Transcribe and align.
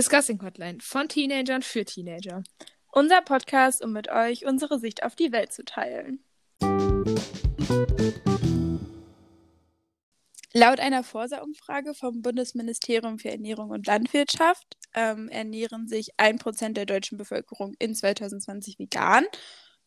Discussing 0.00 0.40
Hotline 0.42 0.78
von 0.80 1.10
Teenagern 1.10 1.60
für 1.60 1.84
Teenager. 1.84 2.42
Unser 2.90 3.20
Podcast, 3.20 3.84
um 3.84 3.92
mit 3.92 4.08
euch 4.08 4.46
unsere 4.46 4.78
Sicht 4.78 5.02
auf 5.02 5.14
die 5.14 5.30
Welt 5.30 5.52
zu 5.52 5.62
teilen. 5.62 6.24
Laut 10.54 10.80
einer 10.80 11.04
Forsa-Umfrage 11.04 11.92
vom 11.92 12.22
Bundesministerium 12.22 13.18
für 13.18 13.28
Ernährung 13.30 13.68
und 13.68 13.86
Landwirtschaft 13.86 14.78
ähm, 14.94 15.28
ernähren 15.28 15.86
sich 15.86 16.14
1% 16.16 16.72
der 16.72 16.86
deutschen 16.86 17.18
Bevölkerung 17.18 17.74
in 17.78 17.94
2020 17.94 18.78
vegan 18.78 19.26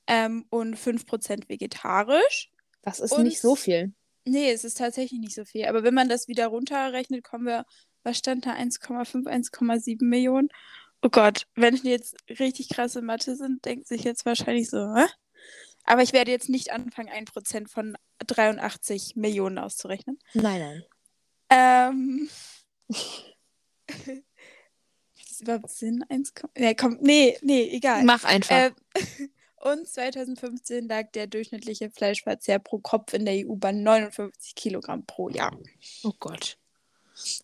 ähm, 0.06 0.46
und 0.52 0.78
5% 0.78 1.50
vegetarisch. 1.50 2.52
Das 2.84 3.00
ist 3.00 3.14
Und- 3.14 3.24
nicht 3.24 3.42
so 3.42 3.56
viel. 3.56 3.96
Nee, 4.26 4.52
es 4.52 4.64
ist 4.64 4.78
tatsächlich 4.78 5.20
nicht 5.20 5.34
so 5.34 5.44
viel. 5.44 5.66
Aber 5.66 5.84
wenn 5.84 5.96
man 5.96 6.08
das 6.08 6.28
wieder 6.28 6.48
runterrechnet, 6.48 7.24
kommen 7.24 7.48
wir, 7.48 7.66
was 8.04 8.18
stand 8.18 8.46
da? 8.46 8.52
1,5, 8.52 9.26
1,7 9.28 10.04
Millionen. 10.04 10.50
Oh 11.02 11.10
Gott, 11.10 11.48
wenn 11.56 11.76
die 11.76 11.90
jetzt 11.90 12.16
richtig 12.30 12.70
krasse 12.70 13.02
Mathe 13.02 13.36
sind, 13.36 13.66
denkt 13.66 13.88
sich 13.88 14.04
jetzt 14.04 14.26
wahrscheinlich 14.26 14.70
so, 14.70 14.96
hä? 14.96 15.06
Aber 15.84 16.02
ich 16.02 16.14
werde 16.14 16.32
jetzt 16.32 16.50
nicht 16.50 16.72
anfangen, 16.72 17.10
1% 17.10 17.68
von 17.68 17.98
83 18.20 19.18
Millionen 19.18 19.58
auszurechnen. 19.58 20.18
Nein, 20.34 20.62
nein. 20.62 20.84
Ähm. 21.50 22.30
Macht 23.90 25.30
das 25.30 25.42
überhaupt 25.42 25.70
Sinn? 25.70 26.06
1, 26.08 26.34
nee, 26.58 26.74
komm, 26.74 26.98
nee, 27.02 27.38
nee, 27.42 27.70
egal. 27.70 28.04
Mach 28.06 28.24
einfach. 28.24 28.72
Ähm, 28.96 29.30
und 29.58 29.88
2015 29.88 30.88
lag 30.88 31.12
der 31.12 31.28
durchschnittliche 31.28 31.90
Fleischverzehr 31.90 32.60
pro 32.60 32.80
Kopf 32.80 33.14
in 33.14 33.26
der 33.26 33.46
EU 33.46 33.56
bei 33.56 33.74
59 33.74 34.56
Kilogramm 34.56 35.06
pro 35.06 35.28
Jahr. 35.28 35.58
oh 36.04 36.14
Gott. 36.20 36.58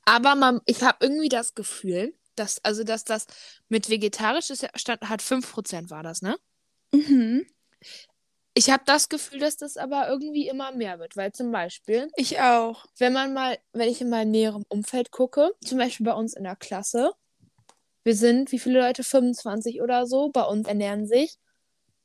Aber 0.06 0.36
man, 0.36 0.62
ich 0.66 0.82
habe 0.84 0.98
irgendwie 1.02 1.30
das 1.30 1.56
Gefühl, 1.56 2.14
dass, 2.36 2.64
also, 2.64 2.84
dass 2.84 3.04
das 3.04 3.28
mit 3.68 3.90
vegetarisch 3.90 4.50
ist, 4.50 4.62
ja- 4.64 4.70
stand, 4.76 5.02
hat 5.10 5.22
5% 5.22 5.90
war 5.92 6.04
das, 6.04 6.22
ne? 6.22 6.38
Mhm. 6.92 7.46
Ich 8.54 8.70
habe 8.70 8.84
das 8.86 9.08
Gefühl, 9.10 9.40
dass 9.40 9.58
das 9.58 9.78
aber 9.78 10.10
irgendwie 10.10 10.48
immer 10.48 10.72
mehr 10.72 11.00
wird, 11.00 11.16
weil 11.16 11.32
zum 11.32 11.52
Beispiel, 11.52 12.10
Ich 12.18 12.40
auch. 12.42 12.86
wenn 12.98 13.14
man 13.14 13.34
mal, 13.34 13.58
wenn 13.74 13.88
ich 13.90 14.02
in 14.02 14.10
meinem 14.10 14.32
näheren 14.32 14.64
Umfeld 14.68 15.12
gucke, 15.12 15.52
zum 15.64 15.78
Beispiel 15.78 16.06
bei 16.06 16.14
uns 16.14 16.34
in 16.34 16.44
der 16.44 16.56
Klasse, 16.56 17.12
wir 18.04 18.16
sind, 18.16 18.52
wie 18.52 18.60
viele 18.60 18.80
Leute? 18.82 19.04
25 19.04 19.82
oder 19.82 20.06
so. 20.08 20.30
Bei 20.30 20.44
uns 20.44 20.68
ernähren 20.68 21.06
sich 21.06 21.38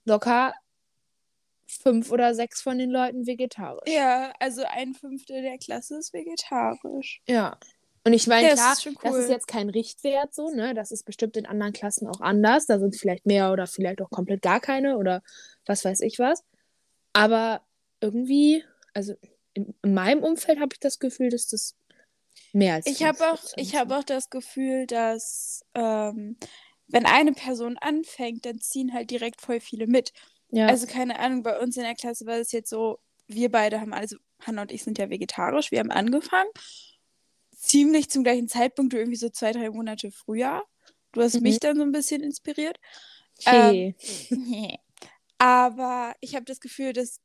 locker 0.04 0.52
fünf 1.66 2.10
oder 2.10 2.34
sechs 2.34 2.62
von 2.62 2.78
den 2.78 2.90
Leuten 2.90 3.26
vegetarisch. 3.26 3.90
Ja, 3.92 4.32
also 4.40 4.62
ein 4.68 4.94
Fünftel 4.94 5.42
der 5.42 5.58
Klasse 5.58 5.98
ist 5.98 6.12
vegetarisch. 6.12 7.22
Ja. 7.28 7.58
Und 8.06 8.12
ich 8.12 8.26
meine, 8.26 8.48
Ja, 8.48 8.50
das 8.50 8.60
klar, 8.60 8.72
ist 8.74 8.82
schon 8.82 8.96
das 9.02 9.12
cool. 9.12 9.18
ist 9.20 9.30
jetzt 9.30 9.48
kein 9.48 9.70
Richtwert 9.70 10.34
so, 10.34 10.50
ne? 10.50 10.74
Das 10.74 10.90
ist 10.90 11.04
bestimmt 11.04 11.36
in 11.38 11.46
anderen 11.46 11.72
Klassen 11.72 12.06
auch 12.06 12.20
anders. 12.20 12.66
Da 12.66 12.78
sind 12.78 12.96
vielleicht 12.96 13.24
mehr 13.24 13.50
oder 13.52 13.66
vielleicht 13.66 14.02
auch 14.02 14.10
komplett 14.10 14.42
gar 14.42 14.60
keine 14.60 14.98
oder 14.98 15.22
was 15.64 15.84
weiß 15.84 16.00
ich 16.00 16.18
was. 16.18 16.44
Aber 17.14 17.62
irgendwie, 18.00 18.62
also 18.92 19.14
in, 19.54 19.74
in 19.82 19.94
meinem 19.94 20.22
Umfeld 20.22 20.60
habe 20.60 20.74
ich 20.74 20.80
das 20.80 20.98
Gefühl, 20.98 21.30
dass 21.30 21.46
das 21.46 21.76
mehr 22.52 22.74
als 22.74 22.86
Ich 22.86 23.02
habe 23.02 23.18
auch, 23.32 23.38
5% 23.38 23.52
ich 23.56 23.74
habe 23.76 23.96
auch 23.96 24.04
das 24.04 24.28
Gefühl, 24.28 24.86
dass 24.86 25.64
ähm, 25.74 26.36
wenn 26.88 27.06
eine 27.06 27.32
Person 27.32 27.78
anfängt, 27.78 28.44
dann 28.44 28.60
ziehen 28.60 28.92
halt 28.92 29.10
direkt 29.10 29.40
voll 29.40 29.60
viele 29.60 29.86
mit. 29.86 30.12
Ja. 30.54 30.66
Also 30.68 30.86
keine 30.86 31.18
Ahnung, 31.18 31.42
bei 31.42 31.58
uns 31.58 31.76
in 31.76 31.82
der 31.82 31.94
Klasse 31.94 32.26
war 32.26 32.36
es 32.36 32.52
jetzt 32.52 32.70
so, 32.70 32.98
wir 33.26 33.50
beide 33.50 33.80
haben, 33.80 33.92
also 33.92 34.16
Hannah 34.40 34.62
und 34.62 34.72
ich 34.72 34.84
sind 34.84 34.98
ja 34.98 35.10
vegetarisch, 35.10 35.70
wir 35.70 35.80
haben 35.80 35.90
angefangen, 35.90 36.50
ziemlich 37.56 38.10
zum 38.10 38.22
gleichen 38.24 38.48
Zeitpunkt, 38.48 38.94
irgendwie 38.94 39.16
so 39.16 39.28
zwei, 39.30 39.52
drei 39.52 39.70
Monate 39.70 40.10
früher. 40.10 40.62
Du 41.12 41.22
hast 41.22 41.34
Mhm. 41.36 41.42
mich 41.42 41.60
dann 41.60 41.76
so 41.76 41.82
ein 41.82 41.92
bisschen 41.92 42.22
inspiriert. 42.22 42.78
okay. 43.46 43.94
Nee. 44.30 44.78
Aber 45.38 46.14
ich 46.20 46.34
habe 46.34 46.44
das 46.44 46.60
Gefühl, 46.60 46.92
dass 46.92 47.20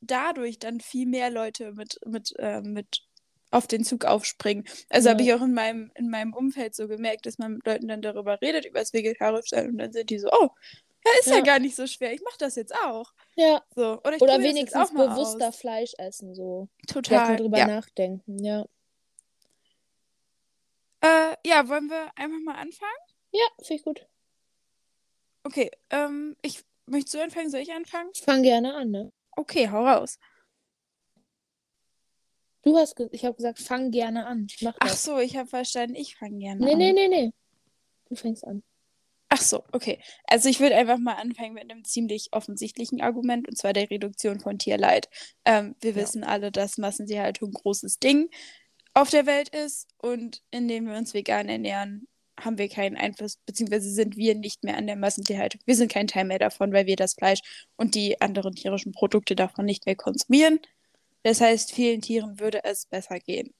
dadurch 0.00 0.58
dann 0.58 0.80
viel 0.80 1.06
mehr 1.06 1.30
Leute 1.30 1.72
mit, 1.72 1.98
mit, 2.06 2.34
äh, 2.38 2.60
mit 2.60 3.02
auf 3.50 3.66
den 3.66 3.84
Zug 3.84 4.04
aufspringen. 4.04 4.64
Also 4.88 5.10
habe 5.10 5.22
Ja. 5.22 5.34
ich 5.36 5.40
auch 5.40 5.44
in 5.44 5.52
meinem, 5.52 5.90
in 5.94 6.08
meinem 6.08 6.32
Umfeld 6.32 6.74
so 6.74 6.88
gemerkt, 6.88 7.26
dass 7.26 7.38
man 7.38 7.54
mit 7.54 7.66
Leuten 7.66 7.88
dann 7.88 8.00
darüber 8.02 8.40
redet, 8.40 8.64
über 8.64 8.78
das 8.80 8.92
Vegetarischsein 8.92 9.70
und 9.70 9.78
dann 9.78 9.92
sind 9.92 10.08
die 10.10 10.18
so, 10.18 10.28
oh, 10.32 10.48
ja, 11.04 11.10
ist 11.20 11.26
ja, 11.26 11.36
Ja. 11.36 11.40
gar 11.42 11.58
nicht 11.58 11.74
so 11.76 11.86
schwer, 11.86 12.12
ich 12.12 12.22
mache 12.22 12.38
das 12.38 12.54
jetzt 12.56 12.74
auch. 12.84 13.12
ja. 13.36 13.62
So. 13.74 14.00
Oder 14.04 14.20
Oder 14.20 14.38
wenigstens 14.40 14.90
bewusster 14.90 15.48
aus. 15.48 15.56
Fleisch 15.56 15.92
essen, 15.98 16.34
so. 16.34 16.68
Vielleicht 16.88 16.92
Total. 17.08 17.36
drüber 17.36 17.58
Ja. 17.58 17.66
nachdenken, 17.66 18.42
ja. 18.44 18.66
Äh, 21.00 21.36
ja, 21.46 21.68
wollen 21.68 21.88
wir 21.90 22.10
einfach 22.16 22.38
mal 22.44 22.54
anfangen? 22.54 22.92
Ja, 23.32 23.44
finde 23.58 23.74
ich 23.74 23.82
gut. 23.84 24.06
Okay, 25.44 25.70
ähm, 25.90 26.36
ich 26.42 26.62
möchtest 26.86 27.14
du 27.14 27.22
anfangen? 27.22 27.50
Soll 27.50 27.60
ich 27.60 27.72
anfangen? 27.72 28.10
Ich 28.14 28.22
fange 28.22 28.42
gerne 28.42 28.74
an, 28.74 28.90
ne? 28.90 29.12
Okay, 29.32 29.68
hau 29.70 29.84
raus. 29.84 30.18
Du 32.62 32.76
hast, 32.78 32.94
ich 33.10 33.24
habe 33.24 33.34
gesagt, 33.34 33.58
fang 33.58 33.90
gerne 33.90 34.26
an. 34.26 34.46
Ach 34.78 34.88
so, 34.96 35.18
ich 35.18 35.36
habe 35.36 35.48
verstanden, 35.48 35.96
ich 35.96 36.14
fange 36.14 36.38
gerne 36.38 36.64
Nee, 36.64 36.72
an. 36.74 36.78
nee, 36.78 36.92
nee, 36.92 37.08
nee. 37.08 37.32
Du 38.08 38.14
fängst 38.14 38.46
an. 38.46 38.62
Ach 39.34 39.40
so, 39.40 39.64
okay. 39.72 39.98
Also 40.26 40.48
ich 40.50 40.60
würde 40.60 40.76
einfach 40.76 40.98
mal 40.98 41.14
anfangen 41.14 41.54
mit 41.54 41.62
einem 41.70 41.84
ziemlich 41.84 42.28
offensichtlichen 42.32 43.00
Argument, 43.00 43.48
und 43.48 43.56
zwar 43.56 43.72
der 43.72 43.90
Reduktion 43.90 44.40
von 44.40 44.58
Tierleid. 44.58 45.08
Ähm, 45.46 45.74
wir 45.80 45.94
Ja. 45.94 45.96
wissen 45.96 46.22
alle, 46.22 46.52
dass 46.52 46.76
Massentierhaltung 46.76 47.48
ein 47.50 47.54
großes 47.54 47.98
Ding 47.98 48.28
auf 48.94 49.10
der 49.10 49.26
Welt 49.26 49.50
ist 49.50 49.88
und 49.98 50.42
indem 50.50 50.86
wir 50.88 50.96
uns 50.98 51.14
vegan 51.14 51.48
ernähren, 51.48 52.08
haben 52.40 52.58
wir 52.58 52.68
keinen 52.68 52.96
Einfluss, 52.96 53.38
beziehungsweise 53.46 53.90
sind 53.92 54.16
wir 54.16 54.34
nicht 54.34 54.64
mehr 54.64 54.76
an 54.76 54.86
der 54.86 54.96
Massentierhaltung. 54.96 55.60
Wir 55.66 55.76
sind 55.76 55.92
kein 55.92 56.08
Teil 56.08 56.24
mehr 56.26 56.38
davon, 56.38 56.72
weil 56.72 56.86
wir 56.86 56.96
das 56.96 57.14
Fleisch 57.14 57.40
und 57.76 57.94
die 57.94 58.20
anderen 58.20 58.54
tierischen 58.54 58.92
Produkte 58.92 59.36
davon 59.36 59.64
nicht 59.66 59.86
mehr 59.86 59.96
konsumieren. 59.96 60.60
Das 61.24 61.40
heißt, 61.40 61.72
vielen 61.72 62.02
Tieren 62.02 62.40
würde 62.40 62.64
es 62.64 62.86
besser 62.86 63.18
gehen. 63.20 63.54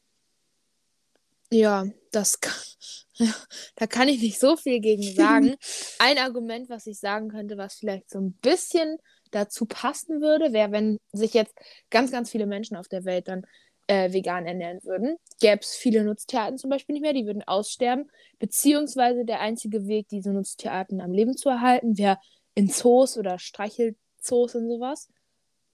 Ja, 1.52 1.84
das 2.10 2.40
kann, 2.40 2.54
ja, 3.16 3.34
da 3.76 3.86
kann 3.86 4.08
ich 4.08 4.22
nicht 4.22 4.40
so 4.40 4.56
viel 4.56 4.80
gegen 4.80 5.02
sagen. 5.14 5.54
Ein 5.98 6.18
Argument, 6.18 6.68
was 6.68 6.86
ich 6.86 6.98
sagen 6.98 7.28
könnte, 7.28 7.56
was 7.56 7.74
vielleicht 7.74 8.10
so 8.10 8.18
ein 8.18 8.32
bisschen 8.40 8.96
dazu 9.30 9.66
passen 9.66 10.20
würde, 10.20 10.52
wäre, 10.52 10.72
wenn 10.72 10.98
sich 11.12 11.34
jetzt 11.34 11.54
ganz, 11.90 12.10
ganz 12.10 12.30
viele 12.30 12.46
Menschen 12.46 12.76
auf 12.76 12.88
der 12.88 13.04
Welt 13.04 13.28
dann 13.28 13.44
äh, 13.86 14.12
vegan 14.12 14.46
ernähren 14.46 14.78
würden, 14.84 15.16
gäbe 15.40 15.60
es 15.60 15.74
viele 15.74 16.04
Nutztierarten 16.04 16.58
zum 16.58 16.70
Beispiel 16.70 16.94
nicht 16.94 17.02
mehr, 17.02 17.12
die 17.12 17.26
würden 17.26 17.42
aussterben, 17.42 18.10
beziehungsweise 18.38 19.24
der 19.24 19.40
einzige 19.40 19.86
Weg, 19.86 20.08
diese 20.08 20.32
Nutztierarten 20.32 21.00
am 21.00 21.12
Leben 21.12 21.36
zu 21.36 21.48
erhalten, 21.48 21.98
wäre 21.98 22.19
in 22.54 22.69
Zoos 22.69 23.16
oder 23.16 23.38
Streichelzoos 23.38 24.54
und 24.54 24.69
sowas. 24.69 25.08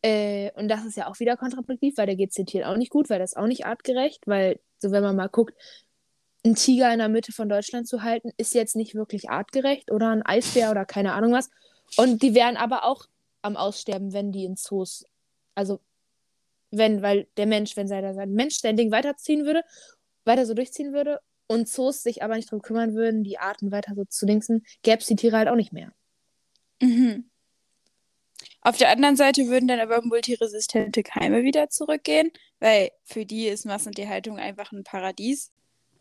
Äh, 0.03 0.53
und 0.53 0.69
das 0.69 0.85
ist 0.85 0.97
ja 0.97 1.09
auch 1.09 1.19
wieder 1.19 1.37
kontraproduktiv, 1.37 1.97
weil 1.97 2.07
da 2.07 2.15
geht 2.15 2.31
es 2.31 2.37
den 2.37 2.47
Tieren 2.47 2.65
auch 2.69 2.77
nicht 2.77 2.91
gut, 2.91 3.11
weil 3.11 3.19
das 3.19 3.35
auch 3.35 3.47
nicht 3.47 3.67
artgerecht, 3.67 4.27
weil, 4.27 4.61
so 4.79 4.91
wenn 4.91 5.03
man 5.03 5.17
mal 5.17 5.29
guckt, 5.29 5.55
einen 6.45 6.55
Tiger 6.55 6.93
in 6.93 6.99
der 6.99 7.09
Mitte 7.09 7.33
von 7.33 7.49
Deutschland 7.49 7.89
zu 7.89 8.03
halten, 8.03 8.31
ist 8.37 8.55
jetzt 8.55 8.77
nicht 8.77 8.95
wirklich 8.95 9.29
artgerecht 9.29 9.91
oder 9.91 10.11
ein 10.11 10.23
Eisbär 10.23 10.71
oder 10.71 10.85
keine 10.85 11.15
Ahnung 11.15 11.33
was. 11.33 11.51
Und 11.97 12.23
die 12.23 12.35
wären 12.35 12.57
aber 12.57 12.85
auch 12.85 13.07
am 13.43 13.57
Aussterben, 13.57 14.13
wenn 14.13 14.31
die 14.33 14.45
in 14.45 14.57
Zoos, 14.57 15.05
also 15.55 15.81
wenn, 16.71 17.03
weil 17.03 17.27
der 17.37 17.47
Mensch, 17.47 17.77
wenn 17.77 17.89
sein, 17.89 18.15
sein 18.15 18.33
Mensch 18.33 18.59
sein 18.61 18.77
Ding 18.77 18.93
weiterziehen 18.93 19.47
würde, 19.47 19.63
weiter 20.25 20.47
so 20.47 20.55
durchziehen 20.55 20.93
würde 20.93 21.21
und 21.47 21.69
Zoos 21.69 22.03
sich 22.03 22.23
aber 22.23 22.37
nicht 22.37 22.49
darum 22.49 22.63
kümmern 22.63 22.95
würden, 22.95 23.25
die 23.25 23.39
Arten 23.39 23.73
weiter 23.73 23.95
so 23.95 24.05
zu 24.05 24.27
dingsen, 24.27 24.65
gäbe 24.83 24.99
es 24.99 25.07
die 25.07 25.17
Tiere 25.17 25.39
halt 25.39 25.49
auch 25.49 25.57
nicht 25.57 25.73
mehr. 25.73 25.93
Mhm. 26.81 27.31
Auf 28.61 28.77
der 28.77 28.91
anderen 28.91 29.17
Seite 29.17 29.47
würden 29.47 29.69
dann 29.69 29.81
aber 29.81 30.03
multiresistente 30.03 31.03
Keime 31.03 31.43
wieder 31.43 31.71
zurückgehen, 31.71 32.31
weil 32.61 32.91
für 33.05 33.25
die 33.25 33.47
ist 33.47 33.67
Massentierhaltung 33.67 34.39
einfach 34.39 34.73
ein 34.73 34.85
Paradies. 34.85 35.53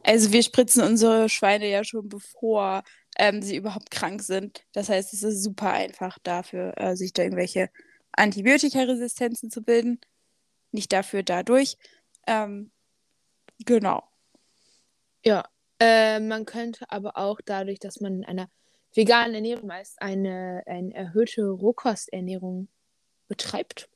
Also 0.03 0.31
wir 0.31 0.43
spritzen 0.43 0.83
unsere 0.83 1.29
Schweine 1.29 1.69
ja 1.69 1.83
schon 1.83 2.09
bevor 2.09 2.83
ähm, 3.17 3.41
sie 3.41 3.55
überhaupt 3.57 3.91
krank 3.91 4.21
sind. 4.21 4.63
Das 4.73 4.89
heißt, 4.89 5.13
es 5.13 5.23
ist 5.23 5.43
super 5.43 5.71
einfach 5.71 6.17
dafür, 6.23 6.73
äh, 6.77 6.95
sich 6.95 7.13
da 7.13 7.23
irgendwelche 7.23 7.69
Antibiotikaresistenzen 8.13 9.51
zu 9.51 9.63
bilden. 9.63 9.99
Nicht 10.71 10.93
dafür, 10.93 11.23
dadurch. 11.23 11.77
Ähm, 12.27 12.71
genau. 13.65 14.03
Ja, 15.23 15.43
äh, 15.79 16.19
man 16.19 16.45
könnte 16.45 16.89
aber 16.89 17.17
auch 17.17 17.39
dadurch, 17.45 17.79
dass 17.79 17.99
man 17.99 18.17
in 18.17 18.25
einer 18.25 18.49
veganen 18.93 19.35
Ernährung 19.35 19.67
meist 19.67 20.01
eine, 20.01 20.63
eine 20.65 20.93
erhöhte 20.93 21.47
Rohkosternährung 21.47 22.67
betreibt, 23.27 23.89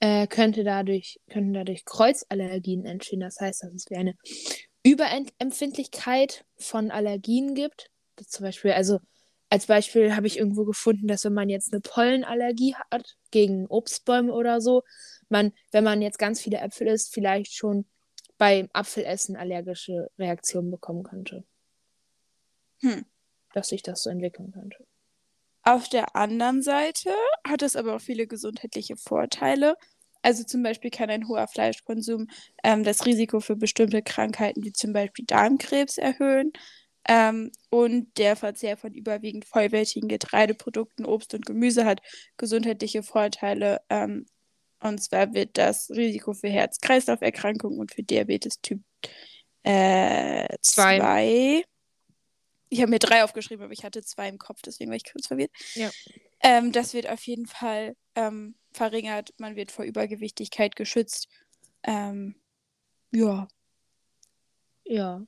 äh, 0.00 0.26
könnte 0.26 0.64
dadurch, 0.64 1.20
könnten 1.30 1.52
dadurch 1.52 1.84
Kreuzallergien 1.84 2.84
entstehen. 2.84 3.20
Das 3.20 3.40
heißt, 3.40 3.62
dass 3.62 3.74
es 3.74 3.90
wie 3.90 3.96
eine 3.96 4.14
Überempfindlichkeit 4.82 6.44
von 6.56 6.90
Allergien 6.90 7.54
gibt. 7.54 7.90
Zum 8.16 8.44
Beispiel, 8.44 8.72
also 8.72 8.98
als 9.48 9.66
Beispiel 9.66 10.16
habe 10.16 10.26
ich 10.26 10.38
irgendwo 10.38 10.64
gefunden, 10.64 11.06
dass 11.06 11.24
wenn 11.24 11.34
man 11.34 11.48
jetzt 11.48 11.72
eine 11.72 11.80
Pollenallergie 11.80 12.74
hat 12.90 13.16
gegen 13.30 13.66
Obstbäume 13.66 14.32
oder 14.32 14.60
so, 14.60 14.82
man, 15.28 15.52
wenn 15.72 15.84
man 15.84 16.02
jetzt 16.02 16.18
ganz 16.18 16.40
viele 16.40 16.58
Äpfel 16.58 16.88
isst, 16.88 17.12
vielleicht 17.12 17.54
schon 17.54 17.84
beim 18.38 18.68
Apfelessen 18.72 19.36
allergische 19.36 20.10
Reaktionen 20.18 20.70
bekommen 20.70 21.02
könnte. 21.04 21.44
Hm. 22.80 23.04
Dass 23.52 23.68
sich 23.68 23.82
das 23.82 24.02
so 24.02 24.10
entwickeln 24.10 24.52
könnte. 24.52 24.84
Auf 25.64 25.88
der 25.88 26.16
anderen 26.16 26.62
Seite 26.62 27.10
hat 27.46 27.62
es 27.62 27.76
aber 27.76 27.94
auch 27.96 28.00
viele 28.00 28.26
gesundheitliche 28.26 28.96
Vorteile. 28.96 29.76
Also 30.22 30.44
zum 30.44 30.62
Beispiel 30.62 30.90
kann 30.90 31.10
ein 31.10 31.28
hoher 31.28 31.48
Fleischkonsum 31.48 32.28
ähm, 32.64 32.84
das 32.84 33.06
Risiko 33.06 33.40
für 33.40 33.56
bestimmte 33.56 34.02
Krankheiten 34.02 34.64
wie 34.64 34.72
zum 34.72 34.92
Beispiel 34.92 35.24
Darmkrebs 35.26 35.98
erhöhen. 35.98 36.52
Ähm, 37.08 37.50
und 37.70 38.16
der 38.18 38.36
Verzehr 38.36 38.76
von 38.76 38.94
überwiegend 38.94 39.44
vollwertigen 39.44 40.08
Getreideprodukten, 40.08 41.04
Obst 41.04 41.34
und 41.34 41.46
Gemüse 41.46 41.84
hat 41.84 42.00
gesundheitliche 42.36 43.02
Vorteile. 43.02 43.80
Ähm, 43.88 44.26
und 44.80 45.02
zwar 45.02 45.32
wird 45.34 45.58
das 45.58 45.90
Risiko 45.90 46.32
für 46.32 46.48
Herz-Kreislauf-Erkrankungen 46.48 47.78
und 47.78 47.92
für 47.92 48.02
Diabetes 48.02 48.60
Typ 48.60 48.80
2. 49.64 49.70
Äh, 49.70 50.58
zwei. 50.60 51.64
Ich 52.72 52.80
habe 52.80 52.88
mir 52.88 52.98
drei 52.98 53.22
aufgeschrieben, 53.22 53.64
aber 53.64 53.74
ich 53.74 53.84
hatte 53.84 54.02
zwei 54.02 54.30
im 54.30 54.38
Kopf, 54.38 54.62
deswegen 54.62 54.90
war 54.90 54.96
ich 54.96 55.04
kurz 55.04 55.26
verwirrt. 55.26 55.50
Ja. 55.74 55.90
Ähm, 56.40 56.72
das 56.72 56.94
wird 56.94 57.06
auf 57.06 57.22
jeden 57.26 57.44
Fall 57.44 57.96
ähm, 58.14 58.54
verringert. 58.72 59.34
Man 59.36 59.56
wird 59.56 59.70
vor 59.70 59.84
Übergewichtigkeit 59.84 60.74
geschützt. 60.74 61.28
Ähm, 61.82 62.34
ja. 63.10 63.46
Ja. 64.86 65.20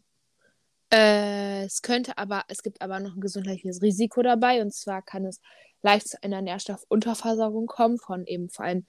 Äh, 0.91 1.65
es 1.65 1.83
könnte 1.83 2.17
aber, 2.17 2.45
es 2.49 2.63
gibt 2.63 2.81
aber 2.81 2.99
noch 2.99 3.15
ein 3.15 3.21
gesundheitliches 3.21 3.83
Risiko 3.83 4.23
dabei. 4.23 4.63
Und 4.63 4.73
zwar 4.73 5.03
kann 5.03 5.27
es 5.27 5.43
leicht 5.83 6.09
zu 6.09 6.23
einer 6.23 6.41
Nährstoffunterversorgung 6.41 7.67
kommen, 7.67 7.99
von 7.99 8.27
eben 8.27 8.49
vor 8.49 8.65
allem 8.65 8.87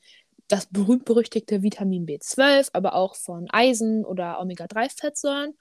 das 0.47 0.67
berühmt-berüchtigte 0.67 1.61
Vitamin 1.61 2.05
B12, 2.05 2.69
aber 2.71 2.95
auch 2.95 3.15
von 3.15 3.49
Eisen 3.51 4.05
oder 4.05 4.39
Omega-3-Fettsäuren. 4.39 5.57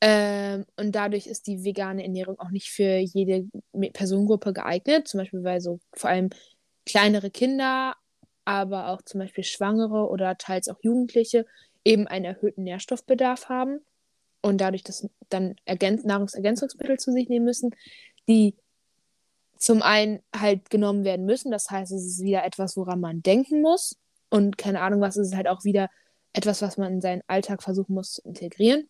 Ähm, 0.00 0.64
und 0.76 0.92
dadurch 0.92 1.26
ist 1.26 1.46
die 1.46 1.64
vegane 1.64 2.02
Ernährung 2.02 2.38
auch 2.38 2.50
nicht 2.50 2.70
für 2.70 2.98
jede 2.98 3.48
Personengruppe 3.92 4.52
geeignet. 4.52 5.08
Zum 5.08 5.18
Beispiel, 5.18 5.42
weil 5.42 5.60
so 5.60 5.80
vor 5.94 6.10
allem 6.10 6.30
kleinere 6.86 7.30
Kinder, 7.30 7.94
aber 8.44 8.88
auch 8.88 9.02
zum 9.02 9.20
Beispiel 9.20 9.44
Schwangere 9.44 10.08
oder 10.08 10.38
teils 10.38 10.68
auch 10.68 10.78
Jugendliche 10.82 11.46
eben 11.84 12.06
einen 12.06 12.24
erhöhten 12.24 12.64
Nährstoffbedarf 12.64 13.48
haben 13.48 13.80
und 14.42 14.60
dadurch 14.60 14.84
das 14.84 15.08
dann 15.28 15.56
Ergänz 15.64 16.04
Nahrungsergänzungsmittel 16.04 16.98
zu 16.98 17.12
sich 17.12 17.28
nehmen 17.28 17.44
müssen, 17.44 17.74
die 18.28 18.54
zum 19.58 19.82
einen 19.82 20.20
halt 20.34 20.70
genommen 20.70 21.04
werden 21.04 21.26
müssen. 21.26 21.50
Das 21.50 21.70
heißt, 21.70 21.92
es 21.92 22.04
ist 22.06 22.22
wieder 22.22 22.44
etwas, 22.44 22.76
woran 22.76 23.00
man 23.00 23.22
denken 23.22 23.60
muss. 23.60 23.96
Und 24.30 24.56
keine 24.58 24.80
Ahnung, 24.80 25.00
was 25.00 25.16
ist 25.16 25.28
es 25.28 25.34
halt 25.34 25.48
auch 25.48 25.64
wieder 25.64 25.88
etwas, 26.32 26.62
was 26.62 26.76
man 26.76 26.92
in 26.94 27.00
seinen 27.00 27.22
Alltag 27.26 27.62
versuchen 27.62 27.94
muss 27.94 28.14
zu 28.14 28.22
integrieren. 28.22 28.88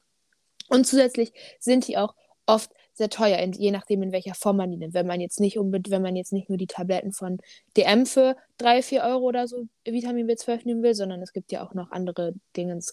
Und 0.68 0.86
zusätzlich 0.86 1.32
sind 1.58 1.86
die 1.88 1.96
auch 1.96 2.14
oft 2.46 2.70
sehr 2.94 3.08
teuer, 3.08 3.38
je 3.38 3.70
nachdem, 3.70 4.02
in 4.02 4.12
welcher 4.12 4.34
Form 4.34 4.56
man 4.56 4.70
die 4.70 4.76
nimmt. 4.76 4.94
Wenn 4.94 5.06
man 5.06 5.20
jetzt 5.20 5.40
nicht 5.40 5.58
unbedingt, 5.58 5.90
wenn 5.90 6.02
man 6.02 6.16
jetzt 6.16 6.32
nicht 6.32 6.48
nur 6.48 6.58
die 6.58 6.66
Tabletten 6.66 7.12
von 7.12 7.38
DM 7.76 8.06
für 8.06 8.36
3, 8.58 8.82
4 8.82 9.02
Euro 9.02 9.24
oder 9.24 9.46
so 9.46 9.66
Vitamin 9.84 10.26
B12 10.26 10.62
nehmen 10.64 10.82
will, 10.82 10.94
sondern 10.94 11.22
es 11.22 11.32
gibt 11.32 11.52
ja 11.52 11.64
auch 11.64 11.74
noch 11.74 11.92
andere 11.92 12.34
Dinge, 12.56 12.76
es 12.76 12.92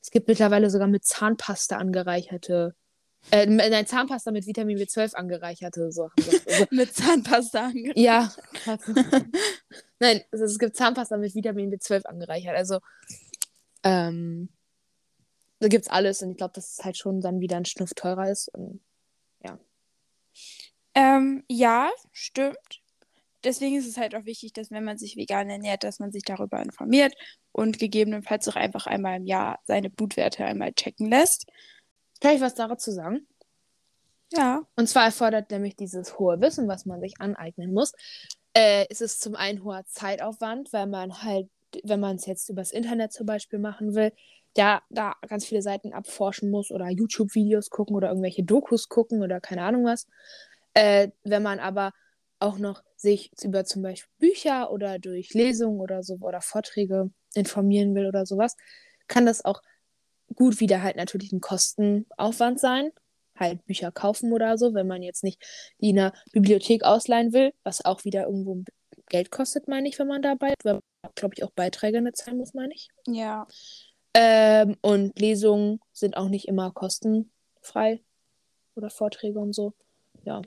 es 0.00 0.10
gibt 0.10 0.28
mittlerweile 0.28 0.68
sogar 0.68 0.88
mit 0.88 1.04
Zahnpasta 1.04 1.78
angereicherte. 1.78 2.74
Äh, 3.30 3.46
nein, 3.46 3.86
Zahnpasta 3.86 4.32
mit 4.32 4.46
Vitamin 4.46 4.76
B12 4.76 5.14
angereicherte 5.14 5.90
Sachen. 5.92 6.12
Also, 6.18 6.66
mit 6.70 6.92
Zahnpasta 6.92 7.66
angereichert? 7.66 7.96
Ja. 7.96 8.30
nein, 9.98 10.20
also 10.30 10.44
es 10.44 10.58
gibt 10.58 10.76
Zahnpasta 10.76 11.16
mit 11.16 11.34
Vitamin 11.34 11.72
B12 11.72 12.04
angereichert. 12.04 12.54
Also, 12.54 12.80
ähm, 13.82 14.50
da 15.60 15.68
gibt's 15.68 15.88
alles 15.88 16.22
und 16.22 16.32
ich 16.32 16.36
glaube, 16.36 16.54
dass 16.54 16.78
es 16.78 16.84
halt 16.84 16.96
schon 16.96 17.20
dann 17.20 17.40
wieder 17.40 17.56
ein 17.56 17.64
Schnuff 17.64 17.94
teurer 17.94 18.30
ist. 18.30 18.48
Und, 18.48 18.80
ja. 19.42 19.58
Ähm, 20.94 21.44
ja, 21.48 21.90
stimmt 22.12 22.84
deswegen 23.44 23.76
ist 23.76 23.86
es 23.86 23.96
halt 23.96 24.14
auch 24.14 24.24
wichtig, 24.24 24.52
dass 24.52 24.70
wenn 24.70 24.84
man 24.84 24.98
sich 24.98 25.16
vegan 25.16 25.50
ernährt, 25.50 25.84
dass 25.84 25.98
man 25.98 26.10
sich 26.12 26.22
darüber 26.24 26.60
informiert 26.60 27.14
und 27.52 27.78
gegebenenfalls 27.78 28.48
auch 28.48 28.56
einfach 28.56 28.86
einmal 28.86 29.16
im 29.16 29.26
Jahr 29.26 29.60
seine 29.64 29.90
Blutwerte 29.90 30.44
einmal 30.44 30.72
checken 30.72 31.08
lässt. 31.08 31.46
Kann 32.20 32.34
ich 32.34 32.40
was 32.40 32.54
dazu 32.54 32.90
sagen? 32.90 33.26
Ja. 34.32 34.62
Und 34.76 34.88
zwar 34.88 35.04
erfordert 35.04 35.50
nämlich 35.50 35.76
dieses 35.76 36.18
hohe 36.18 36.40
Wissen, 36.40 36.66
was 36.66 36.86
man 36.86 37.00
sich 37.00 37.20
aneignen 37.20 37.72
muss, 37.72 37.92
äh, 38.56 38.86
ist 38.88 39.02
es 39.02 39.18
zum 39.18 39.34
einen 39.34 39.62
hoher 39.62 39.84
Zeitaufwand, 39.86 40.72
weil 40.72 40.86
man 40.86 41.22
halt, 41.22 41.48
wenn 41.82 42.00
man 42.00 42.16
es 42.16 42.26
jetzt 42.26 42.48
übers 42.48 42.72
Internet 42.72 43.12
zum 43.12 43.26
Beispiel 43.26 43.58
machen 43.58 43.94
will, 43.94 44.12
da, 44.54 44.82
da 44.90 45.14
ganz 45.28 45.44
viele 45.44 45.62
Seiten 45.62 45.92
abforschen 45.92 46.50
muss 46.50 46.70
oder 46.70 46.88
YouTube-Videos 46.88 47.70
gucken 47.70 47.96
oder 47.96 48.08
irgendwelche 48.08 48.44
Dokus 48.44 48.88
gucken 48.88 49.22
oder 49.22 49.40
keine 49.40 49.62
Ahnung 49.62 49.84
was. 49.84 50.06
Äh, 50.74 51.08
wenn 51.24 51.42
man 51.42 51.58
aber 51.58 51.92
auch 52.38 52.58
noch 52.58 52.82
sich 52.96 53.30
über 53.42 53.64
zum 53.64 53.82
Beispiel 53.82 54.10
Bücher 54.18 54.70
oder 54.70 54.98
durch 54.98 55.34
Lesungen 55.34 55.80
oder 55.80 56.02
so 56.02 56.18
oder 56.20 56.40
Vorträge 56.40 57.10
informieren 57.34 57.94
will 57.94 58.06
oder 58.06 58.26
sowas, 58.26 58.56
kann 59.08 59.26
das 59.26 59.44
auch 59.44 59.60
gut 60.34 60.60
wieder 60.60 60.82
halt 60.82 60.96
natürlich 60.96 61.32
ein 61.32 61.40
Kostenaufwand 61.40 62.60
sein. 62.60 62.90
Halt 63.36 63.64
Bücher 63.66 63.90
kaufen 63.90 64.32
oder 64.32 64.56
so, 64.58 64.74
wenn 64.74 64.86
man 64.86 65.02
jetzt 65.02 65.24
nicht 65.24 65.42
die 65.80 65.90
in 65.90 65.96
der 65.96 66.12
Bibliothek 66.32 66.84
ausleihen 66.84 67.32
will, 67.32 67.52
was 67.64 67.84
auch 67.84 68.04
wieder 68.04 68.26
irgendwo 68.26 68.62
Geld 69.08 69.32
kostet, 69.32 69.66
meine 69.66 69.88
ich, 69.88 69.98
wenn 69.98 70.06
man 70.06 70.22
dabei, 70.22 70.54
weil 70.62 70.80
glaube 71.16 71.34
ich 71.36 71.42
auch 71.42 71.50
Beiträge 71.50 72.00
nicht 72.00 72.16
zahlen 72.16 72.38
muss, 72.38 72.54
meine 72.54 72.72
ich. 72.74 72.88
Ja. 73.06 73.46
Ähm, 74.14 74.76
und 74.80 75.18
Lesungen 75.18 75.80
sind 75.92 76.16
auch 76.16 76.28
nicht 76.28 76.46
immer 76.46 76.70
kostenfrei 76.70 78.02
oder 78.76 78.90
Vorträge 78.90 79.38
und 79.40 79.52
so. 79.52 79.74
Ja. 80.24 80.42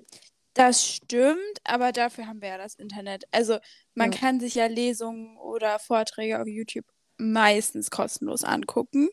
Das 0.54 0.84
stimmt, 0.84 1.60
aber 1.66 1.92
dafür 1.92 2.26
haben 2.26 2.42
wir 2.42 2.50
ja 2.50 2.58
das 2.58 2.76
Internet. 2.76 3.26
Also 3.32 3.60
man 3.94 4.12
ja. 4.12 4.18
kann 4.18 4.40
sich 4.40 4.56
ja 4.56 4.66
Lesungen 4.66 5.38
oder 5.38 5.78
Vorträge 5.80 6.42
auf 6.42 6.48
YouTube 6.48 6.86
meistens 7.18 7.92
kostenlos 7.92 8.44
angucken. 8.44 9.10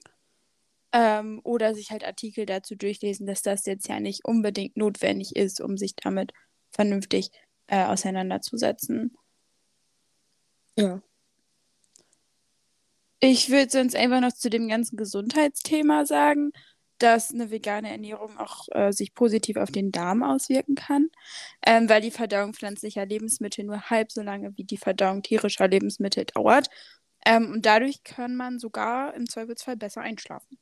Ähm, 0.93 1.41
oder 1.43 1.75
sich 1.75 1.91
halt 1.91 2.05
Artikel 2.05 2.47
dazu 2.47 2.77
durchlesen, 2.77 3.27
dass 3.27 3.43
das 3.43 3.67
jetzt 3.67 3.89
ja 3.89 3.99
nicht 3.99 4.25
unbedingt 4.25 4.77
notwendig 4.77 5.35
ist, 5.35 5.61
um 5.61 5.77
sich 5.77 5.97
damit 5.97 6.33
vernünftig 6.71 7.31
äh, 7.67 7.85
auseinanderzusetzen. 7.85 9.17
Ja. 10.79 11.03
Ich 13.21 13.51
würde 13.51 13.71
sonst 13.71 13.97
einfach 13.97 14.21
noch 14.21 14.33
zu 14.33 14.51
dem 14.51 14.69
ganzen 14.69 14.97
Gesundheitsthema 14.97 16.05
sagen 16.05 16.53
dass 16.99 17.33
eine 17.33 17.51
vegane 17.51 17.91
Ernährung 17.91 18.39
auch 18.39 18.67
äh, 18.71 18.93
sich 18.93 19.15
positiv 19.15 19.57
auf 19.57 19.71
den 19.71 19.91
Darm 19.93 20.23
auswirken 20.23 20.75
kann, 20.75 21.11
ähm, 21.67 21.89
weil 21.89 22.01
die 22.01 22.11
Verdauung 22.11 22.55
pflanzlicher 22.55 23.05
Lebensmittel 23.05 23.65
nur 23.65 23.91
halb 23.91 24.13
so 24.13 24.23
lange 24.23 24.57
wie 24.57 24.65
die 24.65 24.77
Verdauung 24.77 25.23
tierischer 25.23 25.69
Lebensmittel 25.69 26.25
dauert. 26.25 26.69
Ähm, 27.27 27.53
und 27.53 27.67
dadurch 27.67 28.05
kann 28.05 28.37
man 28.37 28.59
sogar 28.59 29.15
im 29.15 29.29
Zweifelsfall 29.29 29.77
besser 29.77 30.03
einschlafen. 30.03 30.59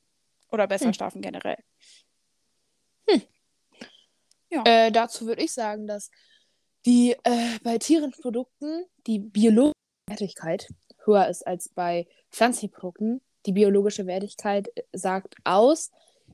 Oder 0.50 0.66
besser 0.66 0.86
hm. 0.86 0.94
schlafen 0.94 1.22
generell. 1.22 1.58
Hm. 3.08 3.22
Ja. 4.50 4.64
Äh, 4.64 4.92
dazu 4.92 5.26
würde 5.26 5.42
ich 5.42 5.52
sagen, 5.52 5.86
dass 5.86 6.10
die 6.86 7.12
äh, 7.24 7.58
bei 7.62 7.78
tierischen 7.78 8.20
Produkten 8.20 8.84
die 9.06 9.18
biologische 9.18 9.72
Wertigkeit 10.08 10.68
höher 11.04 11.28
ist 11.28 11.46
als 11.46 11.68
bei 11.68 12.06
Produkten. 12.68 13.20
Die 13.46 13.52
biologische 13.52 14.06
Wertigkeit 14.06 14.68
äh, 14.74 14.82
sagt 14.92 15.36
aus, 15.44 15.90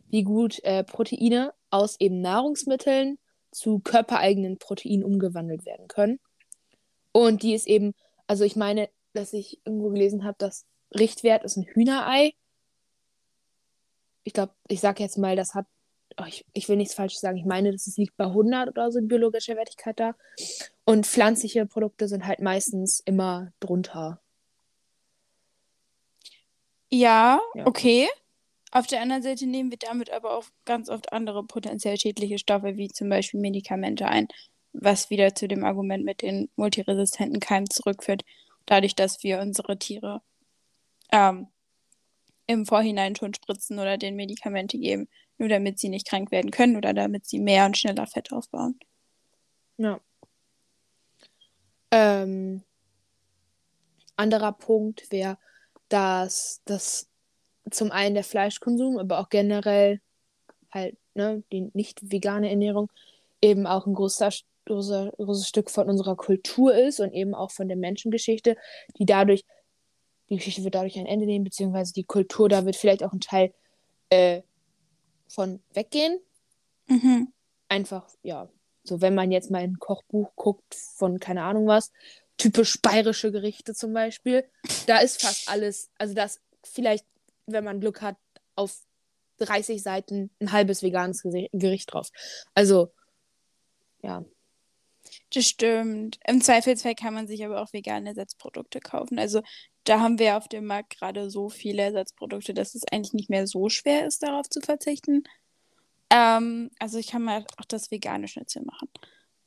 wie 0.08 0.22
gut 0.22 0.62
äh, 0.64 0.84
Proteine 0.84 1.52
aus 1.70 1.96
eben 2.00 2.20
Nahrungsmitteln 2.20 3.18
zu 3.50 3.80
körpereigenen 3.80 4.58
Proteinen 4.58 5.04
umgewandelt 5.04 5.64
werden 5.66 5.88
können. 5.88 6.18
Und 7.12 7.42
die 7.42 7.54
ist 7.54 7.66
eben, 7.66 7.94
also 8.26 8.44
ich 8.44 8.56
meine, 8.56 8.88
dass 9.12 9.32
ich 9.32 9.60
irgendwo 9.64 9.90
gelesen 9.90 10.24
habe, 10.24 10.36
dass 10.38 10.66
Richtwert 10.96 11.44
ist 11.44 11.56
ein 11.56 11.64
Hühnerei. 11.64 12.32
Ich 14.24 14.32
glaube, 14.32 14.52
ich 14.68 14.80
sage 14.80 15.02
jetzt 15.02 15.18
mal, 15.18 15.36
das 15.36 15.54
hat, 15.54 15.66
oh, 16.18 16.24
ich, 16.26 16.46
ich 16.52 16.68
will 16.68 16.76
nichts 16.76 16.94
Falsches 16.94 17.20
sagen, 17.20 17.38
ich 17.38 17.44
meine, 17.44 17.72
das 17.72 17.96
liegt 17.96 18.16
bei 18.16 18.24
100 18.24 18.68
oder 18.68 18.90
so 18.92 18.98
in 18.98 19.08
biologischer 19.08 19.56
Wertigkeit 19.56 19.98
da. 19.98 20.14
Und 20.84 21.06
pflanzliche 21.06 21.66
Produkte 21.66 22.08
sind 22.08 22.26
halt 22.26 22.40
meistens 22.40 23.00
immer 23.00 23.52
drunter. 23.60 24.20
Ja, 26.90 27.40
ja. 27.54 27.66
okay. 27.66 28.08
Auf 28.70 28.86
der 28.86 29.00
anderen 29.00 29.22
Seite 29.22 29.46
nehmen 29.46 29.70
wir 29.70 29.78
damit 29.78 30.10
aber 30.10 30.36
auch 30.36 30.44
ganz 30.64 30.90
oft 30.90 31.12
andere 31.12 31.42
potenziell 31.44 31.98
schädliche 31.98 32.38
Stoffe, 32.38 32.76
wie 32.76 32.88
zum 32.88 33.08
Beispiel 33.08 33.40
Medikamente 33.40 34.06
ein, 34.06 34.28
was 34.72 35.08
wieder 35.08 35.34
zu 35.34 35.48
dem 35.48 35.64
Argument 35.64 36.04
mit 36.04 36.20
den 36.20 36.50
multiresistenten 36.56 37.40
Keimen 37.40 37.70
zurückführt, 37.70 38.24
dadurch, 38.66 38.94
dass 38.94 39.22
wir 39.22 39.40
unsere 39.40 39.78
Tiere 39.78 40.20
ähm, 41.12 41.48
im 42.46 42.66
Vorhinein 42.66 43.16
schon 43.16 43.32
spritzen 43.34 43.78
oder 43.78 43.96
den 43.96 44.16
Medikamente 44.16 44.78
geben, 44.78 45.08
nur 45.38 45.48
damit 45.48 45.78
sie 45.78 45.88
nicht 45.88 46.06
krank 46.06 46.30
werden 46.30 46.50
können 46.50 46.76
oder 46.76 46.92
damit 46.92 47.26
sie 47.26 47.38
mehr 47.38 47.64
und 47.66 47.76
schneller 47.76 48.06
Fett 48.06 48.32
aufbauen. 48.32 48.78
Ja. 49.78 50.00
Ähm, 51.90 52.62
anderer 54.16 54.52
Punkt 54.52 55.10
wäre, 55.10 55.38
dass 55.88 56.60
das 56.64 57.08
zum 57.70 57.90
einen 57.90 58.14
der 58.14 58.24
Fleischkonsum, 58.24 58.98
aber 58.98 59.18
auch 59.18 59.28
generell 59.28 60.00
halt 60.70 60.96
ne, 61.18 61.42
die 61.52 61.70
nicht 61.74 62.10
vegane 62.10 62.48
Ernährung, 62.48 62.90
eben 63.42 63.66
auch 63.66 63.86
ein 63.86 63.94
großer, 63.94 64.30
großer, 64.64 65.12
großes 65.16 65.48
Stück 65.48 65.70
von 65.70 65.88
unserer 65.90 66.16
Kultur 66.16 66.74
ist 66.74 67.00
und 67.00 67.12
eben 67.12 67.34
auch 67.34 67.50
von 67.50 67.68
der 67.68 67.76
Menschengeschichte, 67.76 68.56
die 68.98 69.04
dadurch, 69.04 69.44
die 70.30 70.36
Geschichte 70.36 70.64
wird 70.64 70.74
dadurch 70.74 70.98
ein 70.98 71.06
Ende 71.06 71.26
nehmen, 71.26 71.44
beziehungsweise 71.44 71.92
die 71.92 72.04
Kultur, 72.04 72.48
da 72.48 72.64
wird 72.64 72.76
vielleicht 72.76 73.02
auch 73.02 73.12
ein 73.12 73.20
Teil 73.20 73.52
äh, 74.08 74.42
von 75.28 75.60
weggehen. 75.74 76.20
Mhm. 76.86 77.32
Einfach, 77.68 78.08
ja, 78.22 78.48
so 78.82 79.00
wenn 79.02 79.14
man 79.14 79.30
jetzt 79.30 79.50
mal 79.50 79.62
ein 79.62 79.78
Kochbuch 79.78 80.30
guckt 80.34 80.74
von 80.74 81.20
keine 81.20 81.42
Ahnung 81.42 81.66
was, 81.66 81.92
typisch 82.38 82.80
bayerische 82.80 83.30
Gerichte 83.32 83.74
zum 83.74 83.92
Beispiel, 83.92 84.44
da 84.86 84.98
ist 84.98 85.20
fast 85.20 85.48
alles, 85.48 85.90
also 85.98 86.14
das 86.14 86.40
vielleicht, 86.64 87.04
wenn 87.46 87.64
man 87.64 87.80
Glück 87.80 88.00
hat, 88.00 88.16
auf 88.54 88.76
30 89.38 89.82
Seiten 89.82 90.30
ein 90.40 90.52
halbes 90.52 90.82
veganes 90.82 91.22
Gericht 91.22 91.92
drauf. 91.92 92.10
Also, 92.54 92.92
ja. 94.02 94.24
Das 95.32 95.46
stimmt. 95.46 96.18
Im 96.26 96.40
Zweifelsfall 96.40 96.94
kann 96.94 97.14
man 97.14 97.26
sich 97.26 97.44
aber 97.44 97.62
auch 97.62 97.72
vegane 97.72 98.10
Ersatzprodukte 98.10 98.80
kaufen. 98.80 99.18
Also 99.18 99.42
da 99.84 100.00
haben 100.00 100.18
wir 100.18 100.36
auf 100.36 100.48
dem 100.48 100.66
Markt 100.66 100.98
gerade 100.98 101.30
so 101.30 101.48
viele 101.48 101.82
Ersatzprodukte, 101.82 102.54
dass 102.54 102.74
es 102.74 102.82
eigentlich 102.90 103.14
nicht 103.14 103.30
mehr 103.30 103.46
so 103.46 103.68
schwer 103.68 104.06
ist, 104.06 104.22
darauf 104.22 104.48
zu 104.48 104.60
verzichten. 104.60 105.24
Ähm, 106.10 106.70
also 106.78 106.98
ich 106.98 107.08
kann 107.08 107.22
mal 107.22 107.44
auch 107.58 107.64
das 107.66 107.90
vegane 107.90 108.28
Schnitzel 108.28 108.64
machen. 108.64 108.88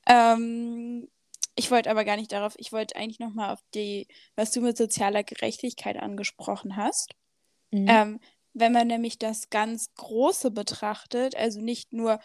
Ähm, 0.08 1.08
ich 1.56 1.72
wollte 1.72 1.90
aber 1.90 2.06
gar 2.06 2.16
nicht 2.16 2.32
darauf, 2.32 2.54
ich 2.58 2.72
wollte 2.72 2.96
eigentlich 2.96 3.20
nochmal 3.20 3.54
auf 3.54 3.60
die, 3.74 4.08
was 4.36 4.52
du 4.52 4.62
mit 4.62 4.78
sozialer 4.78 5.24
Gerechtigkeit 5.24 5.98
angesprochen 5.98 6.76
hast. 6.76 7.14
Mhm. 7.72 7.88
Ähm, 7.88 8.20
wenn 8.54 8.72
man 8.74 8.88
nämlich 8.88 9.18
das 9.18 9.50
ganz 9.50 9.94
Große 9.96 10.52
betrachtet, 10.52 11.36
also 11.36 11.62
nicht 11.62 11.94
nur 11.94 12.20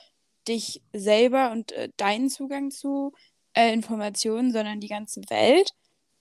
dich 0.49 0.83
selber 0.93 1.53
und 1.53 1.73
äh, 1.73 1.91
deinen 1.97 2.31
Zugang 2.31 2.71
zu 2.71 3.13
äh, 3.53 3.73
Informationen, 3.73 4.53
sondern 4.53 4.81
die 4.81 4.89
ganze 4.89 5.23
Welt, 5.29 5.73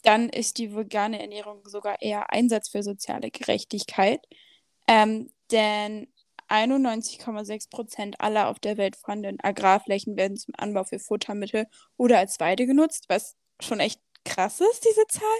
dann 0.04 0.30
ist 0.30 0.58
die 0.60 0.76
vegane 0.76 1.20
Ernährung 1.20 1.68
sogar 1.68 2.02
eher 2.02 2.32
Einsatz 2.32 2.70
für 2.70 2.84
soziale 2.84 3.32
Gerechtigkeit. 3.32 4.22
Ähm, 4.88 5.32
denn 5.52 6.08
91,6 6.50 7.70
Prozent 7.70 8.22
aller 8.22 8.48
auf 8.48 8.60
der 8.60 8.78
Welt 8.78 8.96
vorhandenen 8.96 9.40
Agrarflächen 9.42 10.16
werden 10.18 10.38
zum 10.38 10.54
Anbau 10.58 10.84
für 10.84 11.00
Futtermittel 11.00 11.68
oder 11.98 12.20
als 12.20 12.40
Weide 12.40 12.66
genutzt, 12.66 13.06
was 13.08 13.36
schon 13.60 13.80
echt 13.80 14.02
krass 14.24 14.62
ist, 14.62 14.86
diese 14.86 15.08
Zahl. 15.08 15.40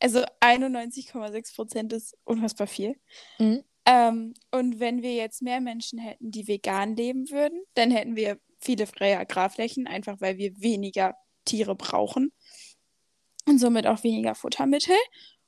Also 0.00 0.24
91,6 0.40 1.54
Prozent 1.54 1.92
ist 1.92 2.16
unfassbar 2.24 2.66
viel. 2.66 2.98
Mhm. 3.38 3.64
Ähm, 3.86 4.34
und 4.50 4.80
wenn 4.80 5.02
wir 5.02 5.14
jetzt 5.14 5.42
mehr 5.42 5.60
Menschen 5.60 5.98
hätten, 5.98 6.30
die 6.30 6.48
vegan 6.48 6.96
leben 6.96 7.30
würden, 7.30 7.62
dann 7.74 7.90
hätten 7.90 8.16
wir 8.16 8.38
viele 8.58 8.86
freie 8.86 9.18
Agrarflächen, 9.18 9.86
einfach 9.86 10.20
weil 10.20 10.38
wir 10.38 10.60
weniger 10.60 11.14
Tiere 11.44 11.76
brauchen 11.76 12.32
und 13.46 13.58
somit 13.58 13.86
auch 13.86 14.02
weniger 14.02 14.34
Futtermittel. 14.34 14.96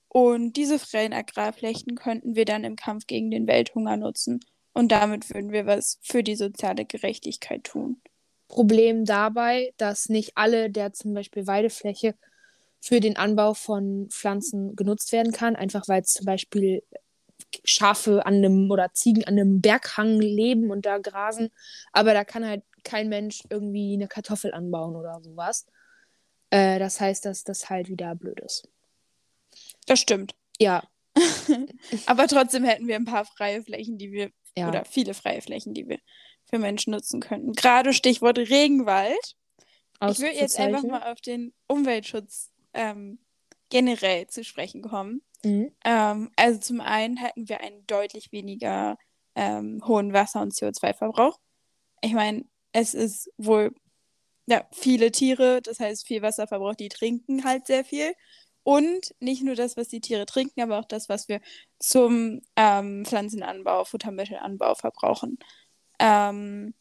Und 0.09 0.55
diese 0.55 0.79
freien 0.79 1.13
Agrarflächen 1.13 1.95
könnten 1.97 2.35
wir 2.35 2.45
dann 2.45 2.65
im 2.65 2.77
Kampf 2.77 3.07
gegen 3.07 3.31
den 3.31 3.47
Welthunger 3.47 3.97
nutzen. 3.97 4.41
Und 4.79 4.93
damit 4.93 5.35
würden 5.35 5.51
wir 5.51 5.67
was 5.67 5.99
für 6.03 6.23
die 6.23 6.37
soziale 6.37 6.85
Gerechtigkeit 6.85 7.65
tun. 7.65 8.01
Problem 8.47 9.05
dabei, 9.05 9.75
dass 9.77 10.09
nicht 10.09 10.37
alle 10.37 10.71
der 10.71 10.93
zum 10.93 11.15
Beispiel 11.15 11.49
Weidefläche 11.49 12.15
für 12.79 13.01
den 13.01 13.17
Anbau 13.17 13.55
von 13.55 14.07
Pflanzen 14.09 14.77
genutzt 14.77 15.11
werden 15.11 15.33
kann, 15.33 15.57
einfach 15.57 15.89
weil 15.89 16.05
zum 16.05 16.27
Beispiel 16.27 16.85
Schafe 17.65 18.25
an 18.25 18.35
einem 18.35 18.71
oder 18.71 18.93
Ziegen 18.93 19.25
an 19.25 19.37
einem 19.37 19.61
Berghang 19.61 20.21
leben 20.21 20.71
und 20.71 20.87
da 20.87 20.99
grasen. 20.99 21.51
Aber 21.91 22.15
da 22.15 22.23
kann 22.23 22.47
halt 22.47 22.63
kein 22.85 23.09
Mensch 23.09 23.43
irgendwie 23.51 23.95
eine 23.95 24.07
Kartoffel 24.07 24.55
anbauen 24.55 24.95
oder 24.95 25.21
sowas. 25.23 25.67
Äh, 26.51 26.79
das 26.79 27.01
heißt, 27.01 27.25
dass 27.25 27.43
das 27.43 27.69
halt 27.69 27.89
wieder 27.89 28.15
blöd 28.15 28.39
ist. 28.39 28.69
Das 29.87 29.99
stimmt. 29.99 30.37
Ja. 30.61 30.85
Aber 32.07 32.29
trotzdem 32.29 32.63
hätten 32.63 32.87
wir 32.87 32.95
ein 32.95 33.07
paar 33.07 33.25
freie 33.25 33.65
Flächen, 33.65 33.99
die 33.99 34.13
wir, 34.13 34.31
ja. 34.59 34.69
oder 34.69 34.85
viele 34.85 35.15
freie 35.15 35.41
Flächen, 35.41 35.75
die 35.75 35.89
wir 35.89 35.99
für 36.49 36.59
Menschen 36.59 36.93
nutzen 36.93 37.21
könnten. 37.21 37.53
Gerade 37.53 37.93
Stichwort 37.93 38.39
Regenwald. 38.39 39.37
Ich 40.09 40.21
würde 40.21 40.37
jetzt 40.37 40.59
einfach 40.59 40.85
mal 40.85 41.11
auf 41.11 41.21
den 41.21 41.53
Umweltschutz 41.67 42.53
ähm, 42.73 43.19
generell 43.69 44.29
zu 44.29 44.45
sprechen 44.45 44.83
kommen. 44.83 45.23
Mhm. 45.45 45.73
Ähm, 45.85 46.31
also 46.37 46.61
zum 46.61 46.81
einen 46.81 47.17
hätten 47.17 47.49
wir 47.49 47.61
einen 47.61 47.87
deutlich 47.87 48.33
weniger 48.33 48.97
ähm, 49.35 49.83
hohen 49.87 50.13
Wasser- 50.13 50.41
und 50.41 50.53
CO2-Verbrauch. 50.53 51.39
Ich 52.01 52.13
meine, 52.13 52.45
es 52.73 52.95
ist 52.95 53.31
wohl 53.37 53.75
ja, 54.47 54.67
viele 54.73 55.13
Tiere, 55.13 55.61
das 55.61 55.79
heißt 55.79 56.07
viel 56.07 56.23
Wasserverbrauch, 56.23 56.75
die 56.75 56.89
trinken 56.89 57.45
halt 57.45 57.67
sehr 57.67 57.85
viel. 57.85 58.15
Und 58.69 59.15
nicht 59.19 59.43
nur 59.43 59.55
das, 59.55 59.79
was 59.79 59.89
die 59.89 60.03
Tiere 60.03 60.27
trinken, 60.27 60.61
aber 60.61 60.79
auch 60.79 60.85
das, 60.85 61.09
was 61.09 61.27
wir 61.27 61.41
zum 61.79 62.43
ähm, 62.55 63.07
Pflanzenanbau, 63.07 63.85
Futtermittelanbau 63.87 64.75
verbrauchen. 64.75 65.39
Ähm, 65.99 66.75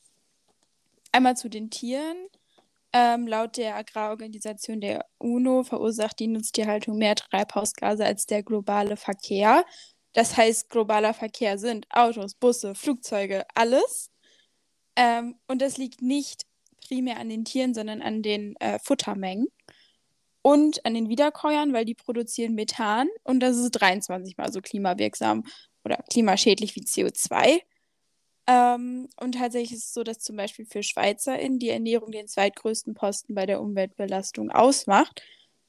einmal 1.13 1.37
zu 1.37 1.49
den 1.49 1.69
Tieren. 1.69 2.17
Ähm, 2.91 3.25
laut 3.25 3.55
der 3.55 3.77
Agrarorganisation 3.77 4.81
der 4.81 5.05
UNO 5.17 5.63
verursacht 5.63 6.19
die 6.19 6.27
Nutztierhaltung 6.27 6.97
mehr 6.97 7.15
Treibhausgase 7.15 8.03
als 8.03 8.25
der 8.25 8.43
globale 8.43 8.97
Verkehr. 8.97 9.63
Das 10.11 10.35
heißt, 10.35 10.69
globaler 10.69 11.13
Verkehr 11.13 11.57
sind 11.57 11.87
Autos, 11.89 12.33
Busse, 12.33 12.75
Flugzeuge, 12.75 13.45
alles. 13.55 14.11
Ähm, 14.97 15.39
und 15.47 15.61
das 15.61 15.77
liegt 15.77 16.01
nicht 16.01 16.43
primär 16.85 17.17
an 17.17 17.29
den 17.29 17.45
Tieren, 17.45 17.73
sondern 17.73 18.01
an 18.01 18.23
den 18.23 18.57
äh, 18.57 18.77
Futtermengen 18.79 19.47
und 20.47 20.85
an 20.85 20.93
den 20.93 21.09
Wiederkäuern, 21.09 21.73
weil 21.73 21.83
die 21.83 21.93
produzieren 21.93 22.55
Methan 22.55 23.09
und 23.25 23.41
das 23.41 23.57
ist 23.57 23.71
23 23.71 24.37
mal 24.37 24.49
so 24.49 24.61
klimawirksam 24.61 25.43
oder 25.83 25.97
klimaschädlich 26.09 26.73
wie 26.77 26.85
CO2. 26.85 27.59
Ähm, 28.47 29.09
und 29.17 29.33
tatsächlich 29.33 29.73
ist 29.73 29.87
es 29.87 29.93
so, 29.93 30.03
dass 30.03 30.19
zum 30.19 30.37
Beispiel 30.37 30.65
für 30.65 30.83
SchweizerInnen 30.83 31.59
die 31.59 31.67
Ernährung 31.67 32.11
den 32.11 32.29
zweitgrößten 32.29 32.93
Posten 32.93 33.35
bei 33.35 33.45
der 33.45 33.59
Umweltbelastung 33.59 34.49
ausmacht, 34.49 35.21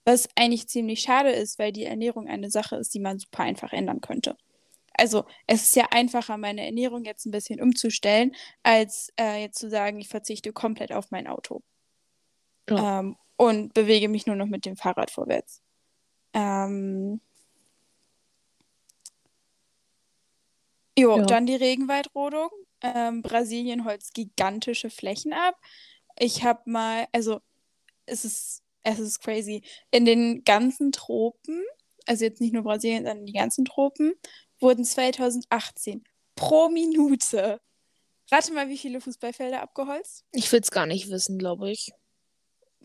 was 0.04 0.28
eigentlich 0.36 0.68
ziemlich 0.68 1.00
schade 1.00 1.32
ist, 1.32 1.58
weil 1.58 1.72
die 1.72 1.82
Ernährung 1.82 2.28
eine 2.28 2.48
Sache 2.48 2.76
ist, 2.76 2.94
die 2.94 3.00
man 3.00 3.18
super 3.18 3.42
einfach 3.42 3.72
ändern 3.72 4.00
könnte. 4.00 4.36
Also 4.92 5.24
es 5.48 5.64
ist 5.64 5.74
ja 5.74 5.86
einfacher, 5.90 6.36
meine 6.36 6.64
Ernährung 6.64 7.04
jetzt 7.04 7.26
ein 7.26 7.32
bisschen 7.32 7.60
umzustellen, 7.60 8.30
als 8.62 9.12
äh, 9.18 9.42
jetzt 9.42 9.58
zu 9.58 9.70
sagen, 9.70 9.98
ich 9.98 10.06
verzichte 10.06 10.52
komplett 10.52 10.92
auf 10.92 11.10
mein 11.10 11.26
Auto. 11.26 11.62
Ja. 12.70 13.00
Ähm, 13.00 13.16
und 13.38 13.72
bewege 13.72 14.08
mich 14.08 14.26
nur 14.26 14.36
noch 14.36 14.46
mit 14.46 14.66
dem 14.66 14.76
Fahrrad 14.76 15.10
vorwärts. 15.10 15.62
Ähm, 16.34 17.20
jo, 20.98 21.16
ja. 21.16 21.24
dann 21.24 21.46
die 21.46 21.54
Regenwaldrodung. 21.54 22.50
Ähm, 22.82 23.22
Brasilien 23.22 23.84
holzt 23.84 24.12
gigantische 24.12 24.90
Flächen 24.90 25.32
ab. 25.32 25.56
Ich 26.18 26.42
habe 26.42 26.68
mal, 26.68 27.06
also 27.12 27.40
es 28.06 28.24
ist, 28.24 28.62
es 28.82 28.98
ist 28.98 29.20
crazy. 29.20 29.62
In 29.92 30.04
den 30.04 30.42
ganzen 30.42 30.90
Tropen, 30.90 31.62
also 32.06 32.24
jetzt 32.24 32.40
nicht 32.40 32.52
nur 32.52 32.64
Brasilien, 32.64 33.04
sondern 33.04 33.26
die 33.26 33.32
ganzen 33.32 33.64
Tropen, 33.64 34.14
wurden 34.58 34.84
2018 34.84 36.02
pro 36.34 36.68
Minute. 36.68 37.60
Rate 38.32 38.52
mal, 38.52 38.68
wie 38.68 38.78
viele 38.78 39.00
Fußballfelder 39.00 39.62
abgeholzt? 39.62 40.24
Ich 40.32 40.50
will 40.50 40.60
es 40.60 40.72
gar 40.72 40.86
nicht 40.86 41.08
wissen, 41.08 41.38
glaube 41.38 41.70
ich. 41.70 41.92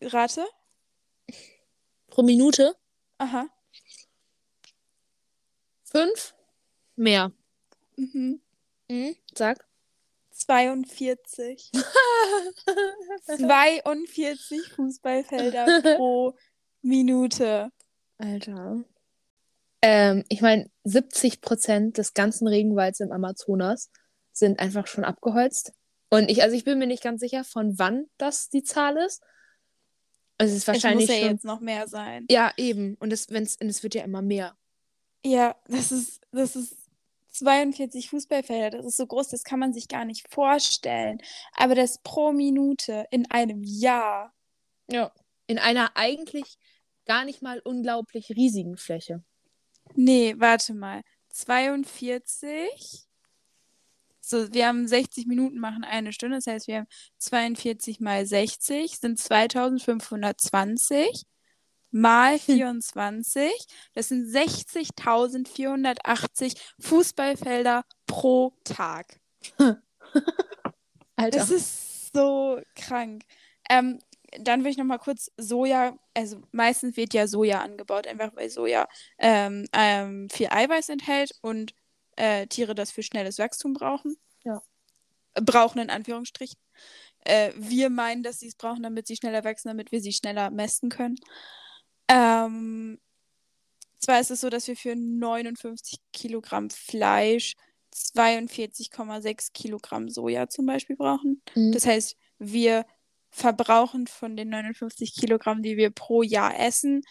Rate? 0.02 0.46
Pro 2.08 2.24
Minute? 2.24 2.76
Aha. 3.18 3.48
Fünf? 5.84 6.34
Mehr. 6.96 7.32
Mhm. 7.96 8.42
Mhm. 8.90 9.16
Sag. 9.36 9.66
42. 10.32 11.72
42 13.38 14.70
Fußballfelder 14.76 15.98
pro 15.98 16.36
Minute. 16.82 17.72
Alter. 18.18 18.84
Ähm, 19.82 20.24
ich 20.30 20.42
meine, 20.42 20.70
70 20.84 21.42
Prozent 21.42 21.98
des 21.98 22.14
ganzen 22.14 22.48
Regenwalds 22.48 23.00
im 23.00 23.12
Amazonas 23.12 23.92
sind 24.32 24.60
einfach 24.60 24.88
schon 24.88 25.04
abgeholzt. 25.04 25.74
Und 26.10 26.30
ich, 26.30 26.42
also 26.42 26.56
ich 26.56 26.64
bin 26.64 26.80
mir 26.80 26.88
nicht 26.88 27.04
ganz 27.04 27.22
sicher, 27.22 27.44
von 27.44 27.78
wann 27.78 28.06
das 28.18 28.50
die 28.50 28.64
Zahl 28.64 28.98
ist. 28.98 29.22
Es 30.38 30.52
ist 30.52 30.68
wahrscheinlich. 30.68 31.10
Es 31.10 31.10
muss 31.10 31.18
ja 31.18 31.24
schon... 31.24 31.36
jetzt 31.36 31.46
noch 31.46 31.60
mehr 31.60 31.88
sein. 31.88 32.26
Ja, 32.30 32.52
eben. 32.58 32.96
Und 32.96 33.14
es, 33.14 33.30
wenn's, 33.30 33.58
und 33.62 33.68
es 33.68 33.84
wird 33.84 33.96
ja 33.96 34.04
immer 34.04 34.22
mehr. 34.22 34.58
Ja, 35.26 35.56
das 35.68 35.92
ist, 35.92 36.22
das 36.32 36.56
ist 36.56 36.76
42 37.34 38.10
Fußballfelder. 38.10 38.78
Das 38.78 38.86
ist 38.86 38.98
so 38.98 39.08
groß, 39.08 39.30
das 39.30 39.44
kann 39.44 39.60
man 39.60 39.74
sich 39.74 39.88
gar 39.88 40.06
nicht 40.06 40.28
vorstellen. 40.32 41.20
Aber 41.54 41.76
das 41.76 42.00
pro 42.04 42.32
Minute 42.32 43.06
in 43.12 43.30
einem 43.32 43.64
Jahr. 43.64 44.34
Ja. 44.90 45.12
In 45.48 45.60
einer 45.60 45.96
eigentlich 45.96 46.58
gar 47.06 47.26
nicht 47.26 47.42
mal 47.42 47.60
unglaublich 47.60 48.30
riesigen 48.30 48.78
Fläche. 48.78 49.24
Nee, 49.96 50.36
warte 50.38 50.74
mal. 50.74 51.02
42 51.30 53.08
So, 54.26 54.54
wir 54.54 54.68
haben 54.68 54.88
60 54.88 55.28
Minuten, 55.28 55.60
machen 55.60 55.84
eine 55.84 56.14
Stunde. 56.14 56.38
Das 56.38 56.48
heißt, 56.48 56.68
wir 56.68 56.78
haben 56.78 56.88
42 57.18 58.00
mal 58.00 58.26
60 58.26 58.98
sind 58.98 59.20
2520 59.20 61.26
mal 61.92 62.40
24. 62.40 63.52
Das 63.94 64.08
sind 64.08 64.26
60.480 64.26 66.58
Fußballfelder 66.80 67.84
pro 68.08 68.54
Tag. 68.64 69.20
Alter. 69.60 69.82
Das 71.38 71.50
ist 71.50 72.14
so 72.14 72.62
krank. 72.76 73.26
Ähm, 73.70 74.00
dann 74.40 74.64
will 74.64 74.72
ich 74.72 74.78
noch 74.78 74.86
mal 74.86 75.00
kurz 75.00 75.32
Soja, 75.38 75.98
also 76.14 76.42
meistens 76.54 76.96
wird 76.96 77.14
ja 77.14 77.28
Soja 77.28 77.60
angebaut, 77.60 78.08
einfach 78.08 78.34
weil 78.36 78.50
Soja 78.50 78.88
ähm, 79.20 79.68
ähm, 79.74 80.30
viel 80.30 80.48
Eiweiß 80.50 80.88
enthält 80.90 81.34
und 81.42 81.74
äh, 82.16 82.48
Tiere 82.48 82.76
das 82.76 82.92
für 82.92 83.04
schnelles 83.04 83.40
Wachstum 83.40 83.74
brauchen. 83.74 84.16
Ja. 84.44 84.62
Brauchen 85.34 85.80
in 85.80 85.90
Anführungsstrichen. 85.90 86.60
Äh, 87.26 87.52
wir 87.56 87.90
meinen, 87.90 88.24
dass 88.24 88.40
sie 88.40 88.48
es 88.48 88.56
brauchen, 88.56 88.84
damit 88.84 89.08
sie 89.08 89.16
schneller 89.16 89.44
wachsen, 89.44 89.70
damit 89.70 89.92
wir 89.92 90.02
sie 90.02 90.14
schneller 90.14 90.50
mästen 90.50 90.90
können. 90.90 91.16
Ähm, 92.08 93.00
zwar 94.00 94.20
ist 94.20 94.32
es 94.32 94.42
so, 94.42 94.50
dass 94.50 94.68
wir 94.68 94.76
für 94.76 94.96
59 94.96 96.00
Kilogramm 96.12 96.70
Fleisch 96.70 97.56
42,6 97.94 99.54
Kilogramm 99.54 100.10
Soja 100.10 100.50
zum 100.50 100.66
Beispiel 100.66 100.96
brauchen. 100.96 101.42
Mhm. 101.56 101.72
Das 101.72 101.86
heißt, 101.86 102.18
wir 102.40 102.86
verbrauchen 103.30 104.08
von 104.08 104.36
den 104.36 104.50
59 104.50 105.14
Kilogramm, 105.16 105.62
die 105.62 105.78
wir 105.78 105.90
pro 105.90 106.22
Jahr 106.22 106.60
essen, 106.60 107.04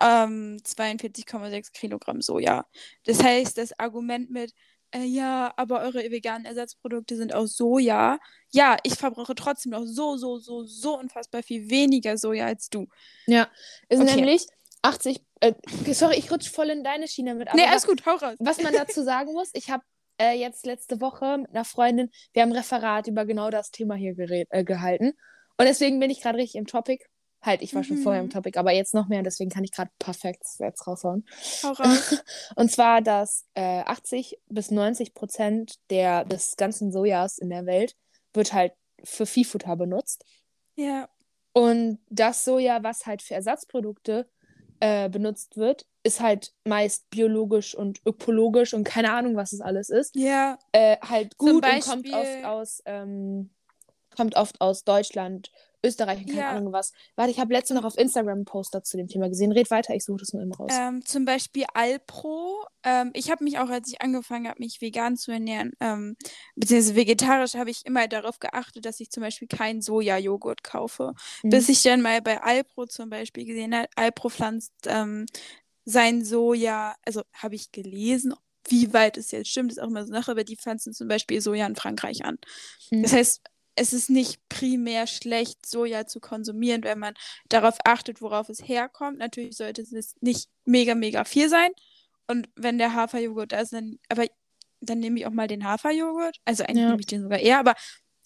ähm, 0.00 0.58
42,6 0.64 1.72
Kilogramm 1.72 2.20
Soja. 2.20 2.66
Das 3.04 3.22
heißt, 3.22 3.58
das 3.58 3.78
Argument 3.78 4.30
mit, 4.30 4.52
äh, 4.92 5.04
ja, 5.04 5.52
aber 5.56 5.80
eure 5.80 6.10
veganen 6.10 6.44
Ersatzprodukte 6.46 7.16
sind 7.16 7.34
aus 7.34 7.56
Soja. 7.56 8.18
Ja, 8.52 8.76
ich 8.82 8.94
verbrauche 8.94 9.34
trotzdem 9.34 9.72
noch 9.72 9.84
so, 9.84 10.16
so, 10.16 10.38
so, 10.38 10.64
so 10.64 10.98
unfassbar 10.98 11.42
viel 11.42 11.68
weniger 11.70 12.16
Soja 12.16 12.46
als 12.46 12.68
du. 12.68 12.86
Ja, 13.26 13.48
ist 13.88 14.00
Okay. 14.00 14.16
nämlich 14.16 14.46
80. 14.82 15.20
Äh, 15.40 15.54
sorry, 15.92 16.16
ich 16.16 16.30
rutsche 16.30 16.50
voll 16.50 16.70
in 16.70 16.84
deine 16.84 17.08
Schiene 17.08 17.34
mit. 17.34 17.48
aber 17.48 17.56
nee, 17.56 17.66
alles 17.66 17.86
gut, 17.86 18.04
hau 18.06 18.16
raus. 18.16 18.36
Was 18.38 18.60
man 18.62 18.72
dazu 18.72 19.02
sagen 19.04 19.32
muss, 19.32 19.50
ich 19.54 19.70
habe 19.70 19.82
äh, 20.20 20.38
jetzt 20.38 20.66
letzte 20.66 21.00
Woche 21.00 21.38
mit 21.38 21.50
einer 21.50 21.64
Freundin, 21.64 22.10
wir 22.32 22.42
haben 22.42 22.50
ein 22.50 22.56
Referat 22.56 23.08
über 23.08 23.24
genau 23.24 23.50
das 23.50 23.70
Thema 23.70 23.94
hier 23.94 24.14
gered, 24.14 24.48
äh, 24.50 24.62
gehalten. 24.64 25.12
Und 25.56 25.66
deswegen 25.66 26.00
bin 26.00 26.10
ich 26.10 26.20
gerade 26.20 26.38
richtig 26.38 26.56
im 26.56 26.66
Topic. 26.66 27.04
Halt, 27.44 27.60
ich 27.62 27.74
war 27.74 27.84
schon 27.84 27.98
Mhm. 27.98 28.02
vorher 28.02 28.22
im 28.22 28.30
Topic, 28.30 28.58
aber 28.58 28.72
jetzt 28.72 28.94
noch 28.94 29.08
mehr, 29.08 29.22
deswegen 29.22 29.50
kann 29.50 29.64
ich 29.64 29.72
gerade 29.72 29.90
perfekt 29.98 30.44
jetzt 30.58 30.86
raushauen. 30.86 31.26
Hau 31.62 31.72
raus. 31.72 31.76
Und 32.56 32.70
zwar, 32.72 33.02
dass 33.02 33.46
äh, 33.54 33.82
80 33.82 34.38
bis 34.48 34.70
90 34.70 35.12
Prozent 35.14 35.74
der, 35.90 36.24
des 36.24 36.56
ganzen 36.56 36.90
Sojas 36.92 37.38
in 37.38 37.50
der 37.50 37.66
Welt 37.66 37.96
wird 38.32 38.52
halt 38.52 38.72
für 39.02 39.26
Viehfutter 39.26 39.76
benutzt. 39.76 40.24
ja, 40.76 41.08
Und 41.52 41.98
das 42.08 42.44
Soja, 42.44 42.82
was 42.82 43.06
halt 43.06 43.22
für 43.22 43.34
Ersatzprodukte 43.34 44.28
äh, 44.80 45.08
benutzt 45.08 45.56
wird, 45.56 45.86
ist 46.02 46.20
halt 46.20 46.52
meist 46.64 47.08
biologisch 47.10 47.74
und 47.74 48.00
ökologisch 48.06 48.74
und 48.74 48.84
keine 48.84 49.12
Ahnung, 49.12 49.36
was 49.36 49.52
es 49.52 49.60
alles 49.60 49.88
ist. 49.90 50.16
ja, 50.16 50.58
Äh, 50.72 50.96
halt 51.00 51.34
Zum 51.38 51.60
gut 51.60 51.64
und 51.66 51.80
kommt 51.84 52.10
Beispiel- 52.10 52.14
oft 52.14 52.44
aus, 52.44 52.82
ähm, 52.86 53.50
kommt 54.16 54.34
oft 54.36 54.60
aus 54.60 54.84
Deutschland, 54.84 55.50
Österreich 55.84 56.18
und 56.20 56.26
keine 56.26 56.38
Ja. 56.38 56.50
Ahnung 56.50 56.72
was. 56.72 56.92
Warte, 57.16 57.30
ich 57.30 57.38
habe 57.38 57.52
letztens 57.52 57.78
noch 57.80 57.86
auf 57.86 57.98
Instagram 57.98 58.36
einen 58.38 58.44
Post 58.44 58.74
dazu 58.74 58.96
dem 58.96 59.08
Thema 59.08 59.28
gesehen. 59.28 59.52
Red 59.52 59.70
weiter, 59.70 59.94
ich 59.94 60.04
suche 60.04 60.18
das 60.20 60.32
nur 60.32 60.42
immer 60.42 60.56
raus. 60.56 60.72
Ähm, 60.74 61.04
zum 61.04 61.24
Beispiel 61.24 61.64
Alpro. 61.74 62.64
Ähm, 62.82 63.10
ich 63.14 63.30
habe 63.30 63.44
mich 63.44 63.58
auch, 63.58 63.68
als 63.68 63.88
ich 63.88 64.00
angefangen 64.02 64.48
habe, 64.48 64.60
mich 64.60 64.80
vegan 64.80 65.16
zu 65.16 65.30
ernähren, 65.32 65.72
ähm, 65.80 66.16
beziehungsweise 66.56 66.96
vegetarisch, 66.96 67.54
habe 67.54 67.70
ich 67.70 67.84
immer 67.86 68.08
darauf 68.08 68.38
geachtet, 68.38 68.84
dass 68.84 69.00
ich 69.00 69.10
zum 69.10 69.22
Beispiel 69.22 69.48
keinen 69.48 69.82
Sojajoghurt 69.82 70.62
kaufe. 70.64 71.14
Mhm. 71.42 71.50
Bis 71.50 71.68
ich 71.68 71.82
dann 71.82 72.02
mal 72.02 72.20
bei 72.22 72.42
Alpro 72.42 72.86
zum 72.86 73.10
Beispiel 73.10 73.44
gesehen 73.44 73.74
habe, 73.74 73.88
Alpro 73.96 74.28
pflanzt 74.28 74.72
ähm, 74.86 75.26
sein 75.84 76.24
Soja, 76.24 76.94
also 77.04 77.22
habe 77.34 77.54
ich 77.54 77.70
gelesen, 77.72 78.34
wie 78.68 78.92
weit 78.94 79.18
es 79.18 79.30
jetzt 79.30 79.50
stimmt, 79.50 79.72
ist 79.72 79.78
auch 79.78 79.88
immer 79.88 80.04
so 80.06 80.12
eine 80.12 80.20
Sache, 80.22 80.30
aber 80.30 80.44
die 80.44 80.56
pflanzen 80.56 80.94
zum 80.94 81.08
Beispiel 81.08 81.40
Soja 81.40 81.66
in 81.66 81.76
Frankreich 81.76 82.24
an. 82.24 82.38
Mhm. 82.90 83.02
Das 83.02 83.12
heißt, 83.12 83.42
es 83.76 83.92
ist 83.92 84.10
nicht 84.10 84.40
primär 84.48 85.06
schlecht, 85.06 85.66
Soja 85.66 86.06
zu 86.06 86.20
konsumieren, 86.20 86.84
wenn 86.84 86.98
man 86.98 87.14
darauf 87.48 87.76
achtet, 87.84 88.20
worauf 88.20 88.48
es 88.48 88.66
herkommt. 88.66 89.18
Natürlich 89.18 89.56
sollte 89.56 89.82
es 89.82 90.14
nicht 90.20 90.48
mega, 90.64 90.94
mega 90.94 91.24
viel 91.24 91.48
sein. 91.48 91.70
Und 92.26 92.48
wenn 92.56 92.78
der 92.78 92.94
Haferjoghurt 92.94 93.52
da 93.52 93.60
ist, 93.60 93.72
dann, 93.72 93.98
aber 94.08 94.26
dann 94.80 94.98
nehme 95.00 95.18
ich 95.18 95.26
auch 95.26 95.30
mal 95.32 95.48
den 95.48 95.64
Haferjoghurt. 95.64 96.38
Also 96.44 96.64
eigentlich 96.64 96.82
Ja. 96.82 96.88
nehme 96.90 97.00
ich 97.00 97.06
den 97.06 97.22
sogar 97.22 97.38
eher, 97.38 97.58
aber 97.58 97.74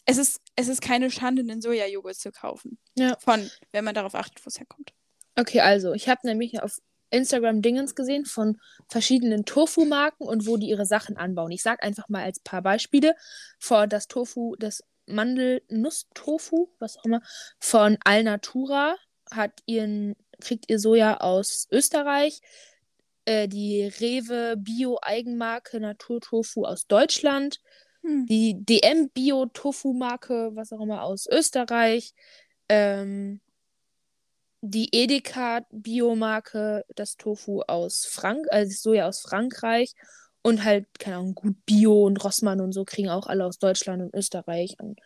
es 0.05 0.19
ist, 0.19 0.41
es 0.57 0.69
ist 0.69 0.81
keine 0.81 1.11
Schande, 1.11 1.43
einen 1.43 1.61
Sojajoghurt 1.61 2.17
zu 2.17 2.31
kaufen. 2.33 2.79
Ja. 2.97 3.17
Von, 3.21 3.51
wenn 3.73 3.85
man 3.85 3.95
darauf 3.95 4.15
achtet, 4.15 4.45
wo 4.45 4.49
es 4.49 4.59
herkommt. 4.59 4.93
Okay, 5.37 5.61
also, 5.61 5.93
ich 5.93 6.09
habe 6.09 6.21
nämlich 6.25 6.63
auf 6.63 6.79
Instagram 7.11 7.63
Dingens 7.63 7.95
gesehen 7.95 8.25
von 8.27 8.59
verschiedenen 8.89 9.45
Tofu-Marken 9.45 10.25
und 10.27 10.47
wo 10.47 10.57
die 10.57 10.69
ihre 10.69 10.85
Sachen 10.87 11.17
anbauen. 11.17 11.51
Ich 11.53 11.63
sage 11.63 11.83
einfach 11.83 12.09
mal 12.09 12.23
als 12.23 12.41
paar 12.41 12.63
Beispiele. 12.63 13.15
Vor 13.59 13.87
das 13.87 14.09
Tofu, 14.09 14.57
das 14.57 14.83
Mandel-Nuss-Tofu, 15.09 16.69
was 16.79 16.99
auch 16.99 17.05
immer, 17.05 17.23
von 17.59 17.99
Alnatura 18.05 18.97
hat 19.31 19.61
ihren, 19.67 20.17
kriegt 20.41 20.71
ihr 20.71 20.79
Soja 20.79 21.19
aus 21.19 21.69
Österreich. 21.71 22.41
Äh, 23.25 23.49
die 23.49 23.85
Rewe 23.85 24.57
Bio-Eigenmarke 24.57 25.81
Naturtofu 25.81 26.65
aus 26.65 26.87
Deutschland. 26.87 27.61
Hm. 28.03 28.27
Die 28.27 28.55
DM 28.65 29.11
Bio 29.11 29.47
Tofu 29.47 29.93
Marke, 29.93 30.51
was 30.55 30.73
auch 30.73 30.81
immer, 30.81 31.03
aus 31.03 31.27
Österreich. 31.27 32.15
Ähm, 32.69 33.41
die 34.61 34.89
Edeka 34.93 35.67
Biomarke, 35.71 36.85
das 36.95 37.17
Tofu 37.17 37.63
aus 37.63 38.07
Frank, 38.07 38.47
also 38.51 38.91
Soja 38.91 39.07
aus 39.07 39.21
Frankreich. 39.21 39.95
Und 40.43 40.65
halt, 40.65 40.87
keine 40.99 41.17
Ahnung, 41.17 41.35
gut 41.35 41.57
Bio 41.67 42.05
und 42.05 42.23
Rossmann 42.23 42.61
und 42.61 42.73
so 42.73 42.85
kriegen 42.85 43.09
auch 43.09 43.27
alle 43.27 43.45
aus 43.45 43.59
Deutschland 43.59 44.03
und 44.03 44.15
Österreich. 44.15 44.77
Und 44.81 45.01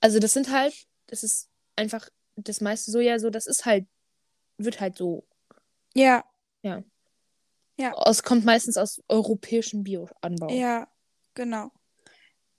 also 0.00 0.18
das 0.18 0.32
sind 0.32 0.52
halt, 0.52 0.74
das 1.06 1.22
ist 1.22 1.48
einfach 1.76 2.08
das 2.36 2.60
meiste 2.60 2.90
Soja 2.90 3.18
so, 3.18 3.30
das 3.30 3.46
ist 3.46 3.64
halt, 3.64 3.86
wird 4.58 4.80
halt 4.80 4.96
so 4.96 5.24
Ja, 7.76 7.92
Es 8.06 8.22
kommt 8.22 8.44
meistens 8.44 8.76
aus 8.76 9.02
europäischem 9.08 9.82
Bioanbau. 9.82 10.50
ja, 10.50 10.88
genau. 11.34 11.72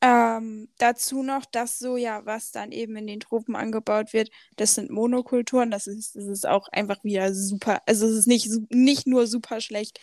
Ähm, 0.01 0.69
dazu 0.77 1.23
noch 1.23 1.45
das 1.45 1.79
Soja, 1.79 2.25
was 2.25 2.51
dann 2.51 2.71
eben 2.71 2.95
in 2.97 3.07
den 3.07 3.21
Tropen 3.21 3.55
angebaut 3.55 4.13
wird, 4.13 4.29
das 4.57 4.75
sind 4.75 4.91
Monokulturen. 4.91 5.71
Das 5.71 5.87
ist, 5.87 6.15
das 6.15 6.25
ist 6.25 6.45
auch 6.45 6.67
einfach 6.67 7.03
wieder 7.03 7.33
super. 7.33 7.81
Also 7.85 8.05
es 8.07 8.15
ist 8.15 8.27
nicht, 8.27 8.49
nicht 8.69 9.07
nur 9.07 9.25
super 9.25 9.61
schlecht, 9.61 9.99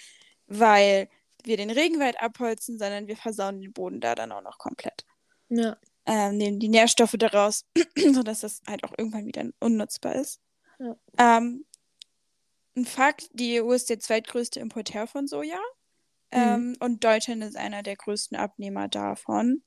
weil 0.46 1.08
wir 1.46 1.56
den 1.56 1.70
Regenwald 1.70 2.20
abholzen, 2.20 2.78
sondern 2.78 3.06
wir 3.06 3.16
versauen 3.16 3.60
den 3.60 3.72
Boden 3.72 4.00
da 4.00 4.14
dann 4.14 4.32
auch 4.32 4.42
noch 4.42 4.58
komplett. 4.58 5.04
Ja. 5.48 5.76
Ähm, 6.06 6.36
nehmen 6.36 6.58
die 6.58 6.68
Nährstoffe 6.68 7.14
daraus, 7.18 7.64
sodass 8.12 8.40
das 8.40 8.60
halt 8.66 8.84
auch 8.84 8.92
irgendwann 8.96 9.26
wieder 9.26 9.44
unnutzbar 9.60 10.16
ist. 10.16 10.40
Ja. 10.78 10.96
Ähm, 11.18 11.64
ein 12.76 12.84
Fakt, 12.86 13.28
die 13.32 13.60
EU 13.60 13.72
ist 13.72 13.90
der 13.90 14.00
zweitgrößte 14.00 14.58
Importeur 14.58 15.06
von 15.06 15.26
Soja. 15.26 15.60
Ähm, 16.30 16.76
und 16.80 17.04
Deutschland 17.04 17.44
ist 17.44 17.56
einer 17.56 17.82
der 17.82 17.96
größten 17.96 18.38
Abnehmer 18.38 18.88
davon. 18.88 19.62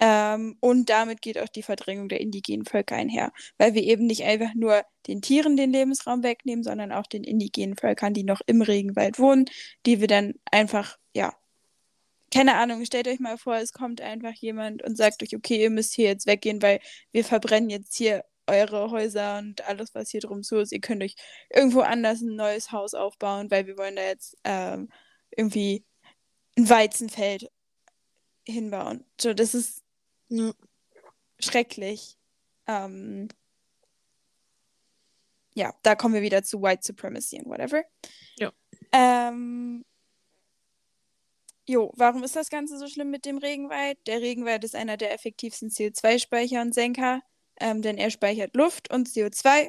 Ähm, 0.00 0.56
und 0.60 0.90
damit 0.90 1.22
geht 1.22 1.38
auch 1.38 1.48
die 1.48 1.62
Verdrängung 1.62 2.08
der 2.08 2.20
indigenen 2.20 2.64
Völker 2.64 2.96
einher, 2.96 3.32
weil 3.58 3.74
wir 3.74 3.82
eben 3.82 4.06
nicht 4.06 4.24
einfach 4.24 4.54
nur 4.54 4.82
den 5.06 5.22
Tieren 5.22 5.56
den 5.56 5.72
Lebensraum 5.72 6.22
wegnehmen, 6.22 6.64
sondern 6.64 6.92
auch 6.92 7.06
den 7.06 7.24
indigenen 7.24 7.76
Völkern, 7.76 8.14
die 8.14 8.24
noch 8.24 8.40
im 8.46 8.62
Regenwald 8.62 9.18
wohnen, 9.18 9.46
die 9.86 10.00
wir 10.00 10.08
dann 10.08 10.34
einfach, 10.50 10.98
ja, 11.14 11.34
keine 12.32 12.56
Ahnung, 12.56 12.84
stellt 12.84 13.06
euch 13.06 13.20
mal 13.20 13.38
vor, 13.38 13.56
es 13.56 13.72
kommt 13.72 14.00
einfach 14.00 14.34
jemand 14.34 14.82
und 14.82 14.96
sagt 14.96 15.22
euch, 15.22 15.36
okay, 15.36 15.62
ihr 15.62 15.70
müsst 15.70 15.94
hier 15.94 16.06
jetzt 16.06 16.26
weggehen, 16.26 16.60
weil 16.62 16.80
wir 17.12 17.24
verbrennen 17.24 17.70
jetzt 17.70 17.94
hier 17.96 18.24
eure 18.46 18.90
Häuser 18.90 19.38
und 19.38 19.66
alles, 19.68 19.94
was 19.94 20.10
hier 20.10 20.20
drum 20.20 20.42
so 20.42 20.58
ist. 20.58 20.72
Ihr 20.72 20.80
könnt 20.80 21.02
euch 21.02 21.14
irgendwo 21.48 21.80
anders 21.80 22.20
ein 22.20 22.34
neues 22.34 22.72
Haus 22.72 22.94
aufbauen, 22.94 23.50
weil 23.50 23.66
wir 23.66 23.78
wollen 23.78 23.96
da 23.96 24.02
jetzt 24.02 24.36
ähm, 24.44 24.88
irgendwie 25.36 25.84
ein 26.58 26.68
Weizenfeld 26.68 27.50
hinbauen. 28.46 29.04
So, 29.20 29.32
das 29.34 29.54
ist 29.54 29.83
Ja. 30.34 30.52
schrecklich. 31.38 32.16
Ähm, 32.66 33.28
ja, 35.54 35.72
da 35.82 35.94
kommen 35.94 36.14
wir 36.14 36.22
wieder 36.22 36.42
zu 36.42 36.60
White 36.60 36.82
Supremacy 36.84 37.38
und 37.38 37.46
whatever. 37.46 37.84
Ja. 38.38 38.52
Ähm, 38.92 39.84
jo, 41.68 41.92
warum 41.96 42.24
ist 42.24 42.34
das 42.34 42.50
Ganze 42.50 42.78
so 42.78 42.88
schlimm 42.88 43.10
mit 43.10 43.24
dem 43.24 43.38
Regenwald? 43.38 43.98
Der 44.06 44.20
Regenwald 44.20 44.64
ist 44.64 44.74
einer 44.74 44.96
der 44.96 45.12
effektivsten 45.12 45.70
CO2-Speicher 45.70 46.60
und 46.62 46.74
Senker, 46.74 47.20
ähm, 47.60 47.82
denn 47.82 47.96
er 47.96 48.10
speichert 48.10 48.56
Luft 48.56 48.92
und 48.92 49.08
CO2. 49.08 49.68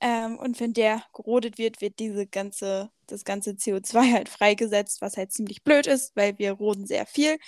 Ähm, 0.00 0.38
und 0.38 0.58
wenn 0.60 0.72
der 0.72 1.04
gerodet 1.14 1.58
wird, 1.58 1.80
wird 1.80 1.98
diese 2.00 2.26
ganze, 2.26 2.90
das 3.06 3.24
ganze 3.24 3.52
CO2 3.52 4.12
halt 4.12 4.28
freigesetzt, 4.28 5.00
was 5.00 5.16
halt 5.16 5.32
ziemlich 5.32 5.62
blöd 5.62 5.86
ist, 5.86 6.16
weil 6.16 6.38
wir 6.38 6.52
roden 6.52 6.86
sehr 6.86 7.06
viel. 7.06 7.38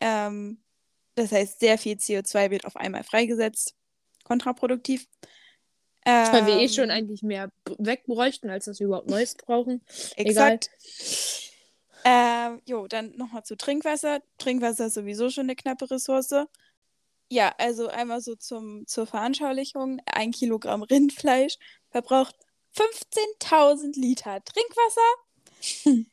Ähm, 0.00 0.62
Das 1.14 1.32
heißt, 1.32 1.60
sehr 1.60 1.78
viel 1.78 1.96
CO2 1.96 2.50
wird 2.50 2.64
auf 2.64 2.76
einmal 2.76 3.04
freigesetzt. 3.04 3.74
Kontraproduktiv. 4.24 5.06
Weil 6.04 6.46
wir 6.46 6.54
eh 6.54 6.64
Ähm, 6.64 6.68
schon 6.68 6.90
eigentlich 6.90 7.22
mehr 7.22 7.50
wegbräuchten, 7.78 8.48
als 8.48 8.64
dass 8.64 8.80
wir 8.80 8.86
überhaupt 8.86 9.10
Neues 9.10 9.34
brauchen. 9.34 9.82
Exakt. 10.16 10.70
Ähm, 12.04 12.62
jo, 12.66 12.86
dann 12.86 13.14
nochmal 13.16 13.44
zu 13.44 13.56
Trinkwasser. 13.56 14.22
Trinkwasser 14.38 14.86
ist 14.86 14.94
sowieso 14.94 15.30
schon 15.30 15.44
eine 15.44 15.56
knappe 15.56 15.90
Ressource. 15.90 16.46
Ja, 17.28 17.54
also 17.58 17.88
einmal 17.88 18.20
so 18.20 18.34
zum, 18.34 18.86
zur 18.86 19.06
Veranschaulichung. 19.06 20.00
Ein 20.06 20.32
Kilogramm 20.32 20.82
Rindfleisch 20.82 21.58
verbraucht 21.90 22.34
15.000 22.76 23.98
Liter 24.00 24.42
Trinkwasser. 24.42 26.04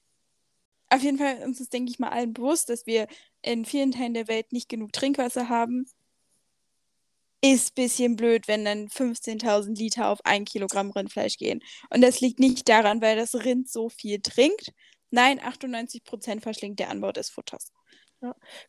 Auf 0.89 1.01
jeden 1.01 1.17
Fall 1.17 1.43
uns 1.43 1.59
ist, 1.59 1.73
denke 1.73 1.91
ich 1.91 1.99
mal, 1.99 2.09
allen 2.09 2.33
bewusst, 2.33 2.69
dass 2.69 2.85
wir 2.85 3.07
in 3.47 3.65
vielen 3.65 3.91
Teilen 3.91 4.13
der 4.13 4.27
Welt 4.27 4.51
nicht 4.51 4.69
genug 4.69 4.93
Trinkwasser 4.93 5.49
haben. 5.49 5.87
Ist 7.41 7.71
ein 7.71 7.75
bisschen 7.75 8.15
blöd, 8.15 8.47
wenn 8.47 8.65
dann 8.65 8.87
15.000 8.87 9.77
Liter 9.77 10.09
auf 10.09 10.19
ein 10.25 10.43
Kilogramm 10.43 10.91
Rindfleisch 10.91 11.37
gehen. 11.37 11.61
Und 11.89 12.01
das 12.01 12.19
liegt 12.19 12.39
nicht 12.39 12.67
daran, 12.67 13.01
weil 13.01 13.15
das 13.15 13.35
Rind 13.35 13.69
so 13.69 13.89
viel 13.89 14.19
trinkt. 14.21 14.73
Nein, 15.11 15.39
98% 15.39 16.41
verschlingt 16.41 16.79
der 16.79 16.89
Anbau 16.89 17.11
des 17.11 17.29
Futters. 17.29 17.71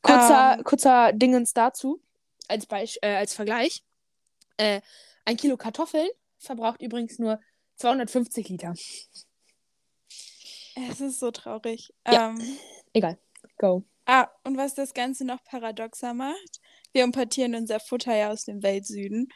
Kurzer, 0.03 0.57
Ähm. 0.59 0.65
kurzer 0.65 1.13
Dingens 1.13 1.55
dazu, 1.55 2.01
als, 2.47 2.67
Beisch 2.67 2.99
äh, 3.03 3.15
als 3.17 3.35
Vergleich. 3.35 3.83
Äh, 4.59 4.83
ein 5.25 5.37
Kilo 5.37 5.57
Kartoffeln 5.57 6.09
verbraucht 6.39 6.83
übrigens 6.83 7.19
nur 7.19 7.41
250 7.77 8.49
Liter. 8.51 8.75
Es 10.91 11.01
ist 11.01 11.19
so 11.19 11.31
traurig. 11.31 11.93
Ja. 12.07 12.31
Ähm, 12.31 12.59
Egal. 12.93 13.19
Go. 13.59 13.85
Ah, 14.09 14.29
und 14.43 14.57
was 14.57 14.75
das 14.75 14.95
Ganze 14.95 15.25
noch 15.25 15.45
paradoxer 15.45 16.15
macht, 16.15 16.61
wir 16.93 17.05
importieren 17.05 17.55
unser 17.55 17.79
Futter 17.79 18.17
ja 18.17 18.31
aus 18.31 18.45
dem 18.45 18.63
Weltsüden, 18.63 19.29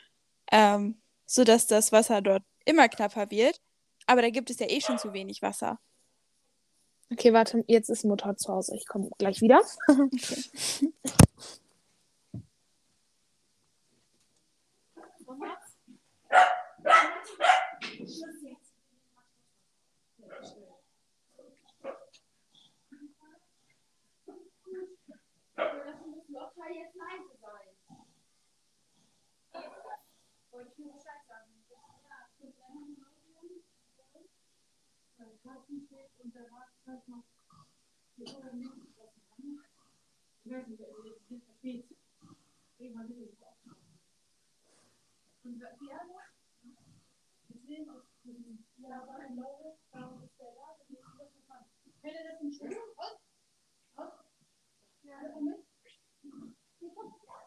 ähm, 0.50 1.00
sodass 1.26 1.66
das 1.66 1.92
Wasser 1.92 2.22
dort 2.22 2.42
immer 2.64 2.88
knapper 2.88 3.30
wird. 3.30 3.60
Aber 4.06 4.22
da 4.22 4.30
gibt 4.30 4.50
es 4.50 4.58
ja 4.58 4.68
eh 4.68 4.80
schon 4.80 4.98
zu 4.98 5.12
wenig 5.12 5.42
Wasser. 5.42 5.78
Okay, 7.12 7.32
warte, 7.32 7.62
jetzt 7.68 7.90
ist 7.90 8.04
Mutter 8.04 8.36
zu 8.36 8.52
Hause. 8.52 8.74
Ich 8.74 8.86
komme 8.88 9.10
gleich 9.18 9.40
wieder. 9.40 9.60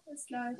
Bis 0.05 0.25
gleich. 0.27 0.57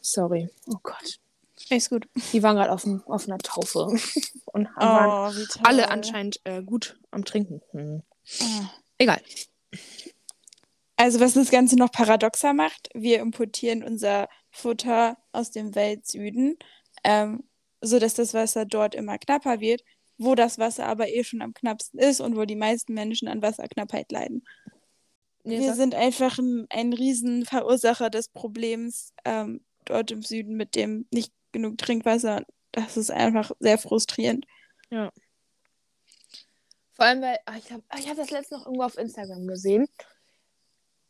Sorry. 0.00 0.48
Oh 0.66 0.78
Gott. 0.82 1.23
Ist 1.70 1.90
gut. 1.90 2.08
Die 2.32 2.42
waren 2.42 2.56
gerade 2.56 2.70
auf, 2.72 2.86
auf 3.06 3.26
einer 3.26 3.38
Taufe 3.38 3.86
und 4.46 4.68
waren 4.76 5.34
Oh, 5.34 5.44
toll. 5.50 5.62
alle 5.64 5.90
anscheinend 5.90 6.40
äh, 6.44 6.62
gut 6.62 6.98
am 7.10 7.24
Trinken. 7.24 7.60
Hm. 7.72 8.02
Ah. 8.40 8.70
Egal. 8.98 9.20
Also, 10.96 11.20
was 11.20 11.34
das 11.34 11.50
Ganze 11.50 11.76
noch 11.76 11.90
paradoxer 11.90 12.52
macht, 12.54 12.88
wir 12.94 13.20
importieren 13.20 13.82
unser 13.82 14.28
Futter 14.50 15.16
aus 15.32 15.50
dem 15.50 15.74
Weltsüden, 15.74 16.56
ähm, 17.02 17.42
sodass 17.80 18.14
das 18.14 18.32
Wasser 18.34 18.64
dort 18.64 18.94
immer 18.94 19.18
knapper 19.18 19.60
wird, 19.60 19.82
wo 20.18 20.34
das 20.36 20.58
Wasser 20.58 20.86
aber 20.86 21.08
eh 21.08 21.24
schon 21.24 21.42
am 21.42 21.52
knappsten 21.54 21.98
ist 21.98 22.20
und 22.20 22.36
wo 22.36 22.44
die 22.44 22.54
meisten 22.56 22.94
Menschen 22.94 23.26
an 23.26 23.42
Wasserknappheit 23.42 24.12
leiden. 24.12 24.44
Nee, 25.42 25.58
wir 25.60 25.74
sind 25.74 25.94
einfach 25.94 26.38
ein, 26.38 26.66
ein 26.70 26.92
Riesenverursacher 26.92 28.08
des 28.08 28.28
Problems 28.28 29.12
ähm, 29.24 29.62
dort 29.84 30.10
im 30.12 30.22
Süden 30.22 30.56
mit 30.56 30.74
dem 30.76 31.06
nicht 31.10 31.32
genug 31.54 31.78
Trinkwasser. 31.78 32.44
Das 32.72 32.98
ist 32.98 33.10
einfach 33.10 33.52
sehr 33.60 33.78
frustrierend. 33.78 34.46
Vor 34.90 37.06
allem, 37.06 37.22
weil 37.22 37.38
ah, 37.46 37.56
ich 37.56 37.72
habe 37.72 37.82
ich 37.98 38.08
hab 38.08 38.16
das 38.16 38.30
letzte 38.30 38.54
noch 38.54 38.66
irgendwo 38.66 38.84
auf 38.84 38.98
Instagram 38.98 39.46
gesehen. 39.46 39.88